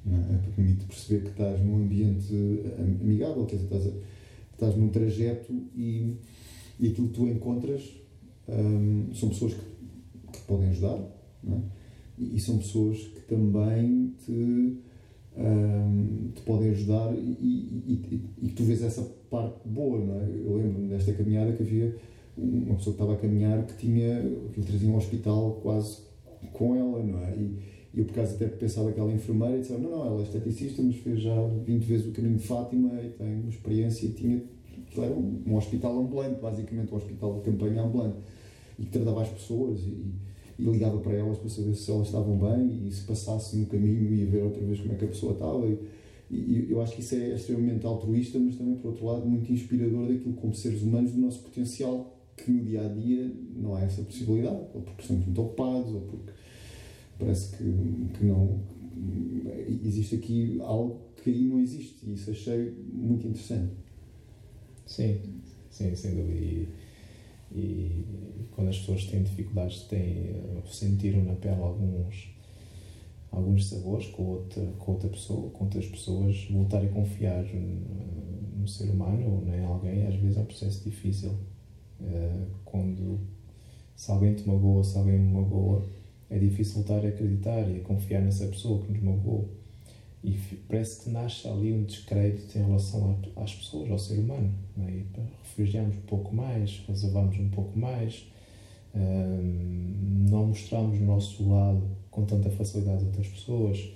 É? 0.06 0.38
Permite 0.56 0.86
perceber 0.86 1.22
que 1.24 1.30
estás 1.30 1.62
num 1.62 1.78
ambiente 1.78 2.34
amigável, 2.78 3.46
quer 3.46 3.56
dizer, 3.56 3.78
estás, 3.78 3.94
estás 4.54 4.76
num 4.76 4.90
trajeto 4.90 5.54
e 5.76 6.18
e 6.80 6.90
aquilo 6.90 7.08
que 7.08 7.14
tu 7.14 7.28
encontras 7.28 7.82
um, 8.48 9.14
são 9.14 9.30
pessoas 9.30 9.54
que, 9.54 10.32
que 10.32 10.42
podem 10.46 10.70
ajudar 10.70 11.00
é? 11.48 11.58
e, 12.18 12.36
e, 12.36 12.40
são 12.40 12.58
pessoas 12.58 12.98
que 12.98 13.22
também 13.22 14.14
te, 14.26 14.78
um, 15.38 16.32
te 16.36 16.42
podem 16.42 16.72
ajudar 16.72 17.14
e, 17.16 18.20
e, 18.42 18.50
tu 18.50 18.64
vês 18.64 18.84
essa 18.84 19.02
parte 19.30 19.68
boa. 19.68 19.98
Não 20.00 20.20
é? 20.20 20.26
Eu 20.46 20.58
lembro-me 20.58 20.90
desta 20.90 21.14
caminhada 21.14 21.54
que 21.54 21.64
havia 21.64 21.96
uma 22.38 22.76
pessoa 22.76 22.96
que 22.96 23.02
estava 23.02 23.14
a 23.14 23.18
caminhar 23.18 23.66
que 23.66 23.78
tinha, 23.78 24.22
que 24.52 24.60
lhe 24.60 24.66
trazia 24.66 24.90
um 24.90 24.98
hospital 24.98 25.60
quase 25.64 26.00
com 26.52 26.76
ela, 26.76 27.04
não 27.04 27.20
é? 27.20 27.36
E, 27.36 27.60
e 27.94 28.00
eu 28.00 28.06
por 28.06 28.12
acaso 28.14 28.36
até 28.36 28.48
pensava 28.48 28.92
que 28.92 29.00
ela 29.00 29.12
é 29.12 29.16
enfermeira 29.16 29.58
e 29.58 29.62
disseram, 29.62 29.82
não, 29.82 29.92
não, 29.92 30.06
ela 30.06 30.20
é 30.20 30.24
esteticista, 30.24 30.82
mas 30.82 30.96
fez 30.96 31.22
já 31.22 31.36
20 31.66 31.84
vezes 31.84 32.08
o 32.08 32.12
caminho 32.12 32.38
de 32.38 32.44
Fátima 32.44 32.90
e 33.02 33.10
tem 33.10 33.42
uma 33.42 33.50
experiência 33.50 34.08
e 34.08 34.10
tinha 34.10 34.42
era 35.02 35.14
um, 35.14 35.42
um, 35.48 35.56
hospital 35.56 36.00
ambulante, 36.00 36.40
basicamente 36.40 36.94
um 36.94 36.98
hospital 36.98 37.36
de 37.36 37.42
campanha 37.42 37.82
ambulante, 37.82 38.18
e 38.78 38.84
que 38.86 38.92
tratava 38.92 39.22
as 39.22 39.30
pessoas 39.30 39.80
e, 39.82 40.06
e, 40.60 40.64
ligava 40.64 41.00
para 41.00 41.14
elas 41.14 41.38
para 41.38 41.50
saber 41.50 41.76
se 41.76 41.90
elas 41.90 42.08
estavam 42.08 42.38
bem 42.38 42.88
e 42.88 42.92
se 42.92 43.02
passasse 43.04 43.58
no 43.58 43.66
caminho 43.66 44.14
ia 44.14 44.26
ver 44.26 44.44
outra 44.44 44.64
vez 44.64 44.80
como 44.80 44.94
é 44.94 44.96
que 44.96 45.06
a 45.06 45.08
pessoa 45.08 45.34
estava. 45.34 45.66
E, 45.68 45.80
e 46.36 46.68
eu 46.70 46.82
acho 46.82 46.96
que 46.96 47.02
isso 47.02 47.16
é 47.16 47.36
extremamente 47.36 47.86
altruísta, 47.86 48.40
mas 48.40 48.56
também, 48.56 48.76
por 48.76 48.90
outro 48.90 49.06
lado, 49.06 49.26
muito 49.26 49.52
inspirador 49.52 50.08
daquilo 50.08 50.34
como 50.34 50.54
seres 50.54 50.82
humanos, 50.82 51.12
do 51.12 51.20
nosso 51.20 51.40
potencial, 51.40 52.13
que 52.38 52.52
no 52.52 52.64
dia 52.64 52.86
a 52.86 52.90
dia 52.90 53.32
não 53.56 53.76
há 53.76 53.82
essa 53.82 54.02
possibilidade, 54.04 54.66
ou 54.74 54.82
porque 54.82 55.02
estamos 55.02 55.26
muito 55.26 55.42
ocupados, 55.42 55.94
ou 55.94 56.02
porque 56.02 56.34
parece 57.20 57.56
que, 57.56 57.64
que 58.18 58.26
não. 58.26 58.62
Existe 59.84 60.16
aqui 60.16 60.60
algo 60.62 61.02
que 61.22 61.30
aí 61.30 61.44
não 61.46 61.60
existe, 61.60 62.06
e 62.06 62.14
isso 62.14 62.32
achei 62.32 62.72
muito 62.94 63.28
interessante. 63.28 63.74
Sim, 64.86 65.20
sim, 65.70 65.96
sem 65.96 66.16
dúvida. 66.16 66.40
E, 66.40 66.68
e 67.52 68.06
quando 68.52 68.70
as 68.70 68.80
pessoas 68.80 69.06
têm 69.06 69.24
dificuldades, 69.24 69.82
têm, 69.84 70.36
sentiram 70.66 71.24
na 71.24 71.34
pele 71.36 71.62
alguns, 71.62 72.30
alguns 73.32 73.70
sabores 73.70 74.08
com 74.08 74.24
outra, 74.24 74.66
com 74.78 74.92
outra 74.92 75.10
pessoa, 75.10 75.50
com 75.52 75.64
outras 75.66 75.86
pessoas, 75.88 76.48
voltar 76.52 76.84
a 76.84 76.88
confiar 76.90 77.44
no, 77.46 78.60
no 78.60 78.68
ser 78.68 78.90
humano 78.90 79.42
ou 79.48 79.54
em 79.54 79.64
alguém, 79.64 80.06
às 80.06 80.16
vezes 80.16 80.38
é 80.38 80.42
um 80.42 80.46
processo 80.46 80.84
difícil. 80.84 81.32
Uh, 82.04 82.46
quando 82.66 83.20
se 83.96 84.12
alguém 84.12 84.36
te 84.36 84.48
magoa, 84.48 84.84
se 84.84 84.98
alguém 84.98 85.18
me 85.18 85.34
magoa, 85.34 85.84
é 86.30 86.38
difícil 86.38 86.76
voltar 86.76 87.06
a 87.06 87.10
acreditar 87.10 87.70
e 87.70 87.78
a 87.78 87.82
confiar 87.82 88.22
nessa 88.22 88.46
pessoa 88.48 88.84
que 88.84 88.92
nos 88.92 89.02
magoou 89.02 89.50
e 90.24 90.40
parece 90.70 91.04
que 91.04 91.10
nasce 91.10 91.48
ali 91.48 91.74
um 91.74 91.84
descrédito 91.84 92.58
em 92.58 92.64
relação 92.64 93.20
às 93.36 93.54
pessoas, 93.54 93.92
ao 93.92 94.00
ser 94.00 94.20
humano. 94.20 94.54
Não 94.76 94.88
é? 94.88 95.04
Refugiamos 95.44 95.98
um 95.98 96.02
pouco 96.02 96.34
mais, 96.34 96.82
reservamos 96.88 97.38
um 97.38 97.50
pouco 97.50 97.78
mais, 97.78 98.26
hum, 98.96 100.28
não 100.30 100.48
mostramos 100.48 100.98
o 100.98 101.04
nosso 101.04 101.50
lado 101.50 101.84
com 102.10 102.24
tanta 102.26 102.50
facilidade 102.52 103.04
a 103.04 103.08
outras 103.08 103.28
pessoas 103.28 103.92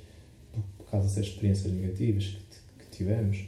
por, 0.52 0.62
por 0.78 0.92
causa 0.92 1.08
dessas 1.08 1.28
experiências 1.28 1.72
negativas 1.72 2.26
que, 2.26 2.84
que 2.84 2.98
tivemos. 2.98 3.46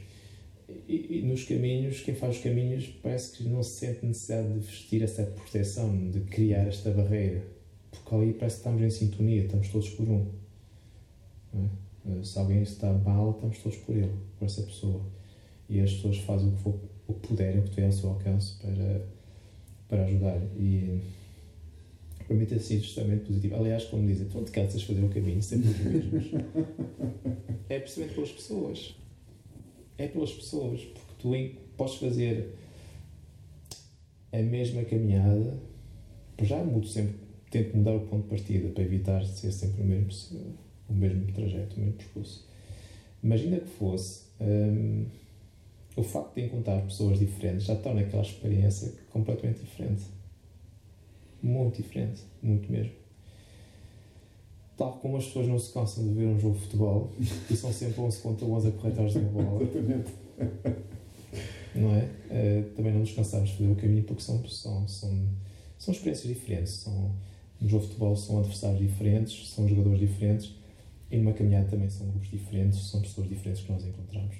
E, 0.90 1.20
e, 1.20 1.22
nos 1.22 1.44
caminhos, 1.44 2.00
quem 2.00 2.16
faz 2.16 2.38
os 2.38 2.42
caminhos 2.42 2.88
parece 3.00 3.36
que 3.36 3.48
não 3.48 3.62
se 3.62 3.78
sente 3.78 4.04
necessidade 4.04 4.54
de 4.54 4.58
vestir 4.58 5.02
essa 5.04 5.22
proteção, 5.22 6.10
de 6.10 6.18
criar 6.22 6.66
esta 6.66 6.90
barreira, 6.90 7.44
porque 7.92 8.12
ali 8.12 8.32
parece 8.32 8.56
que 8.56 8.60
estamos 8.68 8.82
em 8.82 8.90
sintonia, 8.90 9.44
estamos 9.44 9.68
todos 9.68 9.88
por 9.90 10.08
um. 10.08 10.26
Não 11.54 11.64
é? 11.64 12.18
Eh, 12.18 12.24
se 12.24 12.36
alguém 12.36 12.62
está 12.62 12.92
mal, 12.92 13.30
estamos 13.30 13.58
todos 13.58 13.78
por 13.78 13.94
ele, 13.94 14.12
por 14.36 14.46
essa 14.46 14.62
pessoa. 14.62 15.00
E 15.68 15.78
as 15.78 15.92
pessoas 15.92 16.18
fazem 16.18 16.48
o 16.48 16.52
que, 16.56 16.62
for, 16.62 16.74
o 17.06 17.14
que 17.14 17.28
puderem, 17.28 17.60
o 17.60 17.62
que 17.62 17.70
têm 17.70 17.84
ao 17.84 17.92
seu 17.92 18.10
alcance 18.10 18.56
para, 18.56 19.06
para 19.86 20.04
ajudar. 20.06 20.42
E 20.58 21.02
para 22.26 22.34
mim 22.34 22.46
tem 22.46 22.58
sido 22.58 22.82
extremamente 22.82 23.26
positivo. 23.26 23.54
Aliás, 23.54 23.84
quando 23.84 24.08
dizem, 24.08 24.26
tu 24.26 24.42
te 24.42 24.50
cansas 24.50 24.80
de 24.80 24.86
fazer 24.88 25.04
o 25.04 25.08
caminho, 25.08 25.40
sempre 25.40 25.68
os 25.68 25.78
mesmos. 25.78 26.24
é 27.70 27.78
precisamente 27.78 28.14
pelas 28.16 28.32
pessoas. 28.32 28.99
É 30.00 30.08
pelas 30.08 30.32
pessoas. 30.32 30.80
Porque 30.80 31.12
tu 31.18 31.32
podes 31.76 31.96
fazer 31.96 32.54
a 34.32 34.38
mesma 34.38 34.82
caminhada, 34.84 35.58
já 36.40 36.56
mudo 36.64 36.86
sempre, 36.86 37.16
tento 37.50 37.76
mudar 37.76 37.94
o 37.96 38.00
ponto 38.06 38.22
de 38.22 38.28
partida 38.28 38.68
para 38.70 38.82
evitar 38.82 39.24
ser 39.26 39.52
sempre 39.52 39.82
o 39.82 39.84
mesmo 39.84 40.10
o 40.88 40.94
mesmo 40.94 41.32
trajeto, 41.32 41.76
o 41.76 41.80
mesmo 41.80 41.94
percurso. 41.94 42.48
Mas 43.22 43.42
ainda 43.42 43.60
que 43.60 43.68
fosse, 43.68 44.24
um, 44.40 45.06
o 45.94 46.02
facto 46.02 46.34
de 46.34 46.46
encontrar 46.46 46.80
pessoas 46.82 47.18
diferentes 47.18 47.64
já 47.64 47.76
torna 47.76 48.00
aquela 48.00 48.22
experiência 48.22 48.92
completamente 49.10 49.60
diferente. 49.60 50.02
Muito 51.42 51.76
diferente, 51.76 52.22
muito 52.42 52.70
mesmo. 52.70 52.99
Tal 54.80 54.94
como 54.94 55.18
as 55.18 55.26
pessoas 55.26 55.46
não 55.46 55.58
se 55.58 55.74
cansam 55.74 56.08
de 56.08 56.14
ver 56.14 56.24
um 56.24 56.40
jogo 56.40 56.54
de 56.54 56.62
futebol 56.62 57.10
e 57.50 57.54
são 57.54 57.70
sempre 57.70 58.00
11 58.00 58.18
contra 58.22 58.46
11 58.46 58.68
a 58.68 58.70
correr 58.70 58.88
atrás 58.88 59.12
de 59.12 59.18
uma 59.18 59.42
bola. 59.42 59.62
Exatamente. 59.62 60.10
Não 61.74 61.94
é? 61.94 62.04
Uh, 62.04 62.74
também 62.74 62.90
não 62.90 63.00
nos 63.00 63.12
cansamos 63.12 63.50
de 63.50 63.58
fazer 63.58 63.70
o 63.70 63.76
caminho 63.76 64.04
porque 64.04 64.22
são, 64.22 64.42
são, 64.48 64.88
são, 64.88 65.28
são 65.76 65.92
experiências 65.92 66.34
diferentes. 66.34 66.72
São, 66.72 67.14
no 67.60 67.68
jogo 67.68 67.82
de 67.82 67.88
futebol 67.88 68.16
são 68.16 68.38
adversários 68.38 68.80
diferentes, 68.80 69.50
são 69.50 69.68
jogadores 69.68 70.00
diferentes 70.00 70.56
e 71.10 71.18
numa 71.18 71.34
caminhada 71.34 71.68
também 71.68 71.90
são 71.90 72.06
grupos 72.06 72.30
diferentes, 72.30 72.78
são 72.88 73.02
pessoas 73.02 73.28
diferentes 73.28 73.62
que 73.62 73.70
nós 73.70 73.84
encontramos. 73.84 74.36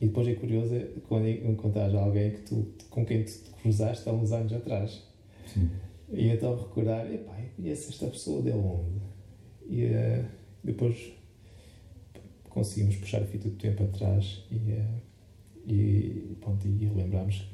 E 0.00 0.06
depois 0.06 0.26
é 0.28 0.34
curioso 0.34 0.74
é 0.74 0.88
quando 1.06 1.28
encontras 1.28 1.94
alguém 1.94 2.30
que 2.30 2.40
tu, 2.40 2.72
com 2.88 3.04
quem 3.04 3.22
tu 3.22 3.32
te 3.32 3.50
cruzaste 3.60 4.08
há 4.08 4.12
uns 4.12 4.32
anos 4.32 4.54
atrás. 4.54 5.02
Sim. 5.52 5.68
E 6.10 6.28
então 6.28 6.56
recordar, 6.56 7.12
epá, 7.12 7.38
e 7.58 7.68
essa 7.68 8.06
pessoa 8.06 8.40
de 8.40 8.50
onde? 8.52 9.15
E 9.68 9.84
uh, 9.86 10.24
depois 10.62 11.12
conseguimos 12.48 12.96
puxar 12.96 13.22
a 13.22 13.26
fita 13.26 13.48
do 13.48 13.56
tempo 13.56 13.84
atrás 13.84 14.44
e, 14.50 14.56
uh, 14.56 15.02
e, 15.66 16.36
e 16.64 16.86
relembramos 16.86 17.46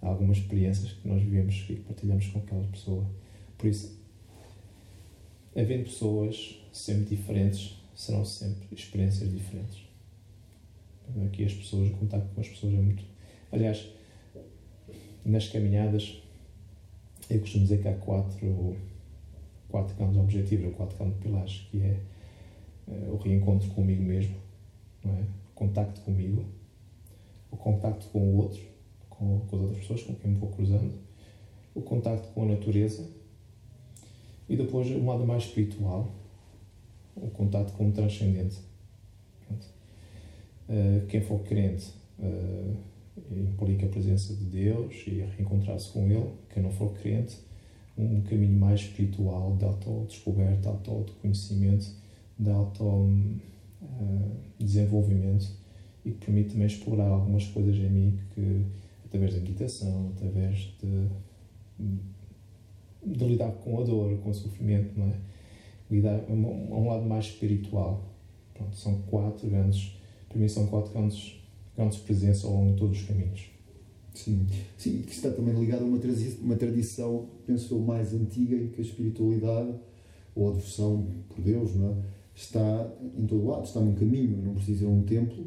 algumas 0.00 0.38
experiências 0.38 0.92
que 0.92 1.08
nós 1.08 1.22
vivemos 1.22 1.66
e 1.68 1.76
partilhamos 1.76 2.26
com 2.28 2.38
aquela 2.38 2.66
pessoa. 2.68 3.06
Por 3.58 3.68
isso, 3.68 3.98
havendo 5.56 5.84
pessoas 5.84 6.60
sempre 6.72 7.16
diferentes, 7.16 7.76
serão 7.94 8.24
sempre 8.24 8.68
experiências 8.72 9.30
diferentes. 9.30 9.84
Aqui 11.24 11.44
as 11.44 11.54
pessoas, 11.54 11.90
o 11.90 11.94
contato 11.94 12.28
com 12.34 12.40
as 12.40 12.48
pessoas 12.48 12.74
é 12.74 12.78
muito. 12.78 13.04
Aliás, 13.52 13.88
nas 15.24 15.48
caminhadas, 15.48 16.22
eu 17.30 17.40
costumo 17.40 17.64
dizer 17.64 17.82
que 17.82 17.88
há 17.88 17.94
quatro, 17.94 18.76
quatro 19.68 19.94
grandes 19.96 20.18
objetivos, 20.18 20.66
ou 20.66 20.72
quatro 20.72 20.96
grandes 20.96 21.18
pilares, 21.18 21.66
que 21.70 21.80
é 21.80 22.00
uh, 22.88 23.12
o 23.12 23.16
reencontro 23.16 23.68
comigo 23.70 24.02
mesmo, 24.02 24.36
não 25.04 25.12
é? 25.12 25.22
o 25.22 25.54
contacto 25.54 26.00
comigo, 26.02 26.44
o 27.50 27.56
contacto 27.56 28.06
com 28.08 28.18
o 28.18 28.36
outro, 28.36 28.60
com, 29.08 29.40
com 29.40 29.56
as 29.56 29.62
outras 29.62 29.78
pessoas 29.80 30.02
com 30.02 30.14
quem 30.14 30.30
me 30.30 30.38
vou 30.38 30.50
cruzando, 30.50 30.92
o 31.74 31.82
contacto 31.82 32.28
com 32.28 32.42
a 32.44 32.46
natureza 32.46 33.06
e 34.48 34.56
depois 34.56 34.88
um 34.90 35.06
lado 35.06 35.26
mais 35.26 35.44
espiritual, 35.44 36.10
o 37.16 37.28
contato 37.30 37.72
com 37.72 37.88
o 37.88 37.92
transcendente. 37.92 38.58
Uh, 40.68 41.06
quem 41.06 41.20
for 41.20 41.40
crente 41.44 41.92
uh, 42.18 42.76
implica 43.30 43.86
a 43.86 43.88
presença 43.88 44.34
de 44.34 44.44
Deus 44.44 44.94
e 45.06 45.20
reencontrar-se 45.36 45.90
com 45.90 46.10
Ele. 46.10 46.30
Quem 46.52 46.62
não 46.62 46.70
for 46.70 46.92
crente, 46.94 47.38
um 47.98 48.20
caminho 48.22 48.58
mais 48.58 48.80
espiritual, 48.80 49.54
de 49.56 49.64
autodescoberta, 49.64 50.72
de 50.82 50.90
autoconhecimento, 50.90 51.86
de 52.38 52.50
auto-desenvolvimento 52.50 55.44
uh, 55.44 55.56
e 56.04 56.10
que 56.10 56.26
permite 56.26 56.50
também 56.50 56.66
explorar 56.66 57.08
algumas 57.08 57.46
coisas 57.46 57.74
em 57.76 57.90
mim 57.90 58.18
que, 58.34 58.66
através 59.06 59.32
da 59.34 59.40
meditação, 59.40 60.12
através 60.14 60.74
de, 60.80 61.08
de 63.04 63.24
lidar 63.24 63.52
com 63.52 63.80
a 63.80 63.84
dor, 63.84 64.18
com 64.18 64.28
o 64.30 64.34
sofrimento, 64.34 64.98
não 64.98 65.06
é? 65.06 65.14
lidar 65.90 66.20
um, 66.28 66.74
a 66.74 66.76
um 66.76 66.88
lado 66.88 67.06
mais 67.06 67.26
espiritual. 67.26 68.04
Pronto, 68.52 68.76
são 68.76 69.00
quatro 69.02 69.48
grandes, 69.48 69.96
para 70.28 70.38
mim 70.38 70.48
são 70.48 70.66
quatro 70.66 70.92
grandes, 70.92 71.40
grandes 71.76 71.98
presenças 71.98 72.44
ao 72.44 72.52
longo 72.52 72.72
de 72.72 72.78
todos 72.78 73.00
os 73.00 73.06
caminhos. 73.06 73.55
Sim, 74.16 74.46
sim 74.78 75.02
que 75.02 75.12
está 75.12 75.30
também 75.30 75.54
ligado 75.54 75.82
a 75.82 75.84
uma, 75.84 75.98
uma 76.42 76.56
tradição, 76.56 77.28
penso 77.46 77.74
eu, 77.74 77.78
mais 77.80 78.14
antiga 78.14 78.56
em 78.56 78.68
que 78.68 78.80
a 78.80 78.84
espiritualidade 78.84 79.74
ou 80.34 80.50
a 80.50 80.52
devoção 80.52 81.06
por 81.28 81.40
Deus 81.42 81.74
não 81.74 81.90
é? 81.90 81.94
está 82.34 82.92
em 83.16 83.26
todo 83.26 83.46
lado, 83.46 83.64
está 83.64 83.80
num 83.80 83.94
caminho, 83.94 84.42
não 84.42 84.54
precisa 84.54 84.84
ir 84.84 84.86
a 84.86 84.90
um 84.90 85.02
templo 85.02 85.44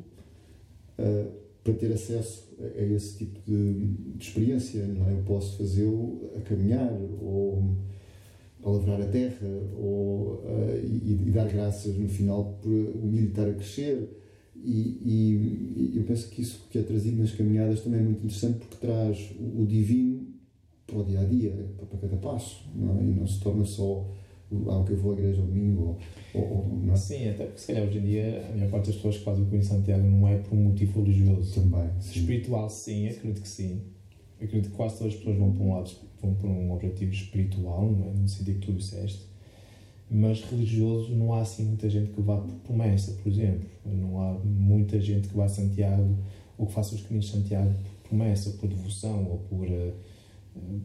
uh, 0.97 1.31
para 1.63 1.73
ter 1.73 1.93
acesso 1.93 2.47
a, 2.59 2.79
a 2.79 2.85
esse 2.85 3.17
tipo 3.17 3.39
de, 3.45 3.87
de 4.15 4.23
experiência. 4.23 4.79
É? 4.79 5.13
Eu 5.13 5.23
posso 5.25 5.57
fazê-lo 5.57 6.31
a 6.35 6.41
caminhar 6.41 6.91
ou 7.21 7.75
a 8.63 8.69
lavrar 8.69 9.01
a 9.01 9.05
terra 9.05 9.47
ou, 9.77 10.43
uh, 10.43 10.79
e, 10.83 11.27
e, 11.27 11.31
dar 11.31 11.47
graças 11.47 11.95
no 11.95 12.09
final 12.09 12.57
por 12.61 12.69
o 12.69 13.07
milho 13.07 13.29
estar 13.29 13.47
a 13.47 13.53
crescer 13.53 14.09
e, 14.63 15.93
e, 15.93 15.97
eu 15.97 16.03
penso 16.03 16.29
que 16.29 16.41
isso 16.41 16.67
que 16.69 16.77
é 16.77 16.81
trazido 16.81 17.21
nas 17.21 17.31
caminhadas 17.31 17.81
também 17.81 17.99
é 17.99 18.03
muito 18.03 18.19
interessante 18.19 18.59
porque 18.59 18.75
traz 18.75 19.31
o, 19.39 19.65
divino 19.65 20.27
para 20.85 20.99
o 20.99 21.03
dia 21.03 21.21
a 21.21 21.23
dia, 21.23 21.51
para, 21.77 21.99
cada 21.99 22.17
passo, 22.17 22.63
não 22.75 22.99
é? 22.99 23.03
e 23.03 23.07
não 23.07 23.27
se 23.27 23.39
torna 23.39 23.63
só 23.63 24.05
ah, 24.51 24.83
que 24.85 24.93
eu 24.93 24.97
vou 24.97 25.11
à 25.11 25.15
igreja 25.15 25.41
domingo. 25.41 25.97
Ou, 26.33 26.41
ou, 26.41 26.79
não 26.83 26.93
é? 26.93 26.95
Sim, 26.95 27.29
até 27.29 27.45
porque 27.45 27.59
se 27.59 27.67
calhar 27.67 27.87
hoje 27.87 27.99
em 27.99 28.05
dia 28.05 28.45
a 28.47 28.55
maior 28.55 28.71
parte 28.71 28.87
das 28.87 28.95
pessoas 28.95 29.17
que 29.17 29.23
fazem 29.23 29.43
o 29.43 29.45
caminho 29.45 29.61
de 29.61 29.67
Santiago 29.67 30.03
não 30.03 30.27
é 30.27 30.37
por 30.37 30.55
um 30.55 30.63
motivo 30.63 31.01
religioso. 31.01 31.61
Também. 31.61 31.89
Sim. 31.99 32.19
Espiritual, 32.19 32.69
sim, 32.69 33.07
acredito 33.07 33.41
que 33.41 33.47
sim. 33.47 33.81
acredito 34.41 34.71
que 34.71 34.75
quase 34.75 34.97
todas 34.97 35.13
as 35.13 35.19
pessoas 35.19 35.37
vão 35.37 35.53
para 35.53 35.63
um 35.63 35.73
lado, 35.73 35.91
vão 36.21 36.33
para 36.33 36.49
um 36.49 36.71
objetivo 36.73 37.11
espiritual, 37.11 37.91
não 37.91 38.09
é? 38.09 38.13
no 38.13 38.27
sentido 38.27 38.59
que 38.59 38.65
tu 38.65 38.73
disseste 38.73 39.28
mas 40.09 40.41
religioso 40.41 41.13
não 41.13 41.33
há 41.33 41.41
assim 41.41 41.65
muita 41.65 41.89
gente 41.89 42.11
que 42.11 42.21
vá 42.21 42.37
por 42.37 42.55
promessa, 42.61 43.11
por 43.21 43.31
exemplo. 43.31 43.69
Não 43.85 44.19
há 44.19 44.33
muita 44.43 44.99
gente 44.99 45.27
que 45.27 45.35
vá 45.35 45.45
a 45.45 45.49
Santiago 45.49 46.17
ou 46.57 46.65
que 46.65 46.73
faça 46.73 46.95
os 46.95 47.01
caminhos 47.01 47.25
de 47.25 47.31
Santiago 47.31 47.73
por 47.73 48.09
promessa, 48.09 48.49
por 48.51 48.67
devoção 48.67 49.29
ou 49.29 49.37
por, 49.39 49.67
uh, 49.67 49.93
uh, 50.55 50.81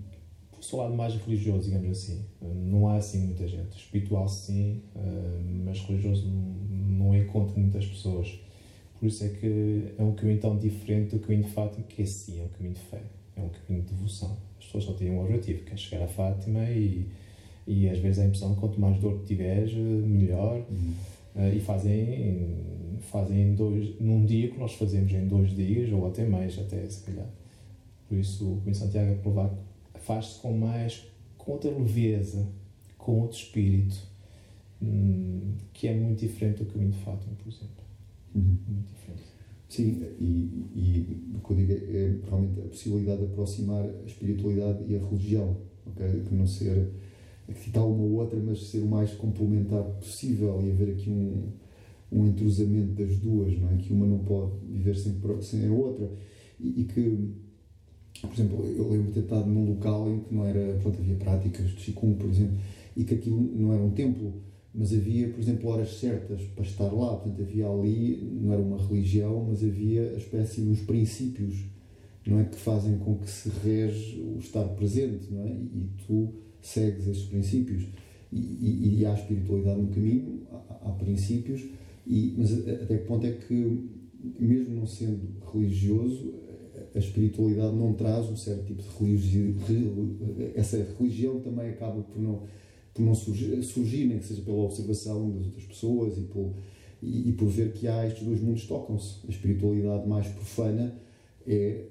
por 0.53 0.62
seu 0.62 0.79
lado 0.79 0.95
mais 0.95 1.14
religioso, 1.14 1.64
digamos 1.64 1.91
assim. 1.91 2.25
Não 2.41 2.89
há 2.89 2.97
assim 2.97 3.27
muita 3.27 3.49
gente. 3.49 3.77
Espiritual 3.77 4.29
sim, 4.29 4.83
mas 5.64 5.81
religioso 5.81 6.29
não, 6.29 7.09
não 7.09 7.16
encontro 7.16 7.59
muitas 7.59 7.87
pessoas. 7.87 8.39
Por 8.99 9.07
isso 9.07 9.25
é 9.25 9.29
que 9.29 9.95
é 9.99 10.03
um 10.03 10.14
caminho 10.14 10.41
tão 10.41 10.57
diferente 10.57 11.16
do 11.16 11.18
caminho 11.18 11.45
de 11.45 11.51
Fátima, 11.51 11.85
que 11.87 12.03
é 12.03 12.07
sim, 12.07 12.41
é 12.41 12.45
um 12.45 12.49
caminho 12.49 12.75
de 12.75 12.81
fé, 12.81 13.03
é 13.37 13.43
um 13.43 13.49
caminho 13.49 13.85
de 13.85 13.95
devoção. 13.95 14.37
As 14.59 14.66
pessoas 14.66 14.85
só 14.85 14.93
têm 14.93 15.11
um 15.11 15.20
objetivo, 15.20 15.64
que 15.64 15.72
é 15.72 15.77
chegar 15.77 16.05
a 16.05 16.09
Fátima 16.09 16.70
e 16.70 17.09
e 17.67 17.89
às 17.89 17.99
vezes 17.99 18.19
a 18.19 18.25
impressão 18.27 18.55
que 18.55 18.61
quanto 18.61 18.81
mais 18.81 18.99
dor 18.99 19.19
que 19.21 19.27
tiveres, 19.27 19.75
melhor. 19.75 20.65
Uhum. 20.71 20.95
Uh, 21.35 21.57
e 21.57 21.61
fazem, 21.61 22.57
fazem 23.11 23.43
em 23.43 23.55
dois, 23.55 23.99
num 24.01 24.25
dia 24.25 24.49
que 24.49 24.59
nós 24.59 24.75
fazemos 24.75 25.11
em 25.12 25.27
dois 25.27 25.51
dias, 25.55 25.91
ou 25.93 26.07
até 26.07 26.25
mais, 26.25 26.59
até 26.59 26.89
se 26.89 27.03
calhar. 27.03 27.29
Por 28.09 28.19
isso, 28.19 28.53
o 28.53 28.57
Caminho 28.59 28.75
Santiago 28.77 29.11
é 29.11 29.15
provar 29.15 29.51
faz-se 30.05 30.39
com 30.41 30.57
mais, 30.57 31.07
com 31.39 31.53
outra 31.53 31.71
leveza, 31.71 32.47
com 32.99 33.21
outro 33.21 33.39
espírito, 33.39 33.97
hum, 34.83 35.55
que 35.73 35.89
é 35.89 35.95
muito 35.95 36.21
diferente 36.21 36.62
do 36.62 36.71
Caminho 36.71 36.93
de 36.93 36.99
Fátima, 36.99 37.35
por 37.43 37.49
exemplo. 37.49 37.85
Uhum. 38.35 38.59
Muito 38.69 38.89
diferente. 38.95 39.25
Sim, 39.69 40.05
e, 40.21 40.67
e 40.75 41.35
o 41.35 41.41
que 41.41 41.51
eu 41.53 41.57
digo 41.57 41.73
é, 41.73 41.77
é 41.77 42.19
realmente 42.29 42.61
a 42.61 42.65
possibilidade 42.65 43.19
de 43.19 43.25
aproximar 43.25 43.85
a 43.85 44.07
espiritualidade 44.07 44.85
e 44.87 44.97
a 44.97 44.99
religião, 44.99 45.57
ok? 45.87 46.23
Que 46.29 46.35
não 46.35 46.47
ser 46.47 46.91
citar 47.53 47.85
uma 47.85 48.03
ou 48.03 48.13
outra, 48.15 48.39
mas 48.39 48.69
ser 48.69 48.79
o 48.79 48.87
mais 48.87 49.13
complementar 49.13 49.83
possível 49.83 50.63
e 50.65 50.71
haver 50.71 50.93
aqui 50.93 51.11
um, 51.11 51.53
um 52.11 52.27
entrosamento 52.27 52.93
das 52.95 53.19
duas, 53.19 53.59
não 53.59 53.71
é? 53.71 53.77
Que 53.77 53.93
uma 53.93 54.07
não 54.07 54.19
pode 54.19 54.53
viver 54.67 54.97
sem, 54.97 55.15
sem 55.43 55.69
a 55.69 55.73
outra. 55.73 56.11
E, 56.59 56.83
e 56.83 56.85
que, 56.85 57.35
por 58.23 58.33
exemplo, 58.33 58.65
eu 58.65 58.89
lembro 58.89 59.09
de 59.09 59.13
ter 59.13 59.21
estado 59.21 59.47
num 59.47 59.69
local 59.69 60.09
em 60.11 60.21
que 60.21 60.35
não 60.35 60.47
era, 60.47 60.79
pronto, 60.81 60.99
havia 61.01 61.17
práticas 61.17 61.69
de 61.69 61.77
Qigong, 61.77 62.15
por 62.15 62.31
exemplo, 62.31 62.57
e 62.97 63.05
que 63.05 63.15
aquilo 63.15 63.41
não 63.57 63.73
era 63.73 63.83
um 63.83 63.91
templo, 63.91 64.33
mas 64.75 64.93
havia, 64.93 65.29
por 65.29 65.41
exemplo, 65.41 65.71
horas 65.71 65.99
certas 65.99 66.43
para 66.55 66.65
estar 66.65 66.93
lá. 66.93 67.17
Portanto, 67.17 67.43
havia 67.43 67.69
ali, 67.69 68.39
não 68.41 68.53
era 68.53 68.63
uma 68.63 68.79
religião, 68.79 69.47
mas 69.49 69.63
havia 69.63 70.03
a 70.13 70.17
espécie 70.17 70.63
dos 70.63 70.81
princípios, 70.81 71.65
não 72.27 72.41
é? 72.41 72.45
Que 72.45 72.57
fazem 72.57 72.99
com 72.99 73.17
que 73.17 73.31
se 73.31 73.51
rege 73.63 74.21
o 74.21 74.39
estar 74.39 74.65
presente, 74.71 75.33
não 75.33 75.43
é? 75.43 75.51
E 75.51 75.89
tu 76.07 76.33
segues 76.65 77.07
estes 77.07 77.27
princípios 77.27 77.85
e, 78.33 78.39
e, 78.39 78.99
e 79.01 79.07
há 79.07 79.15
espiritualidade 79.15 79.81
no 79.81 79.89
caminho, 79.89 80.43
há, 80.51 80.89
há 80.89 80.93
princípios, 80.93 81.62
e, 82.07 82.35
mas 82.37 82.53
até 82.53 82.99
que 82.99 83.05
ponto 83.05 83.27
é 83.27 83.33
que, 83.33 83.91
mesmo 84.41 84.75
não 84.75 84.87
sendo 84.87 85.21
religioso, 85.53 86.35
a 86.95 86.99
espiritualidade 86.99 87.75
não 87.75 87.93
traz 87.93 88.29
um 88.29 88.37
certo 88.37 88.67
tipo 88.67 88.83
de 88.83 88.89
religião, 88.99 89.55
essa 90.55 90.77
religião 90.99 91.41
também 91.41 91.71
acaba 91.71 92.03
por 92.03 92.21
não, 92.21 92.43
por 92.93 93.03
não 93.03 93.15
surgir, 93.15 93.62
surgir, 93.62 94.07
nem 94.07 94.19
que 94.19 94.25
seja 94.25 94.43
pela 94.43 94.59
observação 94.59 95.31
das 95.31 95.47
outras 95.47 95.65
pessoas 95.65 96.17
e 96.17 96.23
por, 96.23 96.55
e, 97.03 97.31
e 97.31 97.33
por 97.33 97.49
ver 97.49 97.73
que 97.73 97.89
há 97.89 98.07
estes 98.07 98.25
dois 98.25 98.41
mundos 98.41 98.67
tocam-se. 98.67 99.27
A 99.27 99.31
espiritualidade 99.31 100.09
mais 100.09 100.27
profana 100.29 100.95
é 101.47 101.85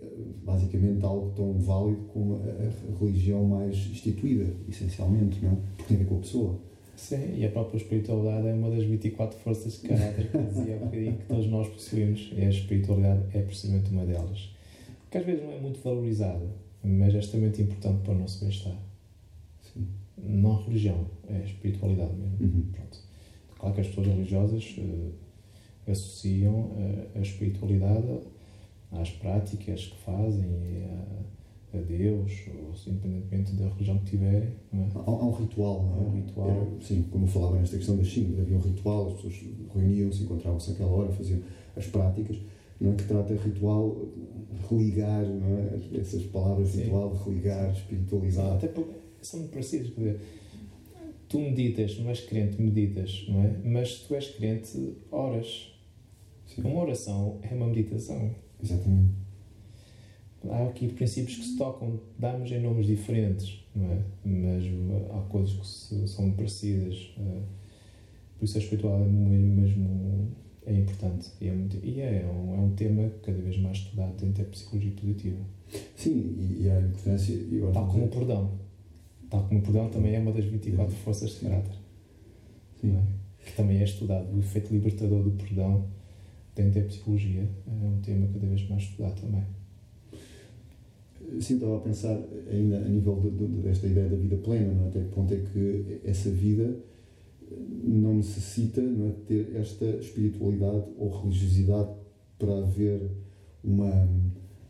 basicamente 0.44 1.04
algo 1.06 1.32
tão 1.36 1.54
válido 1.54 2.02
como 2.14 2.36
a, 2.36 3.00
religião 3.00 3.44
mais 3.44 3.76
instituída, 3.76 4.52
essencialmente, 4.68 5.44
não 5.44 5.52
é? 5.52 5.56
Porque 5.78 5.84
tem 5.84 5.98
a 5.98 6.00
ver 6.00 6.06
com 6.08 6.16
a 6.16 6.20
pessoa. 6.20 6.60
Sim, 6.96 7.36
e 7.38 7.46
a 7.46 7.50
própria 7.50 7.78
espiritualidade 7.78 8.48
é 8.48 8.54
uma 8.54 8.70
das 8.70 8.84
24 8.84 9.38
forças 9.40 9.82
de 9.82 9.88
caráter 9.88 10.30
que 10.30 10.38
dizia 10.38 10.76
há 10.76 10.80
bocadinho 10.80 11.18
que 11.18 11.26
todos 11.26 11.48
nós 11.48 11.68
possuímos, 11.68 12.32
e 12.36 12.42
a 12.42 12.50
espiritualidade 12.50 13.24
é 13.34 13.42
precisamente 13.42 13.92
uma 13.92 14.06
delas. 14.06 14.54
Que 15.10 15.18
às 15.18 15.26
vezes 15.26 15.44
não 15.44 15.52
é 15.52 15.60
muito 15.60 15.80
valorizada, 15.82 16.48
mas 16.84 17.14
é 17.14 17.20
extremamente 17.20 17.62
importante 17.62 18.02
para 18.04 18.14
o 18.14 18.18
nosso 18.18 18.42
bem-estar. 18.42 18.76
Sim. 19.74 19.88
Não 20.18 20.58
a 20.58 20.64
religião, 20.64 21.06
é 21.28 21.38
a 21.38 21.44
espiritualidade 21.44 22.14
mesmo. 22.16 22.38
Uhum. 22.40 22.66
Pronto. 22.72 23.00
Claro 23.60 23.76
que 23.76 23.82
as 23.82 23.88
pessoas 23.88 24.08
religiosas 24.08 24.76
uh, 24.78 25.92
associam 25.92 26.54
uh, 26.54 27.08
a 27.16 27.20
espiritualidade 27.20 28.08
às 28.94 29.10
práticas 29.12 29.86
que 29.86 29.98
fazem 29.98 30.46
a, 30.84 31.78
a 31.78 31.82
Deus, 31.82 32.32
ou 32.48 32.92
independentemente 32.92 33.54
da 33.54 33.68
religião 33.70 33.98
que 34.00 34.12
tiverem. 34.12 34.50
É? 34.74 34.78
Há, 34.96 35.00
há, 35.06 35.26
um 35.26 35.32
ritual, 35.32 35.84
não 35.84 35.96
é? 35.96 36.08
Um 36.08 36.16
ritual. 36.22 36.50
Era, 36.50 36.68
sim, 36.82 37.04
como 37.12 37.26
eu 37.26 37.30
falava 37.30 37.58
nesta 37.58 37.78
questão 37.78 37.98
das 37.98 38.12
5, 38.12 38.42
havia 38.42 38.58
um 38.58 38.62
ritual, 38.62 39.08
as 39.08 39.14
pessoas 39.14 39.36
reuniam-se, 39.74 40.24
encontravam-se 40.24 40.72
àquela 40.72 40.92
hora, 40.92 41.12
faziam 41.12 41.40
as 41.76 41.88
práticas. 41.88 42.38
Não 42.80 42.92
é 42.92 42.96
que 42.96 43.04
trata 43.04 43.34
ritual 43.36 43.96
religar, 44.70 45.26
não 45.26 45.58
é? 45.58 46.00
Essas 46.00 46.24
palavras 46.24 46.70
sim. 46.70 46.84
ritual, 46.84 47.14
religar, 47.26 47.72
espiritualizar. 47.72 48.54
Até 48.54 48.68
porque 48.68 48.94
são 49.22 49.40
muito 49.40 49.52
parecidas. 49.52 49.88
Dizer, 49.96 50.20
tu 51.30 51.40
meditas, 51.40 51.98
não 51.98 52.10
és 52.10 52.22
crente, 52.22 52.62
meditas, 52.62 53.26
não 53.30 53.44
é? 53.44 53.58
Mas 53.64 54.00
tu 54.00 54.16
és 54.16 54.30
crente, 54.30 54.98
oras. 55.12 55.72
Sim. 56.46 56.62
Uma 56.64 56.84
oração 56.84 57.40
é 57.42 57.56
uma 57.56 57.68
meditação. 57.68 58.36
Exatamente. 58.64 59.14
Há 60.50 60.68
aqui 60.68 60.88
princípios 60.90 61.38
que 61.38 61.46
se 61.46 61.58
tocam, 61.58 62.00
damos 62.18 62.52
em 62.52 62.62
nomes 62.62 62.86
diferentes, 62.86 63.64
não 63.76 63.92
é? 63.92 64.04
Mas 64.26 64.64
há 65.12 65.22
coisas 65.30 65.54
que 65.54 65.68
se, 65.68 66.08
são 66.08 66.32
parecidas. 66.32 67.14
Uh, 67.18 67.44
por 68.38 68.46
isso 68.46 68.58
a 68.58 68.62
espiritualidade 68.62 69.10
mesmo 69.12 70.32
é 70.66 70.74
importante 70.74 71.30
e 71.40 71.48
é, 71.48 71.54
muito, 71.54 71.78
e 71.84 72.02
é, 72.02 72.26
um, 72.26 72.56
é 72.56 72.60
um 72.60 72.72
tema 72.72 73.10
cada 73.22 73.38
vez 73.38 73.58
mais 73.58 73.78
estudado 73.78 74.16
dentro 74.18 74.44
da 74.44 74.50
psicologia 74.50 74.92
positiva. 74.92 75.40
Sim, 75.96 76.36
e, 76.38 76.64
e 76.64 76.70
a 76.70 76.80
importância. 76.82 77.38
Tal 77.74 77.88
como 77.88 78.06
o 78.06 78.10
perdão. 78.10 78.52
Tal 79.30 79.44
como 79.44 79.60
o 79.60 79.64
perdão 79.64 79.90
também 79.90 80.16
é 80.16 80.20
uma 80.20 80.32
das 80.32 80.46
24 80.46 80.94
forças 80.98 81.32
de 81.32 81.40
caráter. 81.40 81.76
Sim. 82.82 82.98
É? 82.98 83.46
Que 83.46 83.56
também 83.56 83.78
é 83.80 83.84
estudado. 83.84 84.34
O 84.34 84.40
efeito 84.40 84.74
libertador 84.74 85.24
do 85.24 85.32
perdão 85.32 85.88
dentro 86.56 86.82
da 86.82 86.88
psicologia 86.88 87.48
é 87.68 87.86
um 87.86 88.00
tema 88.02 88.28
cada 88.28 88.48
vez 88.48 88.68
mais 88.70 88.84
estudado 88.84 89.20
também. 89.22 89.44
Sim, 91.40 91.56
estava 91.56 91.78
a 91.78 91.80
pensar 91.80 92.22
ainda 92.50 92.78
a 92.78 92.88
nível 92.88 93.20
de, 93.20 93.30
de, 93.32 93.62
desta 93.62 93.88
ideia 93.88 94.10
da 94.10 94.16
vida 94.16 94.36
plena, 94.38 94.74
não 94.74 94.86
é? 94.86 94.88
até 94.90 95.00
que 95.02 95.10
ponto 95.10 95.34
é 95.34 95.38
que 95.38 96.02
essa 96.04 96.30
vida 96.30 96.78
não 97.84 98.16
necessita 98.16 98.82
não 98.82 99.10
é, 99.10 99.12
ter 99.28 99.56
esta 99.56 99.86
espiritualidade 99.86 100.84
ou 100.98 101.22
religiosidade 101.22 101.90
para 102.38 102.58
haver 102.60 103.10
uma. 103.64 104.08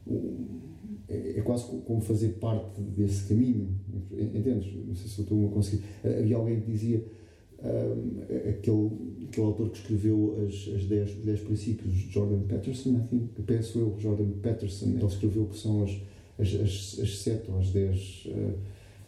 Um, 0.08 0.62
é, 1.10 1.40
é 1.40 1.42
quase 1.42 1.66
como 1.86 2.02
fazer 2.02 2.30
parte 2.34 2.82
desse 2.82 3.28
caminho. 3.28 3.70
Entendes? 4.12 4.74
Não 4.88 4.96
sei 4.96 5.08
se 5.08 5.20
eu 5.20 5.24
estou 5.24 5.48
a 5.48 5.52
conseguir. 5.52 5.84
Havia 6.04 6.36
alguém 6.36 6.62
que 6.62 6.72
dizia. 6.72 7.04
Um, 7.64 8.22
aquele, 8.50 9.26
aquele 9.26 9.48
autor 9.48 9.70
que 9.70 9.78
escreveu 9.78 10.46
as, 10.46 10.76
as 10.76 10.84
10, 10.84 11.16
10 11.24 11.40
princípios, 11.42 11.94
Jordan 12.12 12.42
Peterson, 12.42 12.98
I 12.98 13.08
think, 13.08 13.42
penso 13.44 13.80
eu, 13.80 13.96
Jordan 13.98 14.32
Peterson, 14.42 14.88
ele 14.88 15.06
escreveu 15.06 15.46
que 15.46 15.58
são 15.58 15.84
as, 15.84 15.92
as, 16.38 16.54
as, 16.56 17.00
as 17.00 17.18
7 17.20 17.52
ou 17.52 17.60
as 17.60 17.70
10 17.70 18.28
uh, 18.28 18.54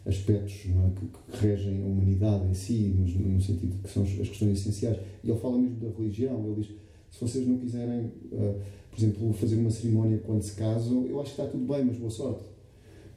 aspectos 0.06 0.54
é? 0.66 0.90
que, 0.98 1.06
que, 1.38 1.46
regem 1.46 1.82
a 1.82 1.86
humanidade 1.86 2.46
em 2.46 2.54
si, 2.54 2.94
no, 2.96 3.28
no, 3.28 3.40
sentido 3.42 3.76
que 3.82 3.90
são 3.90 4.04
as 4.04 4.10
questões 4.10 4.60
essenciais. 4.60 4.98
E 5.22 5.30
ele 5.30 5.38
fala 5.38 5.58
mesmo 5.58 5.76
da 5.76 5.88
religião, 5.96 6.42
ele 6.46 6.62
diz, 6.62 6.74
se 7.10 7.20
vocês 7.20 7.46
não 7.46 7.58
quiserem, 7.58 8.06
uh, 8.32 8.60
por 8.90 8.98
exemplo, 8.98 9.32
fazer 9.34 9.56
uma 9.56 9.70
cerimónia 9.70 10.18
quando 10.24 10.42
se 10.42 10.54
casam, 10.54 11.04
eu 11.06 11.20
acho 11.20 11.34
que 11.34 11.40
está 11.42 11.52
tudo 11.52 11.70
bem, 11.70 11.84
mas 11.84 11.96
boa 11.98 12.10
sorte. 12.10 12.44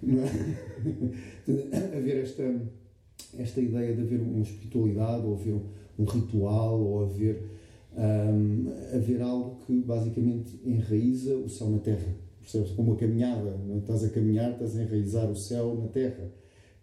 Não 0.01 0.23
é? 0.23 0.27
haver 1.97 2.23
esta, 2.23 2.61
esta 3.37 3.61
ideia 3.61 3.93
de 3.93 4.01
haver 4.01 4.21
uma 4.21 4.41
espiritualidade, 4.41 5.25
ou 5.25 5.33
haver 5.35 5.55
um 5.97 6.03
ritual, 6.05 6.79
ou 6.79 7.03
haver, 7.03 7.43
um, 7.97 8.95
haver 8.95 9.21
algo 9.21 9.57
que 9.65 9.81
basicamente 9.81 10.59
enraiza 10.65 11.35
o 11.35 11.49
céu 11.49 11.69
na 11.69 11.79
terra. 11.79 12.15
Percebes? 12.41 12.71
Como 12.71 12.93
a 12.93 12.95
caminhada, 12.95 13.57
não 13.67 13.75
é? 13.75 13.77
estás 13.79 14.03
a 14.03 14.09
caminhar, 14.09 14.51
estás 14.51 14.77
a 14.77 14.83
enraizar 14.83 15.29
o 15.29 15.35
céu 15.35 15.77
na 15.81 15.87
terra. 15.87 16.31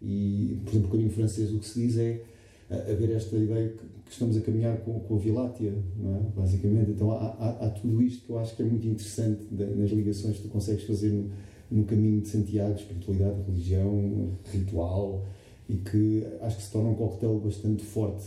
E, 0.01 0.59
por 0.63 0.71
exemplo, 0.71 0.87
o 0.87 0.91
caminho 0.91 1.09
francês 1.09 1.51
o 1.51 1.59
que 1.59 1.65
se 1.65 1.87
diz 1.87 1.97
é 1.97 2.21
haver 2.69 3.11
esta 3.11 3.35
ideia 3.35 3.69
que, 3.69 3.97
estamos 4.09 4.37
a 4.37 4.41
caminhar 4.41 4.77
com, 4.77 4.99
com 5.01 5.15
a 5.15 5.17
Via 5.17 5.33
não 5.33 6.15
é? 6.15 6.19
basicamente. 6.33 6.91
Então 6.91 7.11
há, 7.11 7.25
há, 7.25 7.65
há, 7.65 7.69
tudo 7.71 8.01
isto 8.01 8.25
que 8.25 8.29
eu 8.31 8.39
acho 8.39 8.55
que 8.55 8.61
é 8.61 8.65
muito 8.65 8.87
interessante 8.87 9.45
nas 9.51 9.91
ligações 9.91 10.37
que 10.37 10.43
tu 10.43 10.47
consegues 10.47 10.83
fazer 10.83 11.09
no, 11.09 11.29
no 11.69 11.83
caminho 11.83 12.21
de 12.21 12.29
Santiago, 12.29 12.75
espiritualidade, 12.75 13.41
religião, 13.45 14.31
ritual, 14.51 15.25
e 15.69 15.75
que 15.75 16.25
acho 16.41 16.57
que 16.57 16.63
se 16.63 16.71
torna 16.71 16.89
um 16.89 16.95
coquetel 16.95 17.39
bastante 17.39 17.83
forte 17.83 18.25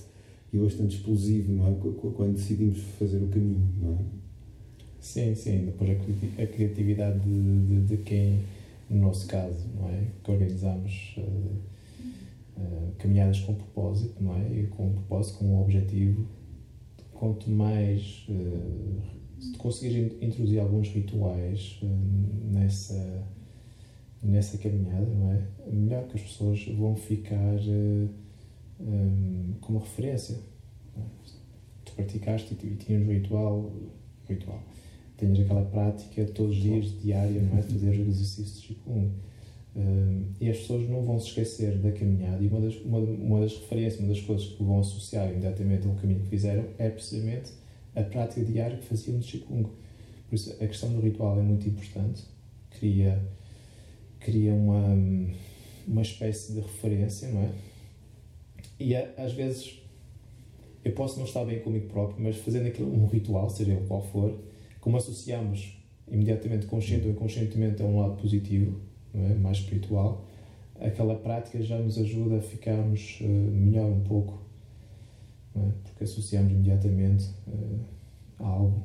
e 0.52 0.58
bastante 0.58 0.96
explosivo, 0.96 1.52
não 1.52 1.68
é? 1.68 1.74
Quando 2.14 2.34
decidimos 2.34 2.78
fazer 2.98 3.22
o 3.22 3.28
caminho, 3.28 3.68
não 3.80 3.94
é? 3.94 4.20
Sim, 5.00 5.34
sim. 5.34 5.64
Depois 5.66 5.90
a, 6.38 6.46
criatividade 6.46 7.20
de, 7.20 7.66
de, 7.66 7.96
de 7.96 7.96
quem, 7.98 8.40
no 8.88 8.98
nosso 8.98 9.26
caso, 9.26 9.66
não 9.74 9.88
é? 9.88 10.06
Que 10.22 10.30
organizamos 10.30 11.14
uh, 11.16 12.60
uh, 12.60 12.92
caminhadas 12.98 13.40
com 13.40 13.54
propósito, 13.54 14.22
não 14.22 14.36
é? 14.36 14.60
E 14.60 14.66
com 14.66 14.88
um 14.88 14.92
propósito, 14.92 15.38
com 15.38 15.46
um 15.46 15.62
objetivo. 15.62 16.26
Quanto 17.14 17.50
mais 17.50 18.26
uh, 18.28 19.00
se 19.40 19.56
conseguires 19.56 20.12
introduzir 20.20 20.60
alguns 20.60 20.88
rituais 20.88 21.80
nessa 22.50 23.24
nessa 24.22 24.58
caminhada, 24.58 25.06
não 25.06 25.32
é? 25.32 25.42
Melhor 25.70 26.06
que 26.06 26.16
as 26.16 26.22
pessoas 26.22 26.64
vão 26.66 26.94
ficar 26.94 27.58
um, 28.80 29.54
como 29.60 29.78
referência. 29.78 30.38
Tu 31.84 31.92
praticaste 31.92 32.56
e 32.62 32.76
tinhas 32.76 33.02
um 33.06 33.12
ritual, 33.12 33.72
ritual. 34.28 34.62
Tens 35.16 35.40
aquela 35.40 35.64
prática 35.64 36.24
todos 36.26 36.56
os 36.56 36.62
dias, 36.62 37.00
diária, 37.00 37.42
não 37.42 37.58
é? 37.58 37.62
Fazer 37.62 37.94
exercícios 37.94 38.60
tipo 38.60 38.90
um. 38.90 39.10
Um, 39.76 40.24
e 40.40 40.50
as 40.50 40.58
pessoas 40.58 40.88
não 40.88 41.02
vão 41.02 41.20
se 41.20 41.28
esquecer 41.28 41.78
da 41.78 41.92
caminhada 41.92 42.42
e 42.42 42.48
uma 42.48 42.60
das, 42.60 42.74
uma, 42.80 42.98
uma 42.98 43.40
das 43.40 43.56
referências, 43.56 44.00
uma 44.00 44.08
das 44.08 44.20
coisas 44.20 44.48
que 44.48 44.64
vão 44.64 44.80
associar 44.80 45.30
imediatamente 45.30 45.86
ao 45.86 45.94
caminho 45.94 46.18
que 46.22 46.28
fizeram 46.28 46.64
é 46.76 46.90
precisamente 46.90 47.52
a 47.94 48.02
prática 48.02 48.44
diária 48.44 48.76
que 48.78 48.86
faziam 48.86 49.16
no 49.18 49.22
Qigong. 49.22 49.70
Por 50.28 50.34
isso, 50.34 50.52
a 50.60 50.66
questão 50.66 50.92
do 50.92 51.00
ritual 51.00 51.38
é 51.38 51.42
muito 51.42 51.68
importante, 51.68 52.24
cria, 52.70 53.22
cria 54.20 54.52
uma, 54.52 54.96
uma 55.86 56.02
espécie 56.02 56.52
de 56.52 56.60
referência, 56.60 57.28
não 57.28 57.42
é? 57.42 57.50
E 58.78 58.94
às 58.94 59.32
vezes 59.32 59.80
eu 60.84 60.92
posso 60.92 61.18
não 61.18 61.26
estar 61.26 61.44
bem 61.44 61.60
comigo 61.60 61.88
próprio, 61.88 62.22
mas 62.22 62.36
fazendo 62.36 62.66
aquilo, 62.66 62.90
um 62.92 63.06
ritual, 63.06 63.50
seja 63.50 63.72
ele 63.72 63.86
qual 63.86 64.02
for, 64.02 64.38
como 64.80 64.96
associamos 64.96 65.76
imediatamente, 66.10 66.66
consciente 66.66 67.06
ou 67.06 67.12
inconscientemente, 67.12 67.82
a 67.82 67.84
um 67.84 68.00
lado 68.00 68.16
positivo, 68.16 68.80
é? 69.14 69.34
mais 69.34 69.58
espiritual, 69.58 70.24
aquela 70.80 71.14
prática 71.14 71.62
já 71.62 71.78
nos 71.78 71.98
ajuda 71.98 72.38
a 72.38 72.40
ficarmos 72.40 73.18
uh, 73.20 73.24
melhor 73.24 73.86
um 73.86 74.00
pouco, 74.00 74.42
é? 75.54 75.60
porque 75.84 76.04
associamos 76.04 76.52
imediatamente 76.52 77.28
uh, 77.46 77.80
a 78.38 78.46
algo 78.46 78.84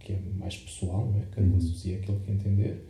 que 0.00 0.12
é 0.12 0.18
mais 0.36 0.56
pessoal, 0.56 1.06
não 1.06 1.20
é? 1.20 1.24
cada 1.30 1.46
um 1.46 1.50
uhum. 1.50 1.56
associa 1.56 1.96
aquilo 1.96 2.18
que 2.20 2.32
entender. 2.32 2.89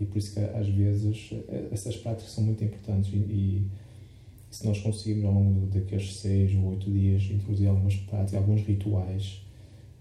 E 0.00 0.04
por 0.04 0.18
isso 0.18 0.34
que 0.34 0.40
às 0.40 0.68
vezes 0.68 1.30
essas 1.72 1.96
práticas 1.96 2.30
são 2.30 2.44
muito 2.44 2.62
importantes 2.62 3.12
e, 3.12 3.16
e 3.16 3.70
se 4.50 4.66
nós 4.66 4.80
conseguirmos 4.80 5.24
ao 5.24 5.34
longo 5.34 5.66
daqueles 5.66 6.16
seis 6.16 6.54
ou 6.54 6.70
oito 6.70 6.90
dias 6.90 7.22
introduzir 7.30 7.68
algumas 7.68 7.96
práticas, 7.96 8.34
alguns 8.34 8.62
rituais 8.62 9.42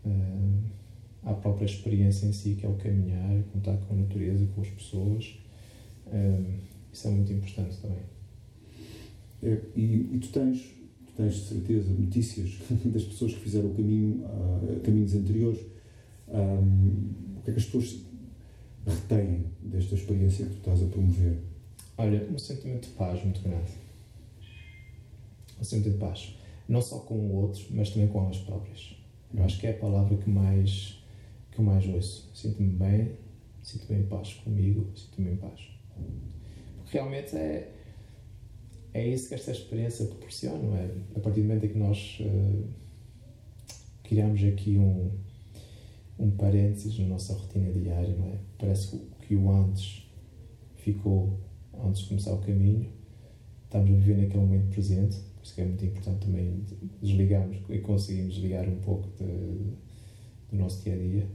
uh, 0.05 0.63
à 1.23 1.33
própria 1.33 1.65
experiência 1.65 2.25
em 2.27 2.33
si, 2.33 2.55
que 2.55 2.65
é 2.65 2.69
o 2.69 2.75
caminhar, 2.75 3.43
contar 3.51 3.77
com 3.77 3.93
a 3.93 3.97
natureza, 3.97 4.47
com 4.55 4.61
as 4.61 4.69
pessoas, 4.69 5.39
uh, 6.07 6.53
isso 6.93 7.07
é 7.07 7.11
muito 7.11 7.33
importante 7.33 7.77
também. 7.77 8.03
É, 9.43 9.61
e, 9.75 10.09
e, 10.13 10.19
tu 10.19 10.29
tens, 10.29 10.61
tu 11.05 11.13
tens 11.15 11.33
de 11.35 11.41
certeza 11.41 11.93
notícias 11.93 12.57
das 12.85 13.03
pessoas 13.03 13.33
que 13.33 13.39
fizeram 13.41 13.69
o 13.69 13.73
caminho, 13.73 14.23
uh, 14.23 14.79
caminhos 14.81 15.13
anteriores. 15.13 15.59
Um, 16.29 17.37
o 17.37 17.41
que 17.43 17.51
é 17.51 17.53
que 17.53 17.59
as 17.59 17.65
pessoas 17.65 18.01
retêm 18.89 19.45
desta 19.61 19.95
experiência 19.95 20.45
que 20.45 20.53
tu 20.53 20.57
estás 20.57 20.83
a 20.83 20.85
promover? 20.87 21.39
Olha, 21.97 22.27
um 22.29 22.37
sentimento 22.37 22.87
de 22.87 22.93
paz 22.93 23.23
muito 23.23 23.41
grande. 23.41 23.71
Um 25.59 25.63
sentimento 25.63 25.93
de 25.93 25.99
paz. 25.99 26.37
Não 26.67 26.81
só 26.81 26.99
com 26.99 27.15
o 27.15 27.35
outro, 27.35 27.65
mas 27.71 27.89
também 27.89 28.07
com 28.07 28.23
elas 28.23 28.37
próprias. 28.37 28.95
Eu 29.33 29.43
acho 29.43 29.59
que 29.59 29.67
é 29.67 29.71
a 29.71 29.77
palavra 29.77 30.17
que 30.17 30.29
mais 30.29 30.97
que 31.57 31.61
mais 31.61 31.87
ouço. 31.87 32.29
Sinto-me 32.33 32.69
bem, 32.69 33.11
sinto-me 33.63 33.99
em 33.99 34.03
paz 34.03 34.33
comigo, 34.35 34.87
sinto-me 34.95 35.31
em 35.31 35.35
paz. 35.37 35.59
Porque 36.77 36.97
realmente 36.97 37.35
é, 37.35 37.71
é 38.93 39.07
isso 39.07 39.27
que 39.27 39.33
esta 39.33 39.51
experiência 39.51 40.05
proporciona, 40.05 40.77
é? 40.77 40.95
A 41.15 41.19
partir 41.19 41.41
do 41.41 41.47
momento 41.47 41.65
em 41.65 41.69
que 41.69 41.77
nós 41.77 42.19
uh, 42.21 42.63
criamos 44.03 44.43
aqui 44.43 44.77
um, 44.77 45.11
um 46.19 46.31
parênteses 46.31 46.97
na 46.99 47.07
nossa 47.07 47.33
rotina 47.33 47.71
diária, 47.71 48.15
não 48.15 48.27
é? 48.27 48.37
Parece 48.57 48.99
que 49.21 49.35
o 49.35 49.51
antes 49.51 50.07
ficou 50.75 51.39
antes 51.83 52.01
de 52.01 52.07
começar 52.09 52.33
o 52.33 52.39
caminho, 52.39 52.87
estamos 53.65 53.89
a 53.89 53.93
viver 53.93 54.17
naquele 54.17 54.43
momento 54.43 54.69
presente, 54.69 55.17
por 55.17 55.43
isso 55.43 55.55
que 55.55 55.61
é 55.61 55.65
muito 55.65 55.85
importante 55.85 56.25
também 56.25 56.63
desligarmos 57.01 57.57
e 57.69 57.79
conseguirmos 57.79 58.33
desligar 58.33 58.67
um 58.67 58.79
pouco 58.79 59.09
de, 59.17 59.25
do 60.49 60.57
nosso 60.57 60.83
dia 60.83 60.93
a 60.93 60.97
dia. 60.97 61.27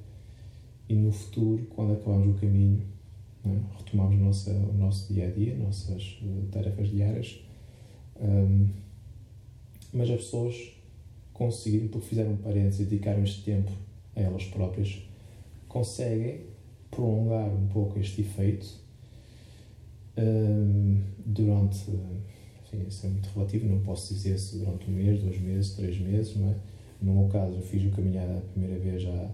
E 0.89 0.95
no 0.95 1.13
futuro, 1.13 1.65
quando 1.71 1.93
acabarmos 1.93 2.37
o 2.37 2.41
caminho, 2.41 2.83
é? 3.45 3.59
retomamos 3.79 4.47
o 4.47 4.73
nosso 4.75 5.13
dia 5.13 5.29
a 5.29 5.31
dia, 5.31 5.57
nossas 5.57 6.21
uh, 6.23 6.47
tarefas 6.51 6.89
diárias. 6.89 7.41
Um, 8.21 8.69
mas 9.93 10.09
as 10.11 10.17
pessoas 10.17 10.73
conseguiram, 11.33 11.89
porque 11.89 12.09
fizeram 12.09 12.33
um 12.33 12.37
parênteses 12.37 12.87
dedicaram 12.87 13.23
este 13.23 13.43
tempo 13.43 13.71
a 14.15 14.21
elas 14.21 14.45
próprias, 14.45 15.03
conseguem 15.69 16.41
prolongar 16.91 17.49
um 17.49 17.67
pouco 17.69 17.99
este 17.99 18.21
efeito 18.21 18.67
um, 20.17 21.01
durante. 21.25 21.91
Enfim, 21.91 22.87
isso 22.89 23.07
é 23.07 23.11
muito 23.11 23.29
relativo, 23.35 23.67
não 23.67 23.81
posso 23.81 24.15
dizer 24.15 24.39
se 24.39 24.59
durante 24.59 24.91
um 24.91 24.95
mês, 24.95 25.21
dois 25.21 25.41
meses, 25.41 25.75
três 25.75 25.99
meses, 25.99 26.37
não 26.37 26.51
é? 26.51 26.57
No 27.01 27.15
meu 27.15 27.29
caso, 27.29 27.57
eu 27.57 27.63
fiz 27.63 27.85
o 27.85 27.91
caminhada 27.91 28.39
a 28.39 28.41
primeira 28.41 28.79
vez 28.79 29.03
já 29.03 29.31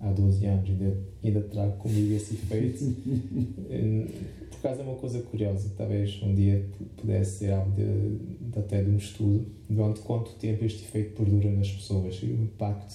há 0.00 0.12
12 0.12 0.46
anos, 0.46 0.68
ainda, 0.68 0.96
ainda 1.22 1.40
trago 1.42 1.76
comigo 1.76 2.14
esse 2.14 2.34
efeito. 2.34 2.84
Hum, 3.72 4.06
por 4.50 4.60
causa 4.60 4.82
de 4.82 4.88
uma 4.88 4.98
coisa 4.98 5.22
curiosa, 5.22 5.72
talvez 5.76 6.22
um 6.22 6.34
dia 6.34 6.64
pudesse 6.98 7.38
ser 7.38 7.52
algo 7.52 7.72
de, 7.72 8.18
de, 8.50 8.58
até 8.58 8.82
de 8.82 8.90
um 8.90 8.96
estudo, 8.96 9.46
durante 9.68 10.00
quanto 10.00 10.34
tempo 10.34 10.64
este 10.64 10.84
efeito 10.84 11.16
perdura 11.16 11.50
nas 11.50 11.70
pessoas 11.72 12.20
e 12.22 12.26
o 12.26 12.44
impacto 12.44 12.94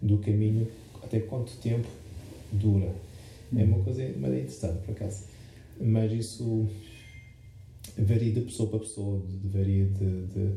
do 0.00 0.18
caminho, 0.18 0.66
até 1.02 1.20
quanto 1.20 1.56
tempo 1.58 1.88
dura. 2.52 2.92
É 3.56 3.64
uma 3.64 3.78
coisa 3.78 4.02
mas 4.18 4.32
é 4.32 4.36
interessante, 4.36 4.78
por 4.84 4.92
acaso. 4.92 5.24
Mas 5.80 6.12
isso 6.12 6.68
varia 7.96 8.32
de 8.32 8.40
pessoa 8.42 8.68
para 8.68 8.80
pessoa, 8.80 9.22
varia 9.44 9.86
de, 9.86 10.26
de, 10.26 10.52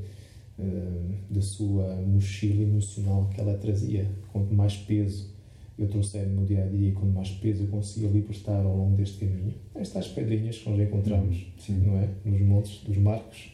eh, 0.59 1.15
da 1.29 1.41
sua 1.41 1.95
mochila 1.95 2.63
emocional 2.63 3.29
que 3.33 3.39
ela 3.39 3.57
trazia. 3.57 4.09
Quanto 4.31 4.53
mais 4.53 4.75
peso 4.75 5.29
eu 5.77 5.87
trouxer 5.87 6.27
no 6.27 6.45
dia 6.45 6.63
a 6.63 6.67
dia, 6.67 6.91
quanto 6.91 7.13
mais 7.13 7.29
peso 7.29 7.63
eu 7.63 7.67
conseguia 7.67 8.09
libertar 8.09 8.63
ao 8.63 8.75
longo 8.75 8.95
deste 8.95 9.19
caminho. 9.19 9.53
Estas 9.73 10.07
pedrinhas 10.09 10.57
que 10.57 10.69
nós 10.69 10.79
encontramos, 10.79 11.45
Sim. 11.57 11.77
não 11.85 11.97
é? 11.97 12.09
Nos 12.25 12.41
montes 12.41 12.83
dos 12.83 12.97
marcos. 12.97 13.51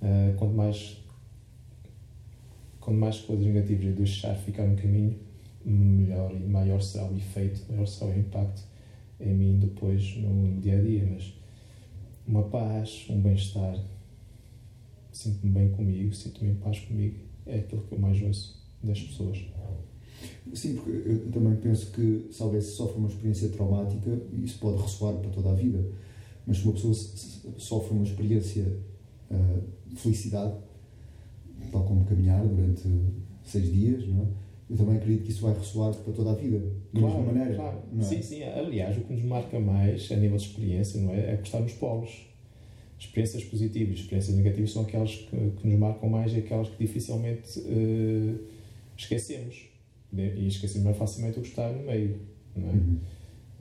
Uh, 0.00 0.36
quanto 0.36 0.54
mais 0.54 0.96
quanto 2.88 2.98
mais 2.98 3.20
coisas 3.20 3.44
negativas 3.44 3.84
eu 3.84 3.92
deixar 3.92 4.34
ficar 4.34 4.66
no 4.66 4.74
caminho, 4.74 5.14
melhor 5.62 6.34
e 6.34 6.48
maior 6.48 6.80
será 6.80 7.06
o 7.06 7.14
efeito, 7.14 7.60
maior 7.70 7.86
será 7.86 8.10
o 8.10 8.18
impacto 8.18 8.62
em 9.20 9.34
mim 9.34 9.58
depois 9.58 10.16
no, 10.16 10.58
dia 10.58 10.78
a 10.78 10.82
dia. 10.82 11.06
Mas 11.12 11.34
uma 12.26 12.44
paz, 12.44 13.06
um 13.10 13.20
bem-estar, 13.20 13.78
sinto-me 15.12 15.52
bem 15.52 15.68
comigo, 15.70 16.14
sinto-me 16.14 16.52
em 16.52 16.54
paz 16.54 16.78
comigo, 16.80 17.16
é 17.44 17.58
aquilo 17.58 17.82
que 17.82 17.92
eu 17.92 17.98
mais 17.98 18.22
ouço 18.22 18.58
das 18.82 19.02
pessoas. 19.02 19.44
Sim, 20.54 20.76
porque 20.76 20.90
eu 20.90 21.30
também 21.30 21.56
penso 21.56 21.92
que 21.92 22.28
se 22.32 22.42
alguém 22.42 22.62
sofre 22.62 22.96
uma 22.96 23.08
experiência 23.08 23.50
traumática, 23.50 24.18
isso 24.42 24.58
pode 24.58 24.80
ressoar 24.80 25.14
para 25.14 25.28
toda 25.28 25.50
a 25.50 25.54
vida. 25.54 25.84
Mas 26.46 26.56
se 26.56 26.64
uma 26.64 26.72
pessoa 26.72 26.94
sofre 27.58 27.92
uma 27.92 28.04
experiência 28.04 28.64
uh, 29.30 29.62
de 29.86 29.96
felicidade, 29.96 30.54
tal 31.70 31.84
como 31.84 32.04
caminhar 32.04 32.46
durante 32.46 32.88
seis 33.42 33.72
dias, 33.72 34.06
não 34.06 34.22
é? 34.22 34.26
eu 34.70 34.76
também 34.76 34.96
acredito 34.96 35.24
que 35.24 35.30
isso 35.30 35.42
vai 35.42 35.54
ressoar 35.54 35.94
para 35.94 36.12
toda 36.12 36.32
a 36.32 36.34
vida, 36.34 36.58
da 36.92 37.00
claro, 37.00 37.16
mesma 37.16 37.32
maneira. 37.32 37.54
Claro. 37.54 37.78
É? 37.98 38.02
Sim, 38.02 38.22
sim. 38.22 38.42
Aliás, 38.42 38.96
o 38.98 39.00
que 39.00 39.12
nos 39.14 39.22
marca 39.22 39.58
mais 39.58 40.12
a 40.12 40.16
nível 40.16 40.36
de 40.36 40.44
experiência 40.44 41.00
não 41.00 41.14
é, 41.14 41.32
é 41.32 41.40
estar 41.42 41.60
nos 41.60 41.72
polos. 41.72 42.26
Experiências 42.98 43.44
positivas, 43.44 44.00
experiências 44.00 44.36
negativas 44.36 44.72
são 44.72 44.82
aquelas 44.82 45.14
que, 45.14 45.36
que 45.36 45.68
nos 45.68 45.78
marcam 45.78 46.10
mais 46.10 46.34
e 46.34 46.38
aquelas 46.38 46.68
que 46.68 46.84
dificilmente 46.84 47.58
uh, 47.60 48.38
esquecemos. 48.96 49.68
E 50.12 50.48
esquecemos 50.48 50.84
mais 50.84 50.96
facilmente 50.96 51.38
o 51.38 51.42
que 51.42 51.48
está 51.48 51.70
no 51.70 51.84
meio, 51.84 52.20
não 52.56 52.68
é? 52.68 52.72
Uhum. 52.72 52.98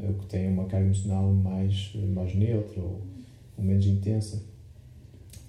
O 0.10 0.14
que 0.14 0.26
tem 0.28 0.48
uma 0.50 0.66
carga 0.66 0.86
emocional 0.86 1.34
mais, 1.34 1.94
mais 2.14 2.36
neutra 2.36 2.82
ou, 2.82 3.02
ou 3.58 3.64
menos 3.64 3.86
intensa. 3.86 4.44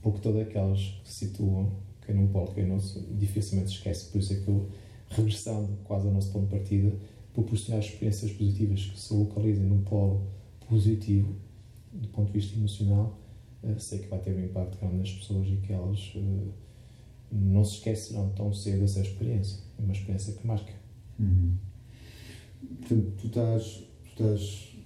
Porque 0.02 0.20
todas 0.20 0.42
aquelas 0.42 0.80
que 1.02 1.08
se 1.08 1.26
situam, 1.26 1.72
quem 2.08 2.16
num 2.16 2.28
polo, 2.28 2.54
quem 2.54 2.66
não, 2.66 2.78
dificilmente 3.18 3.70
esquece. 3.70 4.06
Por 4.10 4.18
isso 4.18 4.32
é 4.32 4.36
que 4.36 4.48
eu 4.48 4.66
regressando 5.10 5.68
quase 5.84 6.06
ao 6.06 6.12
nosso 6.14 6.32
ponto 6.32 6.46
de 6.46 6.50
partida, 6.50 6.96
proporcionar 7.34 7.84
experiências 7.84 8.32
positivas 8.32 8.86
que 8.86 8.98
se 8.98 9.12
localizem 9.12 9.64
num 9.64 9.82
polo 9.82 10.26
positivo, 10.66 11.36
do 11.92 12.08
ponto 12.08 12.32
de 12.32 12.38
vista 12.38 12.56
emocional, 12.56 13.18
uh, 13.62 13.78
sei 13.78 13.98
que 13.98 14.08
vai 14.08 14.18
ter 14.20 14.34
um 14.34 14.42
impacto 14.42 14.78
grande 14.78 14.96
nas 14.96 15.12
pessoas 15.12 15.46
e 15.48 15.56
que 15.56 15.72
elas 15.72 16.14
uh, 16.16 16.52
não 17.30 17.62
se 17.62 17.74
esquecerão 17.74 18.30
tão 18.30 18.52
cedo 18.54 18.80
dessa 18.80 19.00
experiência. 19.00 19.58
É 19.78 19.82
uma 19.82 19.92
experiência 19.92 20.32
que 20.32 20.46
marca. 20.46 20.72
Uhum. 21.18 21.56
Portanto, 22.80 23.12
tu 23.20 23.26
estás, 23.26 23.84
tu 24.02 24.08
estás, 24.10 24.76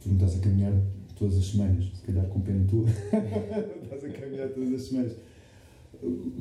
tu 0.00 0.08
não 0.08 0.14
estás 0.16 0.36
a 0.36 0.38
caminhar 0.40 0.72
todas 1.16 1.38
as 1.38 1.46
semanas, 1.46 1.86
se 1.94 2.02
calhar 2.02 2.26
com 2.26 2.40
pena 2.40 2.64
tua, 2.68 2.88
estás 3.82 4.04
a 4.04 4.08
caminhar 4.10 4.48
todas 4.50 4.74
as 4.74 4.82
semanas 4.82 5.16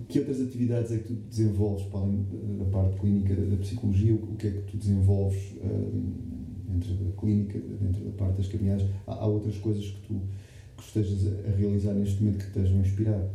que 0.08 0.20
outras 0.20 0.41
atividades 0.41 0.91
é 0.91 0.97
que 0.97 1.03
tu 1.08 1.14
desenvolves, 1.14 1.86
para 1.88 1.99
além 2.01 2.26
da 2.58 2.66
parte 2.66 2.99
clínica 2.99 3.36
da 3.36 3.58
psicologia, 3.58 4.14
o 4.14 4.36
que 4.36 4.47
é 4.47 4.51
que 4.51 4.62
tu 4.72 4.78
desenvolves 4.78 5.53
uh, 5.58 6.03
dentro 6.70 6.93
da 6.93 7.12
clínica, 7.20 7.60
dentro 7.60 8.05
da 8.05 8.12
parte 8.12 8.38
das 8.38 8.47
caminhadas? 8.47 8.88
Há, 9.08 9.14
há, 9.14 9.26
outras 9.26 9.58
coisas 9.58 9.86
que 9.86 10.01
tu, 10.08 10.22
que 10.78 10.84
estejas 10.84 11.28
a 11.45 11.51
realizar 11.58 11.93
neste 11.93 12.22
momento 12.22 12.45
que 12.45 12.51
te 12.51 12.60
estejam 12.60 12.78
a 12.78 12.82
inspirar? 12.82 13.30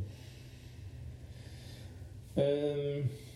Um... 2.36 3.31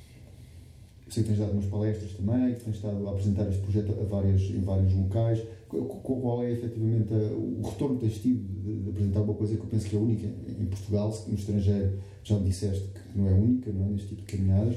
Eu 1.06 1.12
sei 1.12 1.22
que 1.22 1.28
tens 1.28 1.38
dado 1.38 1.52
umas 1.52 1.66
palestras 1.66 2.12
também, 2.14 2.54
que 2.54 2.64
tens 2.64 2.76
estado 2.76 3.06
a 3.06 3.10
apresentar 3.12 3.48
este 3.48 3.62
projeto 3.62 3.92
a 3.92 4.04
várias, 4.04 4.42
em 4.42 4.60
vários 4.60 4.92
locais. 4.92 5.40
Qual 5.68 6.42
é 6.42 6.52
efetivamente 6.52 7.12
o 7.12 7.62
retorno 7.62 7.96
que 7.96 8.06
tens 8.06 8.18
tido 8.18 8.42
de, 8.62 8.82
de 8.82 8.90
apresentar 8.90 9.20
uma 9.20 9.34
coisa 9.34 9.54
que 9.54 9.62
eu 9.62 9.66
penso 9.66 9.88
que 9.88 9.96
é 9.96 9.98
única 9.98 10.26
em 10.26 10.66
Portugal, 10.66 11.24
no 11.28 11.34
estrangeiro 11.34 11.98
já 12.24 12.36
me 12.36 12.48
disseste 12.48 12.88
que 12.88 13.18
não 13.18 13.28
é 13.28 13.32
única 13.32 13.70
não 13.70 13.86
é, 13.86 13.88
neste 13.90 14.08
tipo 14.08 14.22
de 14.22 14.36
caminhadas, 14.36 14.76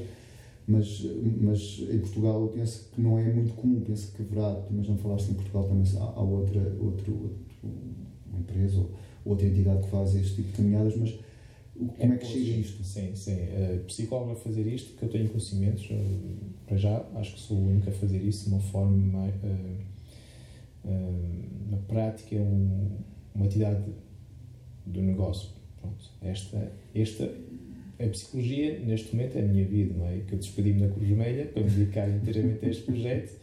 mas, 0.67 1.03
mas 1.41 1.79
em 1.89 1.97
Portugal 1.97 2.41
eu 2.43 2.47
penso 2.49 2.89
que 2.93 3.01
não 3.01 3.17
é 3.17 3.33
muito 3.33 3.55
comum, 3.55 3.81
penso 3.81 4.11
que 4.11 4.21
haverá, 4.21 4.61
mas 4.69 4.87
não 4.87 4.97
falaste 4.97 5.31
em 5.31 5.33
Portugal 5.33 5.63
também, 5.63 5.83
há, 5.97 6.03
há 6.03 6.21
outra, 6.21 6.61
uma 8.31 8.39
empresa 8.39 8.77
ou 8.77 8.91
outra 9.25 9.47
entidade 9.47 9.81
que 9.81 9.89
faz 9.89 10.15
este 10.15 10.35
tipo 10.35 10.49
de 10.49 10.57
caminhadas, 10.57 10.95
mas 10.95 11.17
como 11.87 12.13
é, 12.13 12.15
é 12.15 12.17
que 12.17 12.25
chega 12.25 12.59
isto? 12.59 12.83
Sim, 12.83 13.15
sim. 13.15 13.33
Uh, 13.33 13.83
psicólogo 13.85 14.31
a 14.33 14.35
fazer 14.35 14.67
isto, 14.67 14.91
porque 14.91 15.05
eu 15.05 15.09
tenho 15.09 15.29
conhecimentos, 15.29 15.89
uh, 15.89 15.95
para 16.65 16.77
já, 16.77 17.05
acho 17.15 17.35
que 17.35 17.39
sou 17.39 17.57
o 17.57 17.67
único 17.69 17.89
a 17.89 17.93
fazer 17.93 18.21
isso 18.21 18.45
de 18.45 18.55
uma 18.55 18.61
forma 18.61 18.97
mais, 18.97 19.33
uh, 19.35 19.89
na 21.69 21.77
prática, 21.87 22.35
é 22.35 22.39
um, 22.39 22.97
uma 23.33 23.45
atividade 23.45 23.83
do 24.85 25.01
negócio 25.01 25.59
Pronto, 25.79 26.11
esta, 26.21 26.71
esta, 26.93 27.33
a 27.99 28.07
psicologia, 28.07 28.79
neste 28.79 29.15
momento, 29.15 29.37
é 29.37 29.41
a 29.41 29.45
minha 29.45 29.65
vida, 29.65 29.93
não 29.97 30.07
é? 30.07 30.19
Que 30.19 30.33
eu 30.33 30.39
despedi-me 30.39 30.81
da 30.81 30.89
Cruz 30.89 31.07
Vermelha 31.07 31.45
para 31.45 31.63
me 31.63 31.69
dedicar 31.69 32.09
inteiramente 32.09 32.65
a 32.65 32.69
este 32.69 32.83
projeto. 32.83 33.39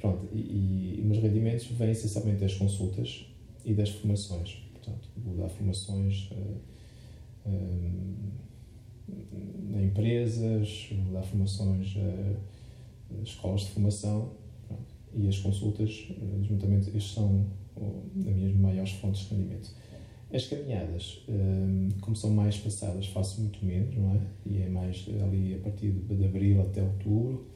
Pronto, 0.00 0.28
e, 0.32 1.00
e, 1.00 1.08
os 1.10 1.18
rendimentos 1.18 1.66
vêm 1.66 1.90
essencialmente 1.90 2.40
das 2.40 2.54
consultas 2.54 3.26
e 3.64 3.72
das 3.72 3.90
formações. 3.90 4.62
Portanto, 4.72 5.08
vou 5.16 5.36
dar 5.36 5.48
formações 5.48 6.30
uh, 7.46 8.22
em 9.74 9.84
empresas, 9.84 10.90
dar 11.12 11.22
formações 11.22 11.96
a 11.96 13.22
escolas 13.22 13.62
de 13.62 13.70
formação 13.70 14.32
e 15.14 15.28
as 15.28 15.38
consultas, 15.38 16.08
juntamente, 16.42 16.88
estes 16.96 17.12
são 17.12 17.46
as 17.76 18.34
minhas 18.34 18.54
maiores 18.56 18.92
fontes 18.92 19.28
de 19.28 19.34
rendimento. 19.34 19.70
As 20.32 20.46
caminhadas, 20.46 21.26
como 22.00 22.16
são 22.16 22.30
mais 22.30 22.56
passadas, 22.56 23.06
faço 23.08 23.42
muito 23.42 23.62
menos, 23.64 23.94
não 23.94 24.14
é? 24.14 24.20
E 24.46 24.62
é 24.62 24.68
mais 24.68 25.06
ali 25.22 25.54
a 25.54 25.58
partir 25.58 25.90
de 25.90 26.24
abril 26.24 26.62
até 26.62 26.82
outubro. 26.82 27.46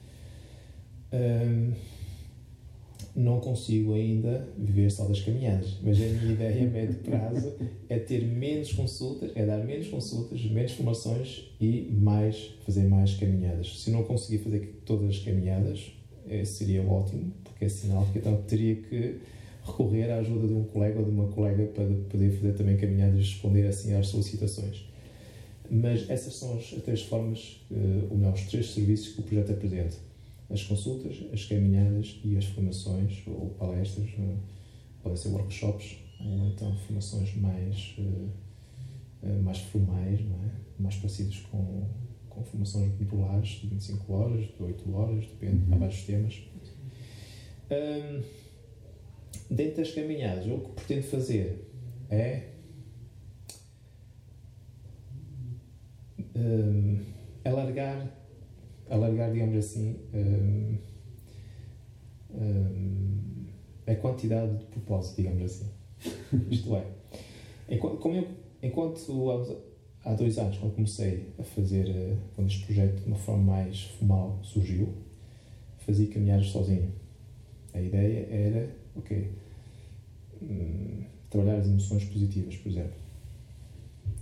Não 3.16 3.40
consigo 3.40 3.94
ainda 3.94 4.46
viver 4.58 4.90
só 4.90 5.06
das 5.06 5.22
caminhadas, 5.22 5.78
mas 5.82 5.96
a 5.96 6.04
minha 6.04 6.32
ideia 6.32 6.64
a 6.64 6.70
médio 6.70 6.96
prazo 6.96 7.54
é 7.88 7.98
ter 7.98 8.22
menos 8.22 8.74
consultas, 8.74 9.32
é 9.34 9.46
dar 9.46 9.64
menos 9.64 9.88
consultas, 9.88 10.44
menos 10.44 10.72
formações 10.72 11.50
e 11.58 11.88
mais 11.98 12.54
fazer 12.66 12.82
mais 12.82 13.14
caminhadas. 13.14 13.80
Se 13.82 13.90
não 13.90 14.04
conseguir 14.04 14.44
fazer 14.44 14.82
todas 14.84 15.08
as 15.08 15.18
caminhadas, 15.20 15.92
eh, 16.28 16.44
seria 16.44 16.82
ótimo, 16.82 17.32
porque 17.42 17.64
é 17.64 17.68
sinal 17.70 18.06
que 18.12 18.18
então 18.18 18.36
teria 18.42 18.76
que 18.76 19.16
recorrer 19.64 20.10
à 20.10 20.18
ajuda 20.18 20.46
de 20.46 20.52
um 20.52 20.64
colega 20.64 20.98
ou 20.98 21.04
de 21.04 21.10
uma 21.10 21.28
colega 21.28 21.66
para 21.66 21.84
poder 21.84 22.30
fazer 22.32 22.52
também 22.52 22.76
caminhadas 22.76 23.16
e 23.16 23.18
responder 23.18 23.66
assim 23.66 23.94
às 23.94 24.08
solicitações. 24.08 24.84
Mas 25.70 26.08
essas 26.08 26.34
são 26.36 26.56
as, 26.56 26.66
três 26.84 27.02
formas, 27.02 27.60
uh, 27.70 28.06
ou 28.10 28.32
os 28.32 28.42
três 28.42 28.70
serviços 28.70 29.14
que 29.14 29.20
o 29.20 29.24
projeto 29.24 29.52
apresenta: 29.52 29.96
as 30.48 30.62
consultas, 30.62 31.24
as 31.32 31.44
caminhadas 31.44 32.20
e 32.24 32.36
as 32.36 32.44
formações 32.44 33.22
ou 33.26 33.50
palestras, 33.50 34.10
podem 35.02 35.16
ser 35.16 35.28
workshops 35.28 35.96
ou 36.20 36.48
então 36.48 36.74
formações 36.86 37.34
mais, 37.36 37.94
uh, 37.98 39.42
mais 39.42 39.58
formais, 39.58 40.20
é? 40.20 40.82
mais 40.82 40.96
parecidas 40.96 41.38
com, 41.50 41.88
com 42.28 42.44
formações 42.44 42.92
modulares 42.98 43.48
de 43.48 43.68
25 43.68 44.12
horas, 44.12 44.46
de 44.46 44.62
8 44.62 44.94
horas, 44.94 45.26
depende, 45.26 45.64
uhum. 45.68 45.74
há 45.74 45.78
vários 45.78 46.02
temas. 46.04 46.42
Um, 47.70 48.22
dentro 49.50 49.76
das 49.76 49.92
caminhadas, 49.92 50.46
o 50.46 50.58
que 50.58 50.70
pretendo 50.72 51.02
fazer 51.02 51.68
é 52.10 52.50
um, 56.34 56.98
alargar, 57.44 58.08
alargar, 58.88 59.32
digamos 59.32 59.56
assim, 59.56 59.96
um, 60.14 60.78
um, 62.34 63.46
a 63.86 63.94
quantidade 63.96 64.56
de 64.58 64.64
propósito, 64.66 65.16
digamos 65.16 65.42
assim. 65.42 65.66
Isto 66.50 66.76
é, 66.76 66.86
enquanto, 67.68 67.98
como 67.98 68.16
eu, 68.16 68.28
enquanto 68.62 68.98
há 70.04 70.14
dois 70.14 70.38
anos, 70.38 70.56
quando 70.58 70.74
comecei 70.74 71.26
a 71.38 71.42
fazer, 71.42 71.88
eh, 71.88 72.16
quando 72.34 72.48
este 72.48 72.64
projeto 72.64 73.00
de 73.00 73.06
uma 73.06 73.16
forma 73.16 73.52
mais 73.54 73.82
formal 73.82 74.38
surgiu, 74.42 74.94
fazia 75.78 76.06
caminhadas 76.08 76.48
sozinho. 76.48 76.92
A 77.74 77.80
ideia 77.80 78.26
era 78.30 78.70
ok, 78.94 79.30
hum, 80.42 81.04
trabalhar 81.28 81.58
as 81.58 81.66
emoções 81.66 82.04
positivas, 82.04 82.56
por 82.56 82.70
exemplo, 82.70 82.94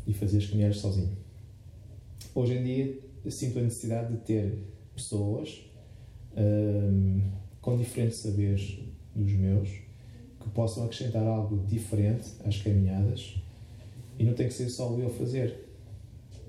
e 0.07 0.13
fazer 0.13 0.39
as 0.39 0.47
caminhadas 0.47 0.79
sozinho. 0.79 1.17
Hoje 2.35 2.55
em 2.55 2.65
dia 2.65 2.99
sinto 3.31 3.59
a 3.59 3.63
necessidade 3.63 4.13
de 4.13 4.21
ter 4.21 4.59
pessoas 4.95 5.65
hum, 6.37 7.23
com 7.61 7.77
diferentes 7.77 8.19
saberes 8.19 8.79
dos 9.15 9.33
meus 9.33 9.69
que 10.41 10.51
possam 10.51 10.85
acrescentar 10.85 11.27
algo 11.27 11.65
diferente 11.67 12.29
às 12.45 12.61
caminhadas 12.61 13.37
e 14.19 14.25
não 14.25 14.35
tem 14.35 14.49
que 14.49 14.55
ser 14.55 14.69
só 14.69 14.97
eu 14.99 15.07
a 15.07 15.11
fazer. 15.11 15.65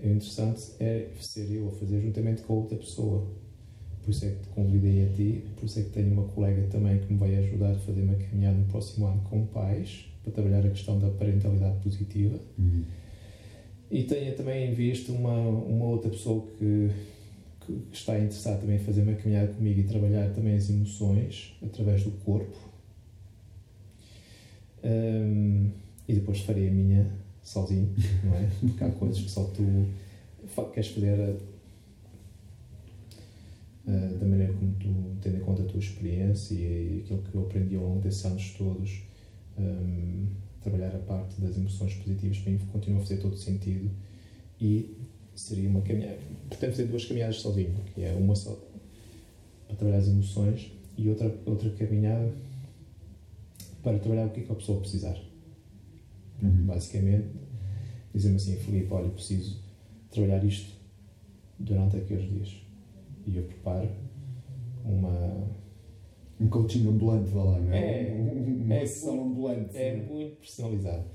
O 0.03 0.07
interessante 0.07 0.71
é 0.79 1.09
ser 1.19 1.49
eu 1.51 1.69
a 1.69 1.71
fazer 1.71 2.01
juntamente 2.01 2.41
com 2.43 2.53
outra 2.53 2.77
pessoa 2.77 3.25
por 4.05 4.11
isso 4.11 4.23
é 4.23 4.29
que 4.29 4.43
te 4.43 4.49
convidei 4.49 5.03
a 5.03 5.09
ti, 5.09 5.43
por 5.55 5.65
isso 5.65 5.79
é 5.79 5.81
que 5.81 5.89
tenho 5.89 6.13
uma 6.13 6.25
colega 6.25 6.67
também 6.67 6.99
que 6.99 7.11
me 7.11 7.17
vai 7.17 7.35
ajudar 7.37 7.71
a 7.71 7.79
fazer 7.79 8.01
uma 8.01 8.13
caminhada 8.13 8.55
no 8.55 8.65
próximo 8.65 9.07
ano 9.07 9.19
com 9.23 9.47
pais, 9.47 10.05
para 10.21 10.31
trabalhar 10.31 10.59
a 10.59 10.69
questão 10.69 10.99
da 10.99 11.09
parentalidade 11.09 11.79
positiva. 11.79 12.39
Uhum. 12.59 12.83
E 13.89 14.03
tenho 14.03 14.35
também 14.35 14.71
em 14.71 14.73
vista 14.73 15.11
uma, 15.11 15.37
uma 15.37 15.85
outra 15.85 16.09
pessoa 16.09 16.45
que, 16.57 16.89
que 17.65 17.83
está 17.91 18.17
interessado 18.17 18.61
também 18.61 18.77
em 18.77 18.79
fazer 18.79 19.01
uma 19.03 19.13
caminhada 19.13 19.53
comigo 19.53 19.79
e 19.79 19.83
trabalhar 19.83 20.33
também 20.33 20.55
as 20.55 20.69
emoções 20.69 21.55
através 21.63 22.03
do 22.03 22.11
corpo. 22.11 22.57
Um, 24.83 25.71
e 26.07 26.13
depois 26.13 26.41
farei 26.41 26.67
a 26.67 26.71
minha 26.71 27.11
sozinho, 27.41 27.91
não 28.23 28.35
é? 28.35 28.49
Porque 28.59 28.83
há 28.83 28.89
coisas 28.91 29.19
que 29.21 29.29
só 29.29 29.43
tu 29.45 29.87
queres 30.73 30.89
fazer 30.89 31.37
uh, 33.87 34.17
da 34.17 34.25
maneira 34.25 34.53
como 34.53 34.73
tu 34.73 35.17
tendo 35.21 35.37
em 35.37 35.41
conta 35.41 35.63
a 35.63 35.65
tua 35.65 35.79
experiência 35.79 36.55
e 36.55 37.01
aquilo 37.03 37.21
que 37.23 37.35
eu 37.35 37.41
aprendi 37.41 37.75
ao 37.75 37.83
longo 37.83 38.01
desses 38.01 38.25
anos 38.25 38.51
todos. 38.57 39.01
Um, 39.57 40.27
trabalhar 40.65 40.95
a 40.95 40.99
parte 40.99 41.39
das 41.39 41.55
emoções 41.55 41.93
positivas 41.93 42.39
para 42.39 42.51
mim 42.51 42.57
continua 42.71 42.99
a 42.99 43.01
fazer 43.03 43.17
todo 43.17 43.37
sentido 43.37 43.91
e 44.59 44.97
seria 45.35 45.69
uma 45.69 45.81
caminhada. 45.81 46.17
Pretendo 46.49 46.71
fazer 46.71 46.87
duas 46.87 47.05
caminhadas 47.05 47.37
sozinho, 47.37 47.75
que 47.93 48.03
é 48.03 48.13
uma 48.13 48.35
só 48.35 48.57
para 49.67 49.75
trabalhar 49.75 49.99
as 49.99 50.07
emoções 50.07 50.71
e 50.97 51.09
outra, 51.09 51.33
outra 51.45 51.69
caminhada 51.71 52.31
para 53.83 53.99
trabalhar 53.99 54.25
o 54.25 54.29
que 54.31 54.41
é 54.41 54.43
que 54.43 54.51
a 54.51 54.55
pessoa 54.55 54.81
precisar. 54.81 55.17
Uhum. 56.41 56.65
Basicamente, 56.65 57.27
dizer-me 58.13 58.37
assim, 58.37 58.57
Filipe, 58.57 58.91
olha, 58.91 59.09
preciso 59.09 59.59
trabalhar 60.09 60.43
isto 60.43 60.73
durante 61.59 61.97
aqueles 61.97 62.27
dias. 62.29 62.55
E 63.27 63.37
eu 63.37 63.43
preparo 63.43 63.89
uma. 64.83 65.64
Um 66.39 66.47
coaching 66.47 66.87
ambulante, 66.87 67.29
vá 67.29 67.43
lá, 67.43 67.59
não 67.59 67.73
é? 67.73 68.09
É, 68.09 68.13
uma 68.13 68.75
é 68.75 68.83
ambulante. 69.21 69.77
É 69.77 69.95
muito 69.95 70.35
personalizado. 70.37 71.05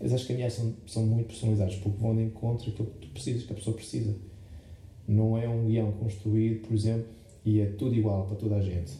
Mas 0.00 0.12
as 0.12 0.24
caminhadas 0.24 0.54
são, 0.54 0.74
são 0.86 1.06
muito 1.06 1.28
personalizadas 1.28 1.76
porque 1.76 1.98
vão 2.00 2.16
de 2.16 2.22
encontro 2.22 2.70
àquilo 2.70 2.88
que 2.88 3.06
tu 3.06 3.12
precisas, 3.12 3.44
que 3.44 3.52
a 3.52 3.56
pessoa 3.56 3.76
precisa. 3.76 4.16
Não 5.06 5.36
é 5.36 5.48
um 5.48 5.66
guião 5.66 5.92
construído, 5.92 6.66
por 6.66 6.74
exemplo, 6.74 7.06
e 7.44 7.60
é 7.60 7.66
tudo 7.66 7.94
igual 7.94 8.26
para 8.26 8.36
toda 8.36 8.56
a 8.56 8.62
gente. 8.62 8.92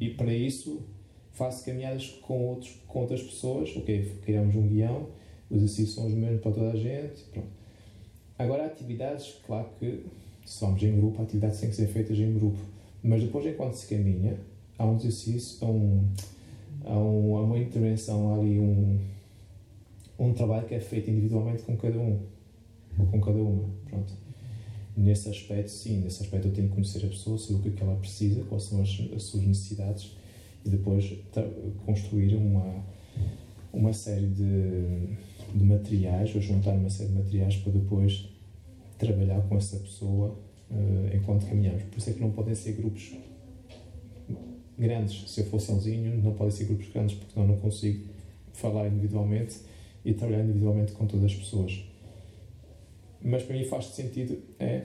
E 0.00 0.10
para 0.10 0.32
isso 0.32 0.82
faço 1.32 1.64
caminhadas 1.64 2.08
com, 2.22 2.48
outros, 2.48 2.74
com 2.86 3.00
outras 3.00 3.22
pessoas, 3.22 3.74
ok, 3.76 4.18
criamos 4.22 4.54
um 4.54 4.66
guião, 4.66 5.08
os 5.50 5.58
exercícios 5.58 5.94
são 5.94 6.06
os 6.06 6.14
mesmos 6.14 6.40
para 6.40 6.52
toda 6.52 6.72
a 6.72 6.76
gente, 6.76 7.22
pronto. 7.32 7.48
Agora, 8.38 8.66
atividades, 8.66 9.36
claro 9.46 9.68
que 9.78 10.04
se 10.44 10.60
vamos 10.60 10.82
em 10.82 10.96
grupo, 10.96 11.22
atividades 11.22 11.60
têm 11.60 11.70
que 11.70 11.76
ser 11.76 11.86
feitas 11.86 12.18
em 12.18 12.32
grupo, 12.34 12.58
mas 13.02 13.22
depois, 13.22 13.46
enquanto 13.46 13.74
se 13.74 13.86
caminha, 13.86 14.38
há 14.78 14.86
um 14.86 14.96
exercício, 14.96 15.66
há, 15.66 15.70
um, 15.70 16.08
há, 16.84 16.98
um, 16.98 17.44
uma 17.44 17.58
intervenção, 17.58 18.32
há 18.32 18.38
ali 18.38 18.58
um, 18.58 18.98
um 20.18 20.32
trabalho 20.32 20.66
que 20.66 20.74
é 20.74 20.80
feito 20.80 21.10
individualmente 21.10 21.62
com 21.62 21.76
cada 21.76 21.98
um, 21.98 22.20
ou 22.98 23.06
com 23.06 23.20
cada 23.20 23.38
uma, 23.38 23.68
pronto. 23.88 24.12
Nesse 24.96 25.28
aspecto, 25.28 25.70
sim, 25.70 25.98
nesse 25.98 26.22
aspecto 26.22 26.48
eu 26.48 26.52
tenho 26.52 26.68
que 26.68 26.74
conhecer 26.74 27.04
a 27.04 27.08
pessoa, 27.08 27.36
saber 27.36 27.54
o 27.54 27.62
que 27.62 27.68
é 27.68 27.72
que 27.72 27.82
ela 27.82 27.96
precisa, 27.96 28.42
quais 28.44 28.64
são 28.64 28.80
as, 28.80 28.88
as 29.14 29.24
suas 29.24 29.44
necessidades 29.44 30.16
e 30.64 30.70
depois 30.70 31.12
construir 31.84 32.34
uma, 32.34 32.82
uma 33.72 33.92
série 33.92 34.26
de, 34.26 35.16
de 35.54 35.64
materiais, 35.64 36.34
ou 36.34 36.40
juntar 36.40 36.72
uma 36.72 36.88
série 36.88 37.10
de 37.10 37.14
materiais 37.16 37.56
para 37.56 37.72
depois 37.72 38.28
trabalhar 38.98 39.40
com 39.42 39.56
essa 39.56 39.76
pessoa 39.76 40.36
uh, 40.70 41.14
enquanto 41.16 41.46
caminhamos. 41.46 41.82
Por 41.84 41.98
isso 41.98 42.10
é 42.10 42.12
que 42.14 42.20
não 42.20 42.30
podem 42.30 42.54
ser 42.54 42.72
grupos 42.72 43.12
grandes. 44.78 45.30
Se 45.30 45.40
eu 45.40 45.46
for 45.46 45.60
sozinho, 45.60 46.22
não 46.22 46.34
podem 46.34 46.50
ser 46.52 46.64
grupos 46.64 46.88
grandes, 46.88 47.16
porque 47.16 47.32
senão 47.32 47.46
não 47.46 47.56
consigo 47.56 48.04
falar 48.52 48.88
individualmente 48.88 49.58
e 50.04 50.14
trabalhar 50.14 50.44
individualmente 50.44 50.92
com 50.92 51.06
todas 51.06 51.26
as 51.26 51.34
pessoas. 51.34 51.84
Mas 53.22 53.42
para 53.42 53.56
mim 53.56 53.64
faz 53.64 53.86
sentido 53.86 54.38
é 54.58 54.84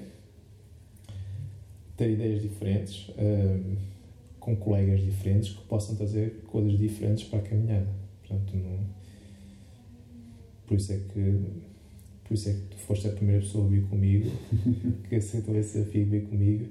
ter 1.96 2.12
ideias 2.12 2.42
diferentes, 2.42 3.10
uh, 3.10 3.78
com 4.39 4.56
colegas 4.56 5.02
diferentes 5.02 5.52
que 5.52 5.62
possam 5.66 5.96
trazer 5.96 6.42
coisas 6.48 6.78
diferentes 6.78 7.26
para 7.26 7.39
a 7.39 7.42
caminhada. 7.44 7.88
Portanto, 8.22 8.58
não... 8.58 8.80
por 10.66 10.78
isso 10.78 10.94
é 10.94 10.98
que 10.98 11.72
por 12.32 12.36
isso 12.36 12.50
é 12.50 12.54
que 12.54 12.62
tu 12.62 12.78
foste 12.78 13.08
a 13.08 13.12
primeira 13.12 13.42
pessoa 13.42 13.66
a 13.66 13.68
vir 13.68 13.84
comigo, 13.84 14.32
que 15.10 15.16
aceitou 15.16 15.54
esse 15.58 15.78
desafio 15.78 16.06
de 16.06 16.12
vir 16.12 16.26
comigo 16.28 16.66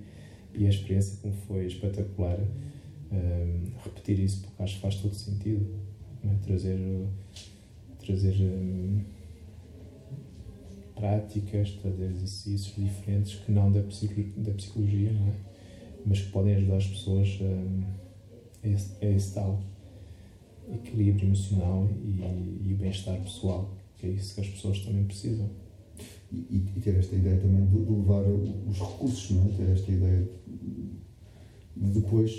e 0.55 0.66
a 0.66 0.71
experiência 0.71 1.18
como 1.21 1.35
foi 1.47 1.66
espetacular. 1.66 2.39
Repetir 3.85 4.21
isso 4.21 4.43
porque 4.43 4.63
acho 4.63 4.77
que 4.77 4.81
faz 4.81 4.95
todo 4.97 5.15
sentido. 5.15 5.67
É? 6.25 6.29
Trazer 6.45 6.79
trazer 8.05 8.35
um, 8.43 9.03
práticas, 10.95 11.73
trazer 11.73 12.11
exercícios 12.11 12.75
diferentes 12.77 13.35
que 13.37 13.53
não 13.53 13.71
da, 13.71 13.81
da 13.81 14.53
psicologia, 14.53 15.13
não 15.13 15.29
é? 15.29 15.35
mas 16.07 16.21
que 16.21 16.31
podem 16.31 16.55
ajudar 16.57 16.77
as 16.77 16.87
pessoas 16.87 17.39
um, 17.41 17.83
a, 18.63 18.69
esse, 18.69 19.05
a 19.05 19.11
esse 19.11 19.35
tal 19.35 19.63
equilíbrio 20.73 21.27
emocional 21.27 21.89
e, 22.03 22.71
e 22.71 22.75
bem-estar 22.75 23.21
pessoal, 23.23 23.75
que 23.97 24.07
é 24.07 24.11
isso 24.11 24.35
que 24.35 24.41
as 24.41 24.49
pessoas 24.49 24.81
também 24.81 25.05
precisam. 25.05 25.49
E, 26.33 26.37
e, 26.77 26.81
ter 26.81 26.97
esta 26.97 27.17
ideia 27.17 27.39
também 27.39 27.67
de, 27.67 27.85
de, 27.85 27.93
levar 27.93 28.23
os 28.23 28.79
recursos, 28.79 29.31
não 29.33 29.47
é? 29.47 29.49
Ter 29.49 29.73
esta 29.73 29.91
ideia 29.91 30.29
de 31.77 31.91
depois, 31.91 32.31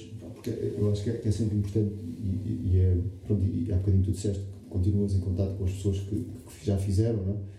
porque 0.41 0.49
eu 0.49 0.91
acho 0.91 1.03
que 1.03 1.11
é, 1.11 1.13
que 1.13 1.29
é 1.29 1.31
sempre 1.31 1.57
importante 1.57 1.93
e, 1.93 2.71
e, 2.73 2.79
é, 2.79 2.97
pronto, 3.27 3.45
e 3.45 3.71
há 3.71 3.77
bocadinho 3.77 4.03
tu 4.03 4.11
disseste 4.11 4.41
continuas 4.69 5.13
em 5.13 5.19
contato 5.19 5.55
com 5.55 5.65
as 5.65 5.71
pessoas 5.71 5.99
que, 5.99 6.15
que 6.15 6.65
já 6.65 6.77
fizeram, 6.77 7.23
não 7.23 7.33
é? 7.33 7.51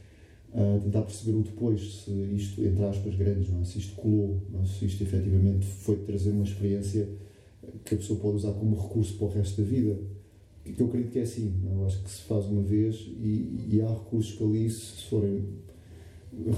Uh, 0.55 0.81
tentar 0.81 1.03
perceber 1.03 1.39
o 1.39 1.43
depois, 1.43 2.05
se 2.05 2.11
isto, 2.11 2.63
entre 2.63 2.85
aspas, 2.85 3.15
grandes, 3.15 3.49
não 3.49 3.63
é? 3.63 3.65
se 3.65 3.79
isto 3.79 3.95
colou, 3.95 4.43
não 4.51 4.63
é? 4.63 4.67
se 4.67 4.85
isto 4.85 5.03
efetivamente 5.03 5.65
foi 5.65 5.97
trazer 5.97 6.31
uma 6.31 6.45
experiência 6.45 7.09
que 7.85 7.95
a 7.95 7.97
pessoa 7.97 8.19
pode 8.19 8.37
usar 8.37 8.53
como 8.53 8.77
recurso 8.77 9.15
para 9.15 9.27
o 9.29 9.31
resto 9.31 9.63
da 9.63 9.67
vida. 9.67 9.99
Que 10.65 10.79
eu 10.79 10.87
acredito 10.87 11.11
que 11.13 11.19
é 11.21 11.23
assim, 11.23 11.55
é? 11.71 11.75
eu 11.75 11.87
acho 11.87 12.03
que 12.03 12.11
se 12.11 12.23
faz 12.23 12.45
uma 12.47 12.63
vez 12.63 12.97
e, 12.97 13.67
e 13.71 13.81
há 13.81 13.89
recursos 13.89 14.35
que 14.35 14.45
ali, 14.45 14.69
se 14.69 15.05
forem 15.09 15.43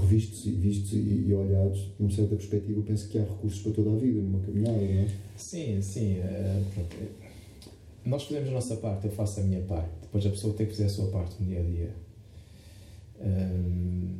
revistos 0.00 0.46
e 0.46 0.50
vistos 0.52 0.92
e, 0.92 1.26
e 1.28 1.34
olhados 1.34 1.90
numa 1.98 2.10
certa 2.10 2.36
perspectiva, 2.36 2.78
eu 2.78 2.84
penso 2.84 3.08
que 3.08 3.18
há 3.18 3.22
recursos 3.22 3.60
para 3.60 3.72
toda 3.72 3.90
a 3.90 3.96
vida, 3.96 4.20
numa 4.20 4.40
caminhada, 4.40 4.78
não 4.78 5.00
é? 5.00 5.08
Sim, 5.36 5.82
sim. 5.82 6.18
É, 6.18 6.62
nós 8.04 8.24
fazemos 8.24 8.50
a 8.50 8.52
nossa 8.52 8.76
parte, 8.76 9.06
eu 9.06 9.10
faço 9.10 9.40
a 9.40 9.42
minha 9.42 9.62
parte. 9.62 9.90
Depois 10.02 10.24
a 10.26 10.30
pessoa 10.30 10.54
tem 10.54 10.66
que 10.66 10.72
fazer 10.72 10.84
a 10.84 10.88
sua 10.88 11.08
parte 11.08 11.42
no 11.42 11.48
dia 11.48 11.60
a 11.60 11.62
dia. 11.62 11.90
Hum, 13.20 14.18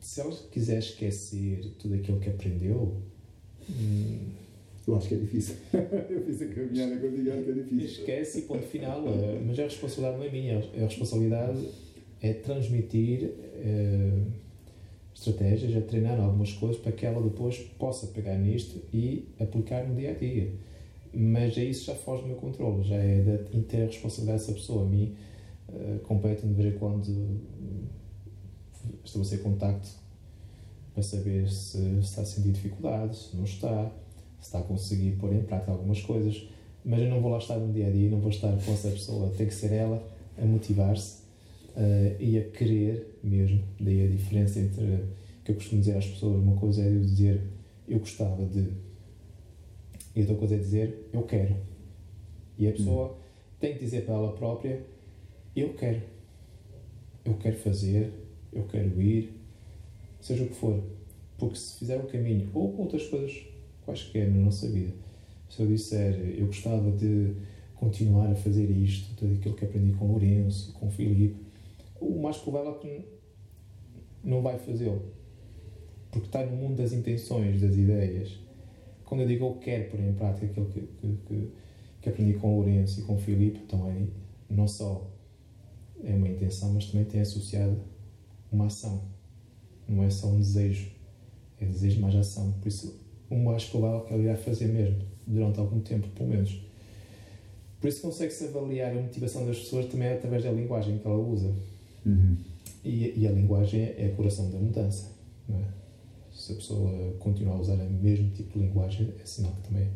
se 0.00 0.20
ela 0.20 0.34
quiser 0.50 0.78
esquecer 0.78 1.72
tudo 1.78 1.94
aquilo 1.94 2.18
que 2.18 2.28
aprendeu. 2.28 2.96
Hum, 3.70 4.18
eu 4.86 4.96
acho 4.96 5.08
que 5.08 5.14
é 5.14 5.18
difícil. 5.18 5.54
eu 5.72 6.24
fiz 6.24 6.42
a 6.42 6.46
caminhada 6.46 6.96
contigo, 6.96 7.30
acho 7.32 7.44
que 7.44 7.50
é 7.50 7.54
difícil. 7.54 7.86
Esquece 7.86 8.38
e 8.40 8.42
ponto 8.42 8.66
final. 8.66 9.06
Eh, 9.06 9.40
mas 9.46 9.58
a 9.58 9.62
responsabilidade 9.62 10.18
não 10.18 10.24
é 10.24 10.30
minha. 10.30 10.58
A 10.58 10.86
responsabilidade 10.86 11.68
é 12.22 12.32
transmitir 12.32 13.30
uh, 13.30 14.32
estratégias, 15.12 15.74
é 15.74 15.80
treinar 15.80 16.18
algumas 16.20 16.52
coisas 16.52 16.78
para 16.78 16.92
que 16.92 17.04
ela 17.04 17.20
depois 17.20 17.58
possa 17.78 18.06
pegar 18.06 18.36
nisto 18.36 18.80
e 18.92 19.28
aplicar 19.40 19.86
no 19.86 19.96
dia 19.96 20.12
a 20.12 20.14
dia. 20.14 20.52
Mas 21.12 21.58
é 21.58 21.64
isso 21.64 21.86
já 21.86 21.94
foge 21.94 22.22
do 22.22 22.28
meu 22.28 22.36
controle, 22.36 22.84
já 22.84 22.96
é 22.96 23.20
da 23.20 23.58
inteira 23.58 23.86
responsabilidade 23.86 24.40
dessa 24.40 24.52
pessoa. 24.52 24.86
A 24.86 24.88
mim 24.88 25.14
uh, 25.68 25.98
compete-me 26.04 26.54
de 26.54 26.62
vez 26.62 26.74
em 26.74 26.78
quando 26.78 27.40
estabelecer 29.04 29.42
contacto 29.42 29.88
para 30.94 31.02
saber 31.02 31.48
se, 31.50 31.78
se 31.78 31.98
está 32.00 32.22
a 32.22 32.24
sentir 32.24 32.52
dificuldades, 32.52 33.30
se 33.30 33.36
não 33.36 33.44
está, 33.44 33.90
se 34.40 34.46
está 34.46 34.60
a 34.60 34.62
conseguir 34.62 35.16
pôr 35.16 35.32
em 35.32 35.42
prática 35.42 35.72
algumas 35.72 36.00
coisas, 36.00 36.48
mas 36.84 37.00
eu 37.00 37.08
não 37.08 37.20
vou 37.20 37.30
lá 37.30 37.38
estar 37.38 37.56
no 37.56 37.72
dia 37.72 37.88
a 37.88 37.90
dia, 37.90 38.10
não 38.10 38.20
vou 38.20 38.30
estar 38.30 38.50
com 38.64 38.72
essa 38.72 38.90
pessoa, 38.90 39.30
tem 39.36 39.46
que 39.46 39.54
ser 39.54 39.72
ela 39.72 40.02
a 40.36 40.44
motivar-se 40.44 41.21
uh, 41.76 42.22
e 42.22 42.38
a 42.38 42.44
querer 42.44 43.18
mesmo. 43.22 43.62
Daí 43.80 44.04
a 44.04 44.08
diferença 44.08 44.60
entre 44.60 45.04
que 45.44 45.52
eu 45.52 45.54
costumo 45.56 45.80
dizer 45.80 45.96
às 45.96 46.06
pessoas: 46.06 46.42
uma 46.42 46.56
coisa 46.56 46.82
é 46.82 46.88
eu 46.88 47.00
dizer 47.00 47.40
eu 47.88 47.98
gostava 47.98 48.44
de 48.46 48.68
e 50.14 50.20
outra 50.20 50.36
coisa 50.36 50.54
é 50.54 50.58
dizer 50.58 51.08
eu 51.12 51.22
quero. 51.22 51.56
E 52.58 52.68
a 52.68 52.72
pessoa 52.72 53.12
hum. 53.12 53.14
tem 53.58 53.74
que 53.74 53.80
dizer 53.80 54.04
para 54.04 54.14
ela 54.14 54.32
própria 54.32 54.82
eu 55.54 55.74
quero. 55.74 56.02
Eu 57.24 57.34
quero 57.34 57.56
fazer, 57.56 58.12
eu 58.52 58.64
quero 58.64 59.00
ir, 59.00 59.32
seja 60.20 60.42
o 60.44 60.48
que 60.48 60.54
for. 60.54 60.82
Porque 61.38 61.56
se 61.56 61.78
fizer 61.78 61.98
o 61.98 62.06
caminho 62.06 62.50
ou 62.52 62.76
outras 62.78 63.06
coisas 63.06 63.44
quaisquer 63.84 64.28
na 64.30 64.44
nossa 64.44 64.68
vida, 64.68 64.92
se 65.48 65.62
eu 65.62 65.66
disser 65.66 66.14
eu 66.38 66.46
gostava 66.46 66.90
de 66.92 67.34
continuar 67.74 68.30
a 68.30 68.34
fazer 68.34 68.70
isto, 68.70 69.14
tudo 69.16 69.34
aquilo 69.34 69.54
que 69.54 69.64
aprendi 69.64 69.92
com 69.92 70.06
Lourenço, 70.06 70.72
com 70.74 70.90
Filipe, 70.90 71.36
o 72.02 72.20
mais 72.20 72.36
provável 72.38 72.72
é 72.72 72.78
que 72.78 73.04
não 74.22 74.42
vai 74.42 74.58
fazê-lo. 74.58 75.02
Porque 76.10 76.26
está 76.26 76.44
no 76.44 76.56
mundo 76.56 76.76
das 76.76 76.92
intenções, 76.92 77.60
das 77.60 77.74
ideias 77.74 78.42
quando 79.12 79.20
eu 79.20 79.26
digo 79.26 79.44
eu 79.44 79.54
quero 79.56 79.90
pôr 79.90 80.00
em 80.00 80.14
prática 80.14 80.46
aquilo 80.46 80.64
que, 80.70 80.80
que, 80.80 81.18
que, 81.26 81.52
que 82.00 82.08
aprendi 82.08 82.32
com 82.32 82.54
o 82.54 82.56
Lourenço 82.56 83.00
e 83.00 83.02
com 83.02 83.16
o 83.16 83.18
Filipe, 83.18 83.60
então 83.62 83.86
é, 83.86 84.06
não 84.48 84.66
só 84.66 85.06
é 86.02 86.14
uma 86.14 86.26
intenção, 86.26 86.72
mas 86.72 86.86
também 86.86 87.04
tem 87.04 87.20
associado 87.20 87.76
uma 88.50 88.68
ação. 88.68 89.02
Não 89.86 90.02
é 90.02 90.08
só 90.08 90.28
um 90.28 90.38
desejo, 90.38 90.90
é 91.60 91.66
desejo 91.66 92.00
mais 92.00 92.14
ação. 92.16 92.52
Por 92.52 92.68
isso, 92.68 92.98
o 93.28 93.36
mais 93.36 93.66
provável 93.66 93.98
é 93.98 94.08
que 94.08 94.14
ele 94.14 94.22
irá 94.22 94.36
fazer 94.38 94.68
mesmo, 94.68 95.02
durante 95.26 95.60
algum 95.60 95.80
tempo, 95.80 96.08
pelo 96.08 96.30
menos. 96.30 96.64
Por 97.82 97.88
isso, 97.88 98.00
consegue-se 98.00 98.46
avaliar 98.46 98.92
a 98.92 98.94
motivação 98.94 99.44
das 99.46 99.58
pessoas 99.58 99.84
também 99.88 100.08
através 100.08 100.42
da 100.42 100.50
linguagem 100.50 100.96
que 100.96 101.06
ela 101.06 101.18
usa. 101.18 101.52
Uhum. 102.04 102.36
E, 102.84 103.20
e, 103.20 103.26
a 103.26 103.30
linguagem 103.30 103.94
é 103.96 104.10
o 104.12 104.16
coração 104.16 104.50
da 104.50 104.58
mudança. 104.58 105.12
É? 105.48 105.64
Se 106.32 106.52
a 106.52 106.54
pessoa 106.56 107.12
continuar 107.18 107.56
a 107.56 107.60
usar 107.60 107.74
o 107.74 107.90
mesmo 107.90 108.30
tipo 108.30 108.58
de 108.58 108.66
linguagem, 108.66 109.12
é 109.20 109.24
sinal 109.24 109.52
que 109.52 109.68
também, 109.68 109.88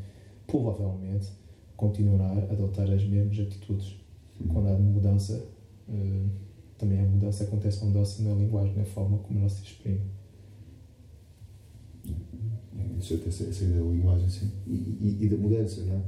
provavelmente, 0.47 1.29
continuará 1.77 2.27
a 2.27 2.53
adotar 2.53 2.91
as 2.91 3.05
mesmas 3.05 3.47
atitudes. 3.47 3.97
Uhum. 4.41 4.49
Quando 4.49 4.69
há 4.69 4.79
mudança, 4.79 5.45
uh, 5.89 6.31
também 6.79 7.01
a 7.01 7.05
mudança 7.05 7.45
acontece 7.45 7.79
uma 7.79 7.89
mudança 7.89 8.23
na 8.23 8.35
linguagem, 8.35 8.77
na 8.77 8.85
forma 8.85 9.19
como 9.19 9.41
ela 9.41 9.49
se 9.49 9.63
exprime. 9.63 10.01
Isso 12.99 13.15
essa, 13.27 13.45
essa 13.45 13.65
ideia 13.65 13.83
da 13.83 13.91
linguagem 13.91 14.29
sim. 14.29 14.51
E, 14.67 14.73
e, 14.73 15.19
e, 15.21 15.29
da 15.29 15.37
mudança, 15.37 15.85
não 15.85 15.97
é? 15.97 16.03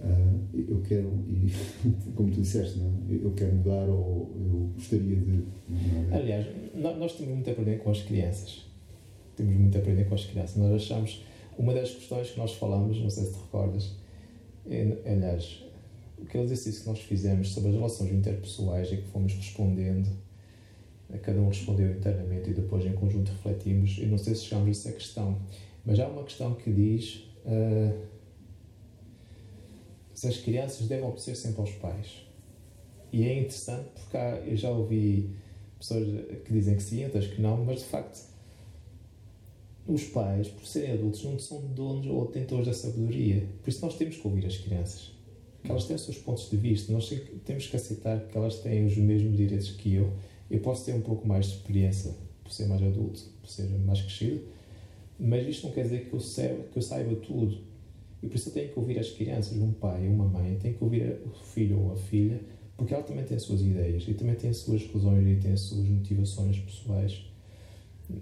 Uh, 0.00 0.40
eu 0.68 0.80
quero, 0.80 1.12
e 1.28 1.52
como 2.16 2.30
tu 2.30 2.40
disseste, 2.40 2.78
não 2.78 2.88
é? 2.88 3.14
eu 3.22 3.32
quero 3.32 3.54
mudar 3.54 3.88
ou 3.88 4.34
eu 4.34 4.70
gostaria 4.74 5.16
de. 5.16 5.44
É? 6.10 6.16
Aliás, 6.16 6.46
nós 6.74 7.14
temos 7.14 7.34
muito 7.34 7.48
a 7.50 7.52
aprender 7.52 7.78
com 7.78 7.90
as 7.90 8.02
crianças. 8.02 8.66
Temos 9.36 9.54
muito 9.56 9.76
a 9.76 9.80
aprender 9.80 10.04
com 10.04 10.14
as 10.14 10.24
crianças. 10.24 10.56
Nós 10.56 10.72
achamos, 10.72 11.22
uma 11.58 11.74
das 11.74 11.90
questões 11.90 12.30
que 12.30 12.38
nós 12.38 12.54
falamos, 12.54 12.98
não 12.98 13.10
sei 13.10 13.24
se 13.24 13.32
te 13.32 13.38
recordas, 13.38 13.94
é, 14.68 14.96
aliás, 15.04 15.64
aquele 16.22 16.44
exercício 16.44 16.82
que 16.82 16.88
nós 16.88 17.00
fizemos 17.00 17.52
sobre 17.52 17.70
as 17.70 17.74
relações 17.76 18.12
interpessoais 18.12 18.90
e 18.92 18.98
que 18.98 19.08
fomos 19.08 19.34
respondendo, 19.34 20.08
cada 21.22 21.40
um 21.40 21.48
respondeu 21.48 21.90
internamente 21.90 22.50
e 22.50 22.54
depois 22.54 22.84
em 22.86 22.92
conjunto 22.92 23.32
refletimos. 23.32 23.98
Eu 23.98 24.08
não 24.08 24.18
sei 24.18 24.34
se 24.34 24.44
chegamos 24.44 24.68
a 24.68 24.70
essa 24.70 24.92
questão, 24.92 25.38
mas 25.84 25.98
há 25.98 26.06
uma 26.06 26.24
questão 26.24 26.54
que 26.54 26.70
diz 26.72 27.28
uh, 27.44 28.09
se 30.20 30.28
as 30.28 30.36
crianças 30.36 30.86
devem 30.86 31.06
obedecer 31.06 31.34
sempre 31.34 31.62
aos 31.62 31.70
pais. 31.70 32.26
E 33.10 33.24
é 33.24 33.38
interessante 33.38 33.88
porque 33.94 34.18
há, 34.18 34.36
eu 34.46 34.54
já 34.54 34.68
ouvi 34.68 35.30
pessoas 35.78 36.06
que 36.44 36.52
dizem 36.52 36.76
que 36.76 36.82
sim, 36.82 37.04
outras 37.06 37.26
que 37.26 37.40
não, 37.40 37.64
mas 37.64 37.78
de 37.78 37.86
facto 37.86 38.28
os 39.86 40.04
pais, 40.04 40.48
por 40.48 40.66
serem 40.66 40.92
adultos, 40.92 41.24
não 41.24 41.38
são 41.38 41.62
donos 41.68 42.06
ou 42.06 42.26
detentores 42.26 42.66
da 42.66 42.74
sabedoria. 42.74 43.48
Por 43.62 43.70
isso 43.70 43.80
nós 43.80 43.96
temos 43.96 44.18
que 44.18 44.28
ouvir 44.28 44.44
as 44.44 44.58
crianças. 44.58 45.10
Que 45.64 45.70
elas 45.70 45.86
têm 45.86 45.96
os 45.96 46.02
seus 46.02 46.18
pontos 46.18 46.50
de 46.50 46.56
vista. 46.58 46.92
Nós 46.92 47.08
temos 47.46 47.66
que 47.66 47.76
aceitar 47.76 48.20
que 48.20 48.36
elas 48.36 48.58
têm 48.58 48.84
os 48.84 48.98
mesmos 48.98 49.38
direitos 49.38 49.70
que 49.70 49.94
eu. 49.94 50.12
Eu 50.50 50.60
posso 50.60 50.84
ter 50.84 50.92
um 50.92 51.00
pouco 51.00 51.26
mais 51.26 51.46
de 51.46 51.52
experiência 51.54 52.14
por 52.44 52.52
ser 52.52 52.66
mais 52.66 52.82
adulto, 52.82 53.22
por 53.40 53.48
ser 53.48 53.70
mais 53.86 54.02
crescido, 54.02 54.42
mas 55.18 55.48
isto 55.48 55.66
não 55.66 55.72
quer 55.72 55.84
dizer 55.84 56.10
que 56.10 56.12
eu 56.12 56.20
saiba, 56.20 56.62
que 56.64 56.76
eu 56.76 56.82
saiba 56.82 57.16
tudo. 57.16 57.69
E 58.22 58.26
por 58.26 58.36
isso 58.36 58.50
tenho 58.50 58.68
que 58.68 58.78
ouvir 58.78 58.98
as 58.98 59.10
crianças, 59.10 59.56
um 59.58 59.72
pai, 59.72 60.06
uma 60.06 60.26
mãe, 60.26 60.58
tenho 60.60 60.74
que 60.74 60.84
ouvir 60.84 61.20
o 61.24 61.30
filho 61.30 61.80
ou 61.80 61.92
a 61.92 61.96
filha, 61.96 62.40
porque 62.76 62.92
ela 62.92 63.02
também 63.02 63.24
tem 63.24 63.36
as 63.36 63.42
suas 63.42 63.60
ideias 63.60 64.06
e 64.06 64.14
também 64.14 64.34
tem 64.34 64.50
as 64.50 64.58
suas 64.58 64.86
razões 64.86 65.26
e 65.26 65.40
tem 65.40 65.52
as 65.52 65.60
suas 65.60 65.88
motivações 65.88 66.58
pessoais. 66.58 67.24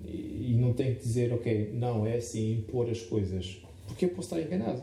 E, 0.04 0.56
não 0.60 0.74
tem 0.74 0.94
que 0.94 1.00
dizer, 1.00 1.32
ok, 1.32 1.72
não, 1.74 2.06
é 2.06 2.16
assim, 2.16 2.58
impor 2.58 2.88
as 2.90 3.00
coisas, 3.00 3.62
porque 3.86 4.04
eu 4.04 4.10
posso 4.10 4.34
estar 4.34 4.40
enganado. 4.40 4.82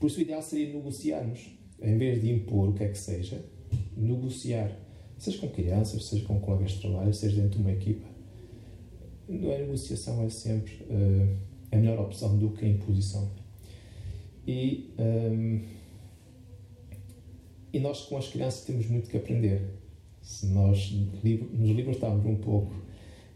Por 0.00 0.06
isso 0.06 0.18
o 0.18 0.22
ideal 0.22 0.42
seria 0.42 0.72
negociarmos, 0.72 1.40
em 1.80 1.98
vez 1.98 2.20
de 2.20 2.32
impor 2.32 2.70
o 2.70 2.72
que 2.72 2.84
é 2.84 2.88
que 2.88 2.98
seja, 2.98 3.44
negociar, 3.96 4.70
seja 5.18 5.38
com 5.38 5.48
crianças, 5.48 6.06
seja 6.06 6.24
com 6.24 6.40
colegas 6.40 6.72
de 6.72 6.80
trabalho, 6.80 7.12
seja 7.12 7.42
dentro 7.42 7.58
de 7.58 7.62
uma 7.62 7.72
equipa 7.72 8.14
a 9.28 9.32
negociação 9.32 10.22
é 10.22 10.28
sempre 10.28 10.74
uh, 10.82 11.36
a 11.72 11.76
melhor 11.76 11.98
opção 12.00 12.36
do 12.36 12.50
que 12.50 12.64
a 12.64 12.68
imposição. 12.68 13.30
E, 14.46 14.90
um, 14.98 15.60
e 17.72 17.80
nós, 17.80 18.02
com 18.02 18.16
as 18.16 18.28
crianças, 18.28 18.64
temos 18.64 18.86
muito 18.86 19.08
que 19.08 19.16
aprender. 19.16 19.62
Se 20.22 20.46
nós 20.46 20.90
nos 20.90 21.70
libertarmos 21.70 22.24
um 22.24 22.36
pouco 22.36 22.74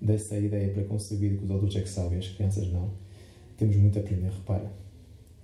dessa 0.01 0.39
ideia 0.39 0.73
preconcebida 0.73 1.37
que 1.37 1.45
os 1.45 1.51
adultos 1.51 1.77
é 1.77 1.81
que 1.81 1.89
sabem, 1.89 2.19
as 2.19 2.29
crianças 2.29 2.69
não, 2.73 2.91
temos 3.57 3.77
muito 3.77 3.99
a 3.99 4.03
aprender. 4.03 4.31
Repara, 4.31 4.73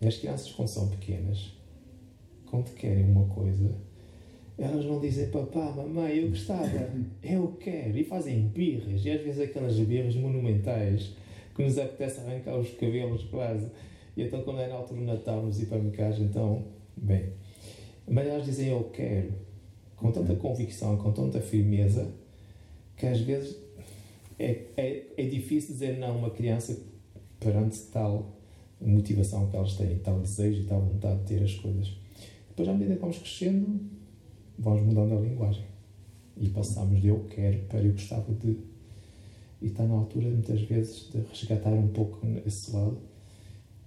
as 0.06 0.16
crianças, 0.16 0.52
quando 0.52 0.68
são 0.68 0.88
pequenas, 0.88 1.52
quando 2.46 2.72
querem 2.74 3.04
uma 3.04 3.26
coisa, 3.26 3.74
elas 4.56 4.84
não 4.84 5.00
dizem 5.00 5.28
papá, 5.30 5.72
mamãe, 5.72 6.18
eu 6.18 6.28
gostava, 6.28 6.90
eu 7.22 7.56
quero, 7.58 7.98
e 7.98 8.04
fazem 8.04 8.46
birras, 8.48 9.04
e 9.04 9.10
às 9.10 9.20
vezes 9.20 9.40
aquelas 9.40 9.78
birras 9.78 10.14
monumentais 10.14 11.12
que 11.54 11.62
nos 11.62 11.78
apetece 11.78 12.20
arrancar 12.20 12.56
os 12.56 12.70
cabelos 12.74 13.24
quase. 13.24 13.66
E 14.16 14.22
então, 14.22 14.42
quando 14.42 14.60
é 14.60 14.68
na 14.68 14.76
altura 14.76 15.00
do 15.00 15.06
Natal, 15.06 15.42
nos 15.42 15.60
ir 15.60 15.66
para 15.66 15.78
a 15.78 15.90
casa, 15.90 16.22
então, 16.22 16.64
bem. 16.96 17.32
Mas 18.08 18.26
elas 18.26 18.44
dizem 18.44 18.68
eu 18.68 18.84
quero, 18.84 19.32
com 19.96 20.12
tanta 20.12 20.34
convicção, 20.36 20.96
com 20.96 21.12
tanta 21.12 21.40
firmeza, 21.40 22.12
que 22.96 23.06
às 23.06 23.20
vezes 23.20 23.56
é, 24.38 24.66
é, 24.76 25.06
é 25.16 25.24
difícil 25.24 25.74
dizer 25.74 25.98
não 25.98 26.08
a 26.08 26.12
uma 26.12 26.30
criança 26.30 26.78
perante 27.40 27.78
tal 27.92 28.36
motivação 28.80 29.48
que 29.48 29.56
elas 29.56 29.76
têm, 29.76 29.98
tal 29.98 30.20
desejo 30.20 30.62
e 30.62 30.64
tal 30.64 30.80
vontade 30.80 31.20
de 31.20 31.26
ter 31.26 31.42
as 31.42 31.54
coisas. 31.54 31.92
Depois, 32.48 32.68
à 32.68 32.72
medida 32.72 32.94
que 32.94 33.00
vamos 33.00 33.18
crescendo, 33.18 33.80
vamos 34.58 34.82
mudando 34.82 35.18
a 35.18 35.20
linguagem 35.20 35.64
e 36.36 36.48
passamos 36.48 37.00
de 37.00 37.08
eu 37.08 37.24
quero 37.30 37.58
para 37.64 37.80
eu 37.80 37.92
gostava 37.92 38.32
de. 38.32 38.58
E 39.62 39.68
está 39.68 39.84
na 39.84 39.94
altura, 39.94 40.28
muitas 40.28 40.60
vezes, 40.62 41.08
de 41.10 41.20
resgatar 41.20 41.72
um 41.72 41.88
pouco 41.88 42.20
esse 42.44 42.70
lado 42.70 42.98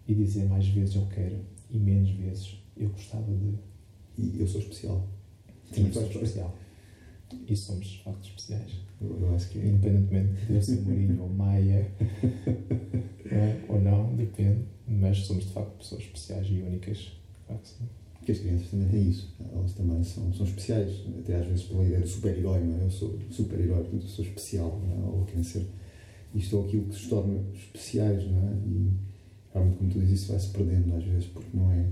e 0.08 0.14
dizer 0.14 0.46
mais 0.46 0.68
vezes 0.68 0.96
eu 0.96 1.06
quero 1.08 1.40
e 1.70 1.78
menos 1.78 2.10
vezes 2.12 2.58
eu 2.76 2.90
gostava 2.90 3.32
de. 3.34 3.56
E 4.18 4.40
eu 4.40 4.48
sou 4.48 4.62
especial. 4.62 5.08
Sim, 5.72 5.88
eu 5.88 5.94
sou 5.94 6.08
especial. 6.08 6.56
E 7.48 7.56
somos, 7.56 7.88
de 7.88 8.04
facto, 8.04 8.24
especiais. 8.26 8.72
Eu, 9.02 9.20
eu 9.20 9.36
acho 9.36 9.50
que 9.50 9.60
é. 9.60 9.68
Independentemente 9.68 10.46
de 10.46 10.54
eu 10.54 10.62
ser 10.62 10.82
Mourinho 10.82 11.22
ou 11.22 11.30
Maia, 11.30 11.92
é? 13.30 13.62
ou 13.68 13.82
não, 13.82 14.16
depende. 14.16 14.64
Mas 14.88 15.20
somos, 15.20 15.44
de 15.46 15.52
facto, 15.52 15.78
pessoas 15.78 16.02
especiais 16.02 16.48
e 16.50 16.62
únicas. 16.62 16.98
De 16.98 17.48
facto, 17.48 17.66
sim. 17.66 17.86
Porque 18.14 18.32
as 18.32 18.40
crianças 18.40 18.70
também 18.70 18.88
têm 18.88 19.10
isso. 19.10 19.36
Elas 19.54 19.74
também 19.74 20.04
são, 20.04 20.34
são 20.34 20.46
especiais, 20.46 21.04
até 21.20 21.36
às 21.36 21.46
vezes 21.48 21.64
pela 21.66 21.84
ideia 21.86 22.00
do 22.00 22.08
super-herói, 22.08 22.60
não 22.62 22.80
é? 22.80 22.86
Eu 22.86 22.92
sou 22.92 23.20
super-herói, 23.30 23.84
portanto 23.84 24.04
eu 24.04 24.10
sou 24.10 24.26
especial, 24.26 24.82
não 24.86 24.94
é? 24.94 25.10
Ou 25.10 25.26
querem 25.26 25.44
ser 25.44 25.66
isto 26.34 26.58
ou 26.58 26.66
aquilo 26.66 26.86
que 26.86 26.96
se 26.96 27.10
torna 27.10 27.42
especiais, 27.54 28.24
não 28.30 28.50
é? 28.50 28.54
E 28.66 28.92
realmente, 29.58 29.78
como 29.78 29.90
tu 29.90 30.00
dizes, 30.00 30.22
isso 30.22 30.32
vai-se 30.32 30.50
perdendo 30.50 30.96
às 30.96 31.04
vezes, 31.04 31.26
porque 31.28 31.50
não 31.54 31.72
é 31.72 31.86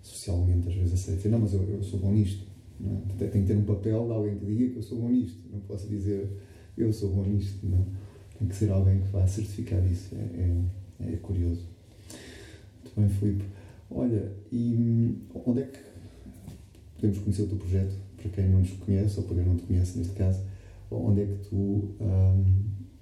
socialmente 0.00 0.68
às 0.68 0.74
vezes 0.74 0.94
aceito. 0.94 1.28
Não, 1.28 1.38
mas 1.38 1.52
eu, 1.54 1.62
eu 1.62 1.82
sou 1.82 1.98
bom 1.98 2.12
nisto. 2.12 2.46
Não 2.80 3.02
é? 3.20 3.26
Tem 3.28 3.42
que 3.42 3.48
ter 3.48 3.56
um 3.56 3.64
papel 3.64 4.06
de 4.06 4.12
alguém 4.12 4.38
que 4.38 4.46
diga 4.46 4.70
que 4.70 4.76
eu 4.76 4.82
sou 4.82 4.98
bom 4.98 5.08
nisto. 5.08 5.38
Não 5.52 5.60
posso 5.60 5.88
dizer 5.88 6.30
eu 6.76 6.92
sou 6.92 7.10
bom 7.10 7.22
nisto. 7.22 7.66
Não. 7.66 7.86
Tem 8.38 8.48
que 8.48 8.56
ser 8.56 8.70
alguém 8.70 9.00
que 9.00 9.08
vá 9.08 9.26
certificar 9.26 9.84
isso. 9.90 10.14
É, 10.14 11.04
é, 11.04 11.14
é 11.14 11.16
curioso. 11.16 11.66
Muito 12.84 13.00
bem, 13.00 13.08
Filipe. 13.08 13.44
Olha, 13.90 14.32
e 14.50 14.74
hum, 14.74 15.16
onde 15.46 15.60
é 15.60 15.64
que 15.64 15.78
podemos 16.94 17.18
conhecer 17.18 17.42
o 17.42 17.46
teu 17.46 17.58
projeto? 17.58 17.94
Para 18.16 18.30
quem 18.30 18.48
não 18.48 18.60
nos 18.60 18.70
conhece, 18.70 19.18
ou 19.18 19.26
para 19.26 19.36
quem 19.36 19.44
não 19.44 19.56
te 19.56 19.62
conhece 19.64 19.98
neste 19.98 20.14
caso, 20.14 20.40
onde 20.90 21.22
é 21.22 21.26
que 21.26 21.48
tu, 21.48 21.56
um, 22.00 22.44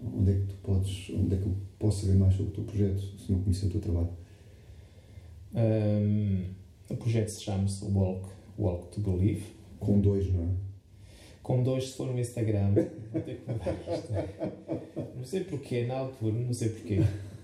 onde 0.03 0.31
é 0.31 0.35
que 0.35 0.47
tu 0.47 0.55
podes, 0.63 1.11
onde 1.11 1.35
é 1.35 1.39
que 1.39 1.47
eu 1.47 1.57
posso 1.79 2.07
saber 2.07 2.19
mais 2.19 2.35
sobre 2.35 2.53
o 2.53 2.55
teu 2.55 2.65
projeto, 2.65 3.01
se 3.01 3.33
não 3.33 3.43
conhecer 3.43 3.67
o 3.67 3.71
teu 3.71 3.81
trabalho? 3.81 4.11
Um, 5.55 6.45
o 6.89 6.97
projeto 6.97 7.29
se 7.29 7.43
chama-se 7.43 7.85
Walk, 7.85 8.29
Walk 8.59 8.89
to 8.89 9.01
Believe. 9.01 9.43
Com 9.79 10.01
dois, 10.01 10.31
não 10.33 10.45
é? 10.45 10.49
Com 11.43 11.63
dois, 11.63 11.89
se 11.89 11.97
for 11.97 12.07
no 12.07 12.19
Instagram, 12.19 12.73
vou 12.75 13.23
ter 13.23 13.37
que 13.37 13.51
mudar 13.51 13.73
isto. 13.73 15.17
Não 15.17 15.25
sei 15.25 15.45
porquê, 15.45 15.87
na 15.87 15.95
altura, 15.99 16.35
não 16.35 16.53
sei 16.53 16.69
porquê. 16.69 17.01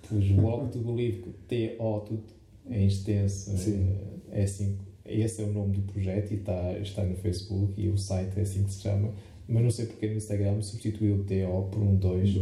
Pus 0.06 0.30
Walk 0.32 0.70
to 0.70 0.78
Believe, 0.80 1.22
T-O, 1.48 2.00
tudo 2.00 2.22
é 2.68 2.84
extenso. 2.84 3.56
Sim. 3.56 3.96
É, 4.30 4.40
é 4.40 4.42
assim, 4.44 4.78
esse 5.04 5.42
é 5.42 5.44
o 5.44 5.52
nome 5.52 5.78
do 5.78 5.92
projeto 5.92 6.32
e 6.32 6.36
está, 6.36 6.78
está 6.78 7.04
no 7.04 7.16
Facebook 7.16 7.80
e 7.80 7.88
o 7.88 7.96
site 7.96 8.38
é 8.38 8.42
assim 8.42 8.64
que 8.64 8.72
se 8.72 8.82
chama. 8.82 9.12
Mas 9.48 9.62
não 9.62 9.70
sei 9.70 9.86
porque 9.86 10.08
no 10.08 10.16
Instagram 10.16 10.60
substituiu 10.60 11.16
o 11.16 11.24
TO 11.24 11.70
por 11.70 11.82
um 11.82 11.96
2. 11.96 12.36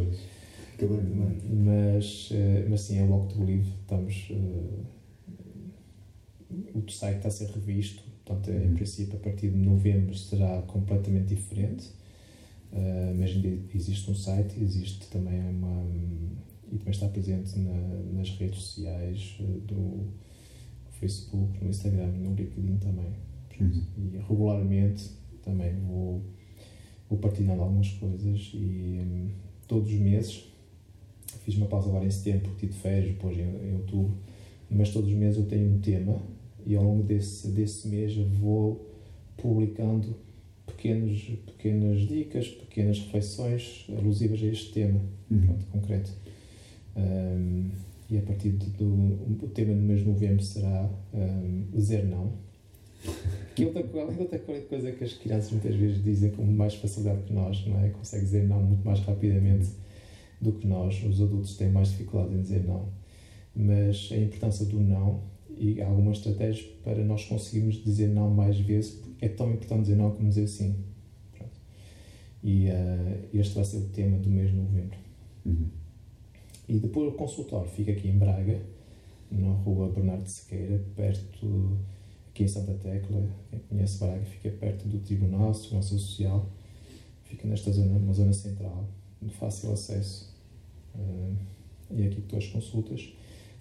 Acabou 0.74 0.98
também. 0.98 1.38
Mas, 1.50 2.30
eh, 2.32 2.66
mas 2.68 2.80
sim, 2.80 2.98
é 2.98 3.04
logo 3.04 3.26
to 3.26 3.38
Believe. 3.38 3.70
Estamos. 3.82 4.30
Uh, 4.30 4.94
o 6.74 6.90
site 6.90 7.16
está 7.16 7.28
a 7.28 7.30
ser 7.30 7.48
revisto, 7.50 8.02
portanto, 8.24 8.50
em 8.50 8.68
uhum. 8.68 8.74
princípio, 8.74 9.16
a 9.16 9.18
partir 9.18 9.50
de 9.50 9.56
novembro 9.56 10.14
será 10.14 10.62
completamente 10.62 11.34
diferente. 11.34 11.88
Uh, 12.72 13.14
mas 13.18 13.30
ainda 13.30 13.48
existe 13.74 14.10
um 14.10 14.14
site, 14.14 14.60
existe 14.60 15.06
também 15.08 15.40
uma 15.40 15.84
e 16.74 16.78
também 16.78 16.90
está 16.90 17.08
presente 17.08 17.56
na, 17.58 17.72
nas 18.12 18.30
redes 18.30 18.58
sociais 18.60 19.36
do 19.38 20.08
Facebook, 20.98 21.62
no 21.62 21.70
Instagram, 21.70 22.08
no 22.08 22.34
LinkedIn 22.34 22.78
também. 22.78 23.12
Uhum. 23.60 23.82
E 23.96 24.18
regularmente 24.28 25.10
também 25.42 25.72
vou, 25.86 26.20
vou 27.08 27.18
partilhando 27.18 27.62
algumas 27.62 27.90
coisas 27.90 28.52
e 28.54 29.00
um, 29.00 29.28
todos 29.66 29.92
os 29.92 29.98
meses 29.98 30.44
fiz 31.44 31.56
uma 31.56 31.66
pausa 31.66 31.88
agora 31.88 32.04
em 32.04 32.10
setembro, 32.10 32.50
porque 32.50 32.66
tive 32.66 32.78
férias, 32.78 33.06
depois 33.14 33.36
em, 33.36 33.42
em 33.42 33.74
outubro, 33.74 34.14
mas 34.70 34.90
todos 34.90 35.10
os 35.10 35.16
meses 35.16 35.38
eu 35.38 35.46
tenho 35.46 35.74
um 35.74 35.78
tema 35.80 36.20
e 36.66 36.74
ao 36.74 36.82
longo 36.82 37.02
desse, 37.02 37.48
desse 37.48 37.88
mês 37.88 38.16
eu 38.16 38.26
vou 38.26 38.90
publicando 39.36 40.16
pequenos, 40.66 41.20
pequenas 41.46 42.00
dicas, 42.00 42.48
pequenas 42.48 42.98
reflexões 43.00 43.86
alusivas 43.98 44.42
a 44.42 44.46
este 44.46 44.72
tema 44.72 45.00
Uhum. 45.30 45.40
pronto, 45.40 45.66
concreto. 45.66 46.12
Um, 46.96 47.70
e 48.10 48.18
a 48.18 48.22
partir 48.22 48.50
do 48.50 48.84
o 49.42 49.48
tema 49.48 49.74
do 49.74 49.80
mês 49.80 50.00
de 50.00 50.06
novembro 50.06 50.42
será 50.42 50.88
um, 51.12 51.64
dizer 51.72 52.04
não. 52.04 52.32
Que 53.54 53.66
outra, 53.66 53.82
outra 53.82 54.38
co- 54.40 54.60
coisa 54.68 54.90
que 54.92 55.04
as 55.04 55.12
crianças 55.12 55.50
muitas 55.52 55.74
vezes 55.76 56.02
dizem 56.02 56.30
com 56.30 56.44
mais 56.44 56.74
facilidade 56.74 57.22
que 57.22 57.32
nós, 57.32 57.64
não 57.66 57.78
é? 57.80 57.90
Conseguem 57.90 58.24
dizer 58.24 58.44
não 58.48 58.62
muito 58.62 58.84
mais 58.84 59.00
rapidamente 59.00 59.68
do 60.40 60.52
que 60.52 60.66
nós. 60.66 61.02
Os 61.04 61.20
adultos 61.20 61.56
têm 61.56 61.70
mais 61.70 61.90
dificuldade 61.90 62.34
em 62.34 62.42
dizer 62.42 62.64
não. 62.64 62.88
Mas 63.54 64.08
a 64.12 64.16
importância 64.16 64.66
do 64.66 64.80
não 64.80 65.22
e 65.56 65.80
algumas 65.80 66.18
estratégias 66.18 66.66
para 66.82 67.04
nós 67.04 67.24
conseguirmos 67.26 67.76
dizer 67.84 68.08
não 68.08 68.28
mais 68.28 68.58
vezes, 68.58 68.92
porque 68.96 69.24
é 69.24 69.28
tão 69.28 69.52
importante 69.52 69.82
dizer 69.82 69.96
não 69.96 70.10
como 70.10 70.28
dizer 70.28 70.48
sim. 70.48 70.74
Pronto. 71.36 71.52
E 72.42 72.66
uh, 72.68 73.28
este 73.32 73.54
vai 73.54 73.64
ser 73.64 73.76
o 73.76 73.88
tema 73.90 74.18
do 74.18 74.28
mês 74.28 74.50
de 74.50 74.56
novembro. 74.56 74.98
Uhum. 75.46 75.68
E 76.68 76.78
depois 76.78 77.12
o 77.12 77.12
consultório 77.16 77.70
fica 77.70 77.92
aqui 77.92 78.08
em 78.08 78.18
Braga, 78.18 78.60
na 79.30 79.52
rua 79.52 79.90
Bernardo 79.90 80.26
Sequeira, 80.26 80.82
perto, 80.96 81.78
aqui 82.34 82.42
em 82.42 82.48
Santa 82.48 82.74
Tecla. 82.74 83.24
Quem 83.48 83.60
conhece 83.60 83.98
Braga 83.98 84.24
fica 84.24 84.50
perto 84.50 84.88
do 84.88 84.98
Tribunal 84.98 85.54
Segurança 85.54 85.90
Social, 85.90 86.44
fica 87.22 87.46
nesta 87.46 87.70
zona, 87.70 87.96
uma 87.96 88.12
zona 88.12 88.32
central, 88.32 88.84
de 89.22 89.30
fácil 89.30 89.72
acesso. 89.72 90.34
Uh, 90.96 91.36
e 91.92 92.06
aqui 92.06 92.16
que 92.16 92.20
estou 92.22 92.38
as 92.38 92.46
consultas. 92.48 93.12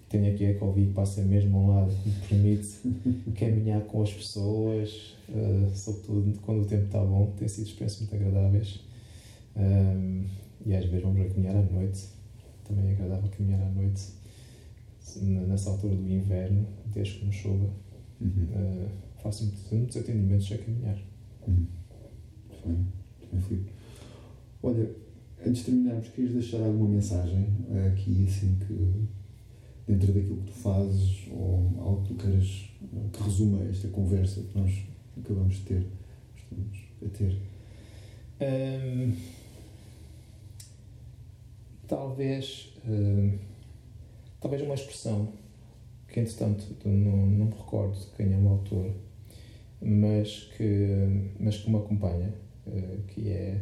Tenho 0.08 0.32
aqui 0.32 0.46
a 0.46 0.54
que 0.54 0.92
passa 0.92 1.22
mesmo 1.22 1.56
ao 1.56 1.66
lado, 1.68 1.92
me 2.04 2.12
permite 2.28 2.68
caminhar 3.38 3.80
com 3.82 4.02
as 4.02 4.12
pessoas, 4.12 5.16
uh, 5.28 5.70
sobretudo 5.74 6.38
quando 6.40 6.62
o 6.62 6.66
tempo 6.66 6.86
está 6.86 7.00
bom, 7.00 7.32
tem 7.38 7.46
sido 7.46 7.66
experiências 7.66 8.00
muito 8.00 8.14
agradáveis. 8.14 8.80
Um, 9.56 10.24
e 10.66 10.74
às 10.74 10.84
vezes 10.86 11.02
vamos 11.02 11.20
a 11.20 11.28
caminhar 11.28 11.56
à 11.56 11.62
noite, 11.62 12.08
também 12.64 12.88
é 12.88 12.92
agradável 12.92 13.30
caminhar 13.30 13.62
à 13.62 13.70
noite, 13.70 14.02
nessa 15.20 15.70
altura 15.70 15.94
do 15.94 16.10
inverno, 16.10 16.66
desde 16.92 17.18
que 17.18 17.24
não 17.24 17.32
chova. 17.32 17.84
Uhum. 18.20 18.48
Uh, 18.54 18.88
faço 19.22 19.52
muitos, 19.72 19.96
atendimentos 19.96 20.52
a 20.52 20.58
caminhar. 20.58 20.98
Uhum. 21.46 21.66
Muito 22.48 22.66
bem, 22.66 22.76
muito 22.76 23.32
bem, 23.32 23.40
Filipe. 23.40 23.72
Olha, 24.62 24.90
antes 25.46 25.58
de 25.58 25.64
terminarmos, 25.64 26.08
querias 26.08 26.34
deixar 26.34 26.58
alguma 26.58 26.88
mensagem 26.88 27.46
eh, 27.70 27.88
aqui, 27.88 28.26
assim, 28.26 28.58
que 28.66 29.08
dentro 29.86 30.12
daquilo 30.12 30.36
que 30.38 30.52
tu 30.52 30.52
fazes, 30.52 31.28
ou 31.30 31.74
algo 31.78 32.02
que 32.02 32.14
tu 32.14 32.14
queiras 32.14 32.70
eh, 32.82 33.08
que 33.12 33.22
resuma 33.22 33.62
esta 33.64 33.88
conversa 33.88 34.42
que 34.42 34.58
nós 34.58 34.72
acabamos 35.18 35.54
de 35.54 35.60
ter, 35.62 35.86
estamos 36.36 36.78
a 37.04 37.08
ter. 37.08 37.38
Um, 38.40 39.14
talvez, 41.86 42.72
talvez 44.40 44.62
uma 44.62 44.74
expressão 44.74 45.32
que, 46.14 46.20
entretanto, 46.20 46.64
não, 46.84 47.26
não 47.26 47.46
me 47.46 47.52
recordo 47.52 47.98
de 47.98 48.06
quem 48.16 48.32
é 48.32 48.38
o 48.38 48.48
autor, 48.48 48.88
mas 49.82 50.44
que, 50.56 51.28
mas 51.40 51.56
que 51.56 51.68
me 51.68 51.76
acompanha, 51.76 52.32
uh, 52.68 53.02
que 53.08 53.30
é 53.30 53.60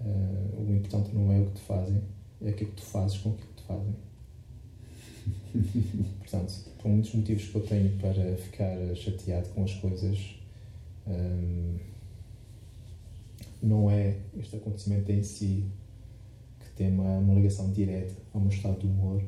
uh, 0.00 0.60
o 0.60 0.74
importante 0.74 1.14
não 1.14 1.30
é 1.30 1.38
o 1.38 1.46
que 1.46 1.52
te 1.52 1.60
fazem, 1.60 2.02
é 2.42 2.48
aquilo 2.48 2.70
que 2.70 2.76
tu 2.78 2.82
fazes 2.82 3.18
com 3.18 3.30
aquilo 3.30 3.46
que 3.54 3.62
te 3.62 3.66
fazem. 3.68 3.94
Portanto, 6.18 6.52
por 6.78 6.88
muitos 6.88 7.14
motivos 7.14 7.44
que 7.44 7.54
eu 7.54 7.62
tenho 7.62 7.96
para 7.98 8.36
ficar 8.36 8.96
chateado 8.96 9.48
com 9.50 9.62
as 9.62 9.74
coisas, 9.74 10.34
um, 11.06 11.76
não 13.62 13.88
é 13.88 14.16
este 14.36 14.56
acontecimento 14.56 15.12
em 15.12 15.22
si 15.22 15.64
que 16.58 16.70
tem 16.74 16.90
uma, 16.90 17.18
uma 17.18 17.34
ligação 17.34 17.70
direta 17.70 18.16
ao 18.34 18.40
meu 18.40 18.50
estado 18.50 18.80
de 18.80 18.86
humor. 18.88 19.22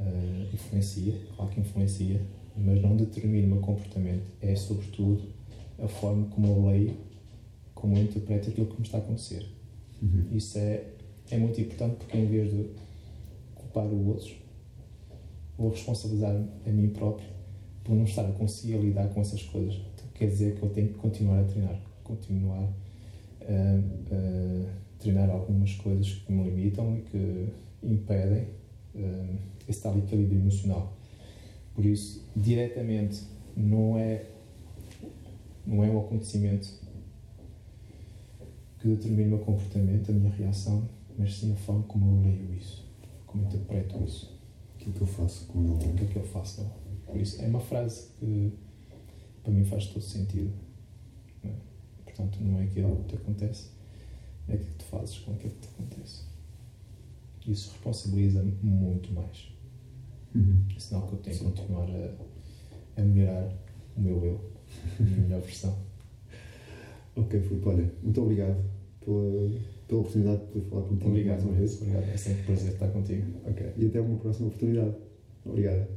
Uh, 0.00 0.54
influencia, 0.54 1.12
claro 1.36 1.50
que 1.50 1.60
influencia, 1.60 2.22
mas 2.56 2.80
não 2.80 2.96
determina 2.96 3.46
o 3.46 3.50
meu 3.50 3.60
comportamento. 3.60 4.24
É, 4.40 4.56
sobretudo, 4.56 5.22
a 5.78 5.86
forma 5.86 6.26
como 6.28 6.46
eu 6.46 6.66
leio, 6.70 6.96
como 7.74 7.96
eu 7.96 8.02
interpreto 8.02 8.48
aquilo 8.48 8.66
que 8.66 8.80
me 8.80 8.86
está 8.86 8.98
a 8.98 9.00
acontecer. 9.00 9.46
Uhum. 10.02 10.26
Isso 10.32 10.58
é, 10.58 10.84
é 11.30 11.38
muito 11.38 11.60
importante 11.60 11.96
porque, 11.96 12.16
em 12.16 12.26
vez 12.26 12.50
de 12.50 12.70
culpar 13.54 13.86
o 13.86 14.08
outro, 14.08 14.34
vou 15.58 15.70
responsabilizar 15.70 16.34
a 16.66 16.70
mim 16.70 16.88
próprio 16.88 17.28
por 17.84 17.94
não 17.94 18.04
estar 18.04 18.24
a 18.24 18.32
conseguir 18.32 18.78
lidar 18.78 19.08
com 19.08 19.20
essas 19.20 19.42
coisas. 19.42 19.74
Então, 19.74 20.06
quer 20.14 20.26
dizer 20.28 20.56
que 20.56 20.62
eu 20.62 20.70
tenho 20.70 20.88
que 20.88 20.94
continuar 20.94 21.40
a 21.40 21.44
treinar, 21.44 21.80
continuar 22.02 22.72
a, 23.42 23.44
a 24.14 24.98
treinar 24.98 25.28
algumas 25.30 25.74
coisas 25.74 26.14
que 26.14 26.32
me 26.32 26.44
limitam 26.44 26.96
e 26.96 27.02
que 27.02 27.48
impedem 27.82 28.46
uh, 28.94 29.38
esse 29.68 29.80
tal 29.82 29.96
equilíbrio 29.98 30.40
emocional. 30.40 30.96
Por 31.74 31.84
isso, 31.84 32.24
diretamente, 32.34 33.22
não 33.56 33.98
é, 33.98 34.26
não 35.66 35.84
é 35.84 35.90
um 35.90 36.00
acontecimento 36.00 36.68
que 38.78 38.88
determina 38.88 39.26
o 39.26 39.30
meu 39.30 39.38
comportamento, 39.38 40.10
a 40.10 40.14
minha 40.14 40.30
reação, 40.30 40.88
mas 41.18 41.36
sim 41.36 41.52
a 41.52 41.56
forma 41.56 41.82
como 41.84 42.16
eu 42.16 42.22
leio 42.22 42.54
isso, 42.54 42.86
como 43.26 43.44
interpreto 43.44 44.02
isso 44.04 44.40
Aquilo 44.80 44.94
que 44.94 45.00
eu 45.02 45.06
faço 45.06 45.46
com 45.46 45.62
ele. 45.62 45.72
o 45.72 45.94
que 45.94 46.04
é 46.04 46.06
que 46.06 46.16
eu 46.16 46.24
faço 46.24 46.62
dele. 46.62 46.70
Por 47.06 47.20
isso, 47.20 47.42
é 47.42 47.46
uma 47.46 47.60
frase 47.60 48.08
que 48.18 48.50
para 49.42 49.52
mim 49.52 49.64
faz 49.64 49.86
todo 49.88 50.02
sentido. 50.02 50.50
Não 51.44 51.50
é? 51.50 51.54
Portanto, 52.04 52.38
não 52.40 52.58
é 52.58 52.64
aquilo 52.64 52.96
que 52.96 53.08
te 53.08 53.16
acontece, 53.16 53.68
é 54.48 54.54
aquilo 54.54 54.70
que 54.70 54.76
tu 54.76 54.84
fazes 54.84 55.18
com 55.18 55.32
aquilo 55.32 55.52
que 55.52 55.60
te 55.60 55.68
acontece. 55.68 56.29
Isso 57.46 57.70
responsabiliza 57.72 58.42
muito 58.62 59.12
mais. 59.12 59.50
Uhum. 60.34 60.64
É 60.76 60.78
sinal 60.78 61.06
que 61.06 61.14
eu 61.14 61.18
tenho 61.18 61.38
que 61.38 61.44
continuar 61.44 61.88
a, 61.88 63.00
a 63.00 63.04
melhorar 63.04 63.52
o 63.96 64.00
meu 64.00 64.24
eu, 64.24 64.40
a 64.98 65.02
minha 65.02 65.16
melhor 65.18 65.40
versão. 65.40 65.76
Ok, 67.16 67.40
Filipe, 67.40 67.68
olha, 67.68 67.92
muito 68.02 68.22
obrigado 68.22 68.64
pela, 69.00 69.50
pela 69.88 70.00
oportunidade 70.00 70.40
de 70.40 70.46
poder 70.46 70.64
falar 70.70 70.82
contigo 70.82 71.08
Obrigado, 71.08 71.36
mais 71.36 71.44
uma 71.44 71.58
vez. 71.58 71.76
Obrigado. 71.80 72.04
É 72.04 72.16
sempre 72.16 72.42
um 72.42 72.44
prazer 72.46 72.72
estar 72.72 72.88
contigo. 72.88 73.40
Ok, 73.44 73.72
e 73.76 73.86
até 73.86 74.00
uma 74.00 74.18
próxima 74.18 74.48
oportunidade. 74.48 74.94
Obrigado. 75.44 75.88